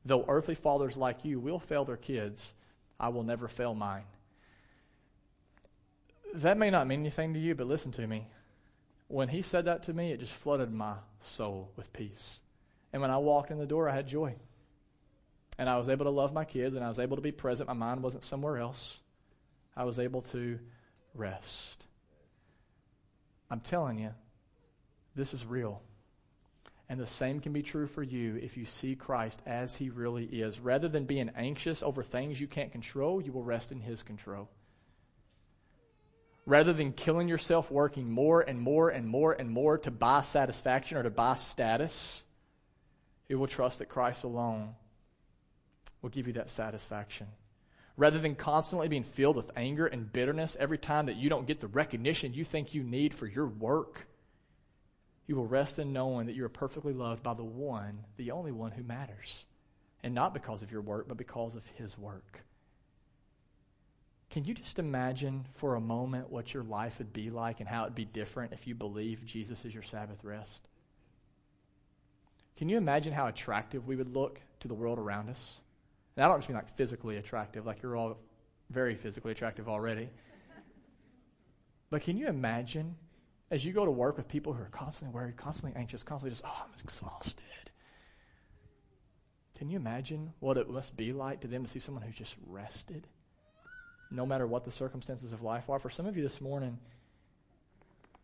though 0.04 0.26
earthly 0.28 0.56
fathers 0.56 0.98
like 0.98 1.24
you 1.24 1.40
will 1.40 1.60
fail 1.60 1.86
their 1.86 1.96
kids, 1.96 2.52
I 3.00 3.10
will 3.10 3.22
never 3.22 3.48
fail 3.48 3.76
mine. 3.76 4.06
That 6.34 6.58
may 6.58 6.72
not 6.72 6.88
mean 6.88 7.02
anything 7.02 7.36
to 7.36 7.40
you, 7.40 7.54
but 7.54 7.68
listen 7.68 7.92
to 7.92 8.08
me 8.08 8.26
when 9.10 9.30
he 9.30 9.44
said 9.44 9.66
that 9.66 9.84
to 9.84 9.94
me, 9.94 10.12
it 10.12 10.22
just 10.22 10.34
flooded 10.34 10.74
my 10.74 10.96
soul 11.20 11.70
with 11.76 11.94
peace. 11.94 12.40
And 12.92 13.00
when 13.00 13.12
I 13.12 13.18
walked 13.20 13.52
in 13.52 13.60
the 13.60 13.68
door, 13.68 13.88
I 13.88 13.94
had 13.94 14.08
joy. 14.08 14.38
And 15.58 15.70
I 15.70 15.78
was 15.78 15.90
able 15.90 16.06
to 16.06 16.12
love 16.12 16.34
my 16.34 16.46
kids 16.46 16.76
and 16.76 16.84
I 16.84 16.90
was 16.90 17.00
able 17.00 17.16
to 17.16 17.22
be 17.22 17.32
present. 17.32 17.68
My 17.68 17.74
mind 17.74 18.04
wasn't 18.04 18.24
somewhere 18.24 18.58
else. 18.58 19.00
I 19.76 19.84
was 19.84 20.00
able 20.00 20.22
to 20.24 20.60
rest. 21.14 21.84
I'm 23.50 23.60
telling 23.60 24.00
you, 24.00 24.12
this 25.16 25.34
is 25.34 25.46
real. 25.46 25.82
And 26.90 27.00
the 27.00 27.08
same 27.08 27.40
can 27.40 27.54
be 27.54 27.64
true 27.64 27.88
for 27.88 28.04
you 28.04 28.36
if 28.36 28.56
you 28.56 28.66
see 28.66 28.96
Christ 28.96 29.42
as 29.46 29.76
he 29.76 29.90
really 29.90 30.26
is. 30.26 30.60
Rather 30.60 30.88
than 30.88 31.06
being 31.06 31.32
anxious 31.36 31.84
over 31.84 32.04
things 32.04 32.40
you 32.40 32.48
can't 32.48 32.72
control, 32.72 33.22
you 33.22 33.32
will 33.32 33.44
rest 33.44 33.72
in 33.72 33.82
his 33.82 34.04
control 34.04 34.50
rather 36.48 36.72
than 36.72 36.94
killing 36.94 37.28
yourself 37.28 37.70
working 37.70 38.10
more 38.10 38.42
and 38.42 38.60
more 38.60 38.90
and 38.90 39.06
more 39.06 39.34
and 39.34 39.52
more 39.52 39.78
to 39.78 39.92
buy 39.92 40.22
satisfaction 40.22 40.98
or 40.98 41.04
to 41.04 41.10
buy 41.10 41.36
status, 41.36 42.24
you 43.28 43.38
will 43.38 43.48
trust 43.48 43.80
that 43.80 43.90
Christ 43.90 44.24
alone 44.24 44.74
will 46.02 46.10
give 46.10 46.28
you 46.28 46.34
that 46.34 46.50
satisfaction. 46.50 47.28
Rather 47.96 48.20
than 48.20 48.36
constantly 48.36 48.88
being 48.88 49.04
filled 49.04 49.36
with 49.36 49.50
anger 49.56 49.88
and 49.88 50.14
bitterness 50.14 50.56
every 50.60 50.78
time 50.78 51.08
that 51.08 51.16
you 51.16 51.30
don't 51.30 51.48
get 51.48 51.60
the 51.60 51.68
recognition 51.68 52.34
you 52.34 52.46
think 52.46 52.74
you 52.74 52.84
need 52.84 53.14
for 53.14 53.26
your 53.26 53.48
work, 53.48 54.08
you 55.26 55.36
will 55.36 55.48
rest 55.48 55.80
in 55.80 55.94
knowing 55.94 56.28
that 56.28 56.36
you 56.36 56.46
are 56.46 56.50
perfectly 56.50 56.94
loved 56.94 57.24
by 57.24 57.34
the 57.34 57.44
one, 57.44 58.06
the 58.18 58.32
only 58.32 58.52
one 58.52 58.72
who 58.72 58.84
matters. 58.84 59.46
And 60.04 60.14
not 60.14 60.34
because 60.34 60.62
of 60.62 60.72
your 60.72 60.82
work, 60.82 61.08
but 61.08 61.18
because 61.18 61.56
of 61.56 61.66
his 61.76 61.98
work. 61.98 62.44
Can 64.30 64.46
you 64.46 64.54
just 64.54 64.78
imagine 64.78 65.46
for 65.56 65.76
a 65.76 65.82
moment 65.82 66.30
what 66.30 66.54
your 66.54 66.64
life 66.64 67.00
would 67.00 67.14
be 67.14 67.30
like 67.30 67.60
and 67.60 67.68
how 67.68 67.84
it'd 67.84 67.96
be 67.96 68.06
different 68.06 68.54
if 68.54 68.68
you 68.68 68.76
believe 68.76 69.26
Jesus 69.26 69.66
is 69.66 69.74
your 69.74 69.84
Sabbath 69.84 70.24
rest? 70.24 70.62
Can 72.58 72.70
you 72.70 72.78
imagine 72.78 73.14
how 73.14 73.28
attractive 73.28 73.88
we 73.88 73.96
would 73.96 74.14
look 74.14 74.40
to 74.60 74.68
the 74.68 74.74
world 74.74 75.00
around 75.00 75.30
us? 75.30 75.62
And 76.18 76.26
I 76.26 76.28
don't 76.28 76.40
just 76.40 76.50
mean 76.50 76.56
like 76.56 76.76
physically 76.76 77.18
attractive, 77.18 77.68
like 77.68 77.84
you're 77.84 77.96
all 77.96 78.18
very 78.72 78.96
physically 78.96 79.32
attractive 79.32 79.70
already. 79.70 80.10
But 81.92 82.02
can 82.02 82.18
you 82.18 82.28
imagine 82.28 82.96
as 83.52 83.64
you 83.64 83.72
go 83.72 83.86
to 83.86 83.92
work 83.92 84.18
with 84.18 84.28
people 84.28 84.52
who 84.52 84.62
are 84.62 84.70
constantly 84.70 85.14
worried, 85.14 85.38
constantly 85.38 85.80
anxious, 85.80 86.04
constantly 86.04 86.32
just, 86.32 86.44
oh, 86.44 86.64
I'm 86.66 86.72
exhausted? 86.84 87.44
Can 89.58 89.70
you 89.70 89.78
imagine 89.78 90.34
what 90.40 90.58
it 90.58 90.70
must 90.70 90.98
be 90.98 91.14
like 91.14 91.42
to 91.42 91.48
them 91.48 91.64
to 91.64 91.70
see 91.70 91.80
someone 91.80 92.04
who's 92.04 92.18
just 92.18 92.36
rested? 92.48 93.08
No 94.10 94.26
matter 94.26 94.48
what 94.48 94.66
the 94.66 94.72
circumstances 94.72 95.34
of 95.34 95.44
life 95.44 95.70
are. 95.70 95.80
For 95.80 95.90
some 95.90 96.08
of 96.08 96.18
you 96.18 96.24
this 96.24 96.42
morning, 96.42 96.80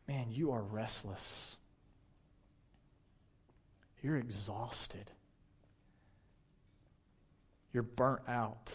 man, 0.08 0.28
you 0.32 0.52
are 0.52 0.62
restless. 0.62 1.58
You're 4.02 4.18
exhausted. 4.18 5.12
You're 7.74 7.84
burnt 7.84 8.22
out. 8.28 8.72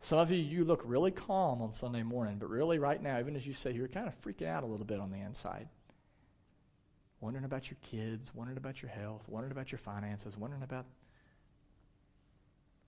Some 0.00 0.18
of 0.18 0.30
you, 0.30 0.38
you 0.38 0.64
look 0.64 0.82
really 0.84 1.10
calm 1.10 1.62
on 1.62 1.72
Sunday 1.72 2.02
morning, 2.02 2.36
but 2.38 2.50
really, 2.50 2.78
right 2.78 3.02
now, 3.02 3.18
even 3.18 3.36
as 3.36 3.46
you 3.46 3.54
say, 3.54 3.72
you're 3.72 3.88
kind 3.88 4.06
of 4.06 4.20
freaking 4.22 4.46
out 4.46 4.62
a 4.62 4.66
little 4.66 4.86
bit 4.86 5.00
on 5.00 5.10
the 5.10 5.18
inside. 5.18 5.68
Wondering 7.20 7.44
about 7.44 7.70
your 7.70 7.78
kids, 7.82 8.32
wondering 8.34 8.58
about 8.58 8.80
your 8.80 8.90
health, 8.90 9.22
wondering 9.28 9.52
about 9.52 9.72
your 9.72 9.78
finances, 9.78 10.36
wondering 10.36 10.62
about 10.62 10.86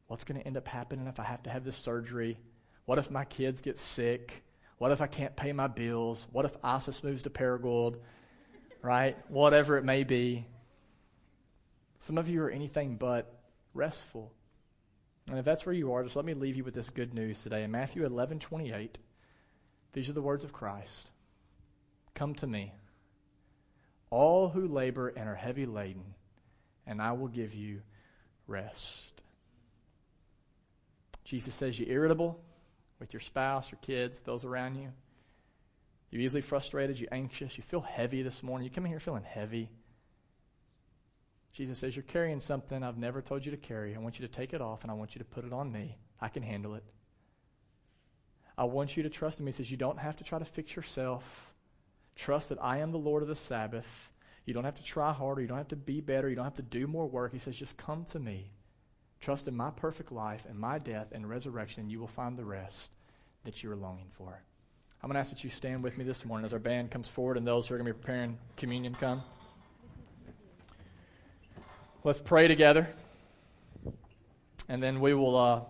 what's 0.07 0.25
going 0.25 0.41
to 0.41 0.47
end 0.47 0.57
up 0.57 0.69
happening 0.69 1.07
if 1.07 1.19
I 1.19 1.25
have 1.25 1.43
to 1.45 1.51
have 1.51 1.65
this 1.65 1.77
surgery. 1.77 2.39
What 2.85 2.99
if 2.99 3.11
my 3.11 3.25
kids 3.25 3.61
get 3.61 3.79
sick? 3.79 4.45
What 4.79 4.93
if 4.93 5.01
I 5.01 5.07
can't 5.07 5.35
pay 5.37 5.53
my 5.53 5.67
bills? 5.67 6.27
What 6.33 6.45
if 6.45 6.57
ISIS 6.63 7.05
moves 7.05 7.23
to 7.25 7.31
Paragould? 7.31 7.97
Right? 8.83 9.17
Whatever 9.29 9.79
it 9.79 9.85
may 9.85 10.05
be. 10.05 10.47
Some 11.99 12.19
of 12.19 12.29
you 12.29 12.43
are 12.43 12.51
anything 12.51 12.97
but 12.97 13.41
restful. 13.75 14.33
And 15.29 15.39
if 15.39 15.45
that's 15.45 15.65
where 15.65 15.75
you 15.75 15.93
are, 15.93 16.03
just 16.03 16.17
let 16.17 16.25
me 16.25 16.35
leave 16.35 16.57
you 16.57 16.65
with 16.65 16.75
this 16.75 16.91
good 16.91 17.15
news 17.15 17.43
today. 17.43 17.63
In 17.63 17.71
Matthew 17.71 18.05
11 18.05 18.41
28, 18.41 18.99
these 19.93 20.09
are 20.09 20.15
the 20.15 20.23
words 20.23 20.45
of 20.45 20.53
Christ 20.53 21.11
Come 22.15 22.35
to 22.37 22.47
me, 22.47 22.73
all 24.11 24.49
who 24.49 24.67
labor 24.67 25.09
and 25.09 25.29
are 25.29 25.35
heavy 25.35 25.67
laden, 25.67 26.15
and 26.87 27.01
I 27.01 27.13
will 27.13 27.29
give 27.29 27.55
you 27.55 27.83
rest. 28.47 29.23
Jesus 31.25 31.55
says 31.55 31.79
you're 31.79 31.89
irritable 31.89 32.41
with 32.99 33.13
your 33.13 33.21
spouse, 33.21 33.71
your 33.71 33.79
kids, 33.83 34.19
those 34.25 34.45
around 34.45 34.75
you. 34.75 34.89
You're 36.11 36.23
easily 36.23 36.43
frustrated, 36.43 36.99
you're 36.99 37.09
anxious, 37.13 37.57
you 37.57 37.63
feel 37.63 37.81
heavy 37.81 38.23
this 38.23 38.43
morning. 38.43 38.65
You 38.65 38.71
come 38.71 38.85
in 38.85 38.91
here 38.91 38.99
feeling 38.99 39.23
heavy. 39.23 39.71
Jesus 41.53 41.79
says, 41.79 41.97
You're 41.97 42.03
carrying 42.05 42.41
something 42.41 42.83
I've 42.83 42.99
never 42.99 43.23
told 43.23 43.45
you 43.45 43.51
to 43.51 43.57
carry. 43.57 43.95
I 43.95 43.99
want 43.99 44.19
you 44.19 44.27
to 44.27 44.33
take 44.33 44.53
it 44.53 44.61
off 44.61 44.83
and 44.83 44.91
I 44.91 44.95
want 44.95 45.15
you 45.15 45.19
to 45.19 45.25
put 45.25 45.45
it 45.45 45.53
on 45.53 45.73
me. 45.73 45.97
I 46.21 46.29
can 46.29 46.43
handle 46.43 46.75
it. 46.75 46.85
I 48.57 48.65
want 48.65 48.97
you 48.97 49.03
to 49.03 49.11
trust 49.11 49.39
in 49.39 49.45
me. 49.45 49.53
He 49.53 49.57
says, 49.57 49.71
You 49.71 49.77
don't 49.77 49.99
have 49.99 50.17
to 50.17 50.25
try 50.25 50.39
to 50.39 50.45
fix 50.45 50.77
yourself. 50.77 51.53
Trust 52.15 52.51
that 52.51 52.63
I 52.63 52.79
am 52.79 52.93
the 52.93 52.99
Lord 52.99 53.23
of 53.23 53.29
the 53.29 53.37
Sabbath. 53.37 54.11
You 54.45 54.55
don't 54.55 54.65
have 54.65 54.77
to 54.77 54.83
try 54.83 55.13
harder. 55.13 55.41
You 55.41 55.49
don't 55.49 55.59
have 55.59 55.69
to 55.69 55.77
be 55.77 56.01
better. 56.01 56.29
You 56.29 56.37
don't 56.37 56.45
have 56.45 56.55
to 56.55 56.63
do 56.63 56.87
more 56.87 57.07
work. 57.07 57.33
He 57.33 57.39
says, 57.39 57.57
Just 57.57 57.77
come 57.77 58.05
to 58.07 58.19
me. 58.19 58.51
Trust 59.21 59.49
in 59.49 59.57
my 59.57 59.71
perfect 59.71 60.13
life 60.13 60.45
and 60.49 60.59
my 60.59 60.79
death 60.79 61.09
and 61.13 61.29
resurrection, 61.29 61.83
and 61.83 61.93
you 61.93 62.01
will 62.01 62.07
find 62.07 62.39
the 62.39 62.45
rest 62.45 62.91
that 63.45 63.63
you 63.63 63.71
are 63.71 63.77
longing 63.77 64.11
for. 64.13 64.43
I'm 65.03 65.09
going 65.09 65.15
to 65.15 65.21
ask 65.21 65.31
that 65.31 65.45
you 65.45 65.51
stand 65.51 65.83
with 65.83 65.97
me 65.97 66.05
this 66.05 66.25
morning 66.25 66.45
as 66.45 66.53
our 66.53 66.59
band 66.59 66.91
comes 66.91 67.09
forward 67.09 67.37
and 67.37 67.47
those 67.47 67.67
who 67.67 67.75
are 67.75 67.79
going 67.79 67.87
to 67.87 67.95
be 67.95 67.99
preparing 67.99 68.39
communion 68.57 68.95
come. 68.95 69.23
Let's 72.03 72.19
pray 72.19 72.49
together, 72.49 72.89
and 74.71 74.83
then 74.83 75.01
we 75.01 75.13
will 75.13 75.37
uh, 75.37 75.61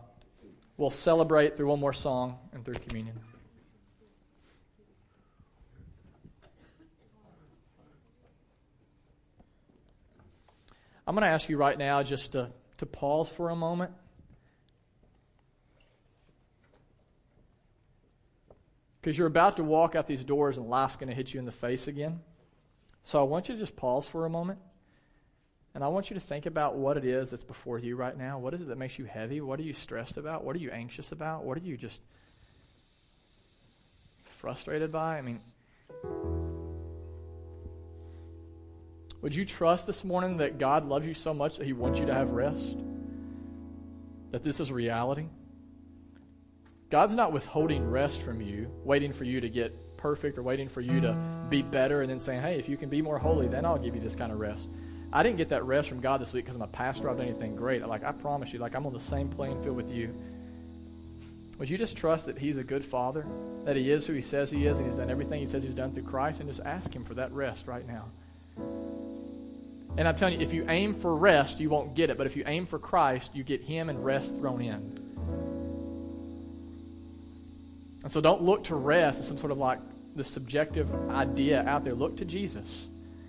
we'll 0.76 0.90
celebrate 0.90 1.56
through 1.56 1.66
one 1.66 1.80
more 1.80 1.92
song 1.92 2.38
and 2.52 2.64
through 2.64 2.74
communion. 2.74 3.18
I'm 11.04 11.16
going 11.16 11.24
to 11.24 11.32
ask 11.32 11.48
you 11.48 11.56
right 11.56 11.76
now 11.76 12.04
just 12.04 12.30
to, 12.32 12.52
to 12.78 12.86
pause 12.86 13.28
for 13.28 13.48
a 13.48 13.56
moment. 13.56 13.90
Because 19.00 19.18
you're 19.18 19.26
about 19.26 19.56
to 19.56 19.64
walk 19.64 19.96
out 19.96 20.06
these 20.06 20.22
doors 20.22 20.58
and 20.58 20.68
life's 20.68 20.94
going 20.94 21.08
to 21.08 21.14
hit 21.16 21.34
you 21.34 21.40
in 21.40 21.46
the 21.46 21.50
face 21.50 21.88
again. 21.88 22.20
So 23.02 23.18
I 23.18 23.24
want 23.24 23.48
you 23.48 23.56
to 23.56 23.60
just 23.60 23.74
pause 23.74 24.06
for 24.06 24.24
a 24.24 24.30
moment. 24.30 24.60
And 25.74 25.84
I 25.84 25.88
want 25.88 26.10
you 26.10 26.14
to 26.14 26.20
think 26.20 26.46
about 26.46 26.76
what 26.76 26.96
it 26.96 27.04
is 27.04 27.30
that's 27.30 27.44
before 27.44 27.78
you 27.78 27.94
right 27.96 28.16
now. 28.16 28.38
What 28.38 28.54
is 28.54 28.60
it 28.60 28.68
that 28.68 28.78
makes 28.78 28.98
you 28.98 29.04
heavy? 29.04 29.40
What 29.40 29.60
are 29.60 29.62
you 29.62 29.72
stressed 29.72 30.16
about? 30.16 30.44
What 30.44 30.56
are 30.56 30.58
you 30.58 30.70
anxious 30.70 31.12
about? 31.12 31.44
What 31.44 31.56
are 31.56 31.60
you 31.60 31.76
just 31.76 32.02
frustrated 34.24 34.90
by? 34.90 35.18
I 35.18 35.22
mean, 35.22 35.40
would 39.22 39.34
you 39.34 39.44
trust 39.44 39.86
this 39.86 40.02
morning 40.02 40.38
that 40.38 40.58
God 40.58 40.88
loves 40.88 41.06
you 41.06 41.14
so 41.14 41.32
much 41.32 41.58
that 41.58 41.66
He 41.66 41.72
wants 41.72 42.00
you 42.00 42.06
to 42.06 42.14
have 42.14 42.30
rest? 42.30 42.76
That 44.32 44.42
this 44.42 44.58
is 44.58 44.72
reality? 44.72 45.26
God's 46.90 47.14
not 47.14 47.32
withholding 47.32 47.88
rest 47.88 48.22
from 48.22 48.40
you, 48.40 48.68
waiting 48.82 49.12
for 49.12 49.22
you 49.22 49.40
to 49.40 49.48
get 49.48 49.96
perfect 49.96 50.36
or 50.36 50.42
waiting 50.42 50.68
for 50.68 50.80
you 50.80 51.00
to 51.00 51.16
be 51.48 51.62
better 51.62 52.02
and 52.02 52.10
then 52.10 52.18
saying, 52.18 52.42
hey, 52.42 52.58
if 52.58 52.68
you 52.68 52.76
can 52.76 52.88
be 52.88 53.00
more 53.00 53.18
holy, 53.18 53.46
then 53.46 53.64
I'll 53.64 53.78
give 53.78 53.94
you 53.94 54.00
this 54.00 54.16
kind 54.16 54.32
of 54.32 54.40
rest. 54.40 54.68
I 55.12 55.22
didn't 55.22 55.38
get 55.38 55.48
that 55.48 55.64
rest 55.64 55.88
from 55.88 56.00
God 56.00 56.20
this 56.20 56.32
week 56.32 56.44
because 56.44 56.56
I'm 56.56 56.62
a 56.62 56.68
pastor. 56.68 57.10
I've 57.10 57.16
done 57.16 57.26
anything 57.26 57.56
great. 57.56 57.84
Like 57.86 58.04
I 58.04 58.12
promise 58.12 58.52
you, 58.52 58.60
like 58.60 58.74
I'm 58.74 58.86
on 58.86 58.92
the 58.92 59.00
same 59.00 59.28
playing 59.28 59.62
field 59.62 59.76
with 59.76 59.90
you. 59.90 60.14
Would 61.58 61.68
you 61.68 61.76
just 61.76 61.96
trust 61.96 62.26
that 62.26 62.38
He's 62.38 62.56
a 62.56 62.64
good 62.64 62.84
Father, 62.84 63.26
that 63.64 63.76
He 63.76 63.90
is 63.90 64.06
who 64.06 64.12
He 64.12 64.22
says 64.22 64.50
He 64.50 64.66
is, 64.66 64.78
and 64.78 64.86
He's 64.86 64.98
done 64.98 65.10
everything 65.10 65.40
He 65.40 65.46
says 65.46 65.62
He's 65.62 65.74
done 65.74 65.92
through 65.92 66.04
Christ, 66.04 66.40
and 66.40 66.48
just 66.48 66.62
ask 66.64 66.94
Him 66.94 67.04
for 67.04 67.14
that 67.14 67.32
rest 67.32 67.66
right 67.66 67.86
now. 67.86 68.06
And 69.98 70.06
I'm 70.06 70.14
telling 70.14 70.34
you, 70.34 70.46
if 70.46 70.54
you 70.54 70.64
aim 70.68 70.94
for 70.94 71.14
rest, 71.14 71.60
you 71.60 71.68
won't 71.68 71.94
get 71.94 72.08
it. 72.08 72.16
But 72.16 72.26
if 72.26 72.36
you 72.36 72.44
aim 72.46 72.64
for 72.64 72.78
Christ, 72.78 73.34
you 73.34 73.42
get 73.42 73.62
Him 73.62 73.90
and 73.90 74.04
rest 74.04 74.36
thrown 74.36 74.62
in. 74.62 75.10
And 78.04 78.12
so 78.12 78.20
don't 78.20 78.42
look 78.42 78.64
to 78.64 78.76
rest 78.76 79.20
as 79.20 79.28
some 79.28 79.36
sort 79.36 79.52
of 79.52 79.58
like 79.58 79.80
the 80.14 80.24
subjective 80.24 80.88
idea 81.10 81.62
out 81.66 81.84
there. 81.84 81.94
Look 81.94 82.16
to 82.18 82.24
Jesus 82.24 82.88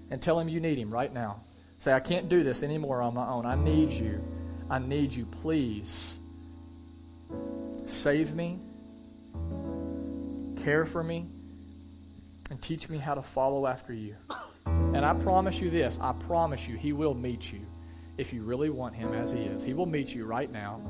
and 0.10 0.22
tell 0.22 0.40
Him 0.40 0.48
you 0.48 0.60
need 0.62 0.78
Him 0.78 0.94
right 0.94 1.12
now. 1.12 1.42
Say, 1.82 1.94
I 1.94 2.00
can't 2.00 2.30
do 2.30 2.44
this 2.44 2.62
anymore 2.62 3.02
on 3.02 3.16
my 3.16 3.28
own. 3.28 3.48
I 3.48 3.56
need 3.56 3.90
you. 3.90 4.24
I 4.70 4.78
need 4.78 5.12
you. 5.12 5.26
Please 5.26 6.20
save 7.86 8.36
me, 8.36 8.60
care 10.58 10.86
for 10.86 11.04
me, 11.04 11.26
and 12.52 12.62
teach 12.62 12.88
me 12.88 13.00
how 13.00 13.16
to 13.16 13.24
follow 13.24 13.66
after 13.66 13.94
you. 13.94 14.16
And 14.68 15.04
I 15.04 15.16
promise 15.16 15.60
you 15.60 15.72
this 15.72 15.98
I 16.00 16.14
promise 16.14 16.68
you, 16.68 16.78
He 16.78 16.94
will 16.94 17.16
meet 17.16 17.52
you 17.52 17.66
if 18.20 18.32
you 18.32 18.44
really 18.44 18.70
want 18.70 18.94
Him 18.94 19.16
as 19.16 19.32
He 19.32 19.40
is. 19.40 19.64
He 19.64 19.74
will 19.74 19.88
meet 19.88 20.14
you 20.14 20.26
right 20.26 20.52
now. 20.52 20.82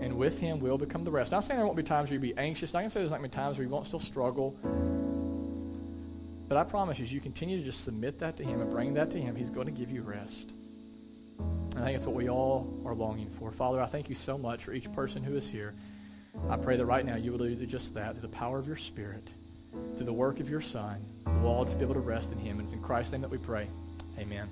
And 0.00 0.14
with 0.16 0.40
Him 0.40 0.58
will 0.58 0.78
become 0.78 1.04
the 1.04 1.10
rest. 1.10 1.34
I'm 1.34 1.36
not 1.36 1.44
saying 1.44 1.58
there 1.58 1.66
won't 1.66 1.76
be 1.76 1.82
times 1.82 2.08
where 2.08 2.14
you'll 2.14 2.22
be 2.22 2.38
anxious. 2.38 2.72
Going 2.72 2.86
to 2.86 2.90
say 2.90 3.00
there's 3.00 3.10
not 3.10 3.18
going 3.18 3.30
to 3.30 3.36
be 3.36 3.42
times 3.42 3.58
where 3.58 3.66
you 3.66 3.70
won't 3.70 3.86
still 3.86 4.00
struggle. 4.00 4.56
But 6.54 6.60
I 6.60 6.70
promise 6.70 7.00
you, 7.00 7.04
as 7.04 7.12
you 7.12 7.20
continue 7.20 7.58
to 7.58 7.64
just 7.64 7.82
submit 7.82 8.20
that 8.20 8.36
to 8.36 8.44
Him 8.44 8.60
and 8.60 8.70
bring 8.70 8.94
that 8.94 9.10
to 9.10 9.20
Him, 9.20 9.34
He's 9.34 9.50
going 9.50 9.66
to 9.66 9.72
give 9.72 9.90
you 9.90 10.02
rest. 10.02 10.52
And 11.40 11.80
I 11.80 11.86
think 11.86 11.96
it's 11.96 12.06
what 12.06 12.14
we 12.14 12.28
all 12.28 12.72
are 12.86 12.94
longing 12.94 13.28
for. 13.28 13.50
Father, 13.50 13.80
I 13.80 13.86
thank 13.86 14.08
you 14.08 14.14
so 14.14 14.38
much 14.38 14.62
for 14.62 14.72
each 14.72 14.92
person 14.92 15.24
who 15.24 15.36
is 15.36 15.48
here. 15.48 15.74
I 16.48 16.56
pray 16.56 16.76
that 16.76 16.86
right 16.86 17.04
now 17.04 17.16
you 17.16 17.32
will 17.32 17.38
do 17.38 17.66
just 17.66 17.92
that 17.94 18.12
through 18.12 18.22
the 18.22 18.28
power 18.28 18.56
of 18.60 18.68
your 18.68 18.76
Spirit, 18.76 19.30
through 19.96 20.06
the 20.06 20.12
work 20.12 20.38
of 20.38 20.48
your 20.48 20.60
Son. 20.60 21.04
We'll 21.26 21.50
all 21.50 21.64
just 21.64 21.76
be 21.76 21.82
able 21.82 21.94
to 21.94 22.00
rest 22.00 22.30
in 22.30 22.38
Him. 22.38 22.60
And 22.60 22.66
it's 22.66 22.72
in 22.72 22.80
Christ's 22.80 23.10
name 23.10 23.22
that 23.22 23.32
we 23.32 23.38
pray. 23.38 23.68
Amen. 24.20 24.48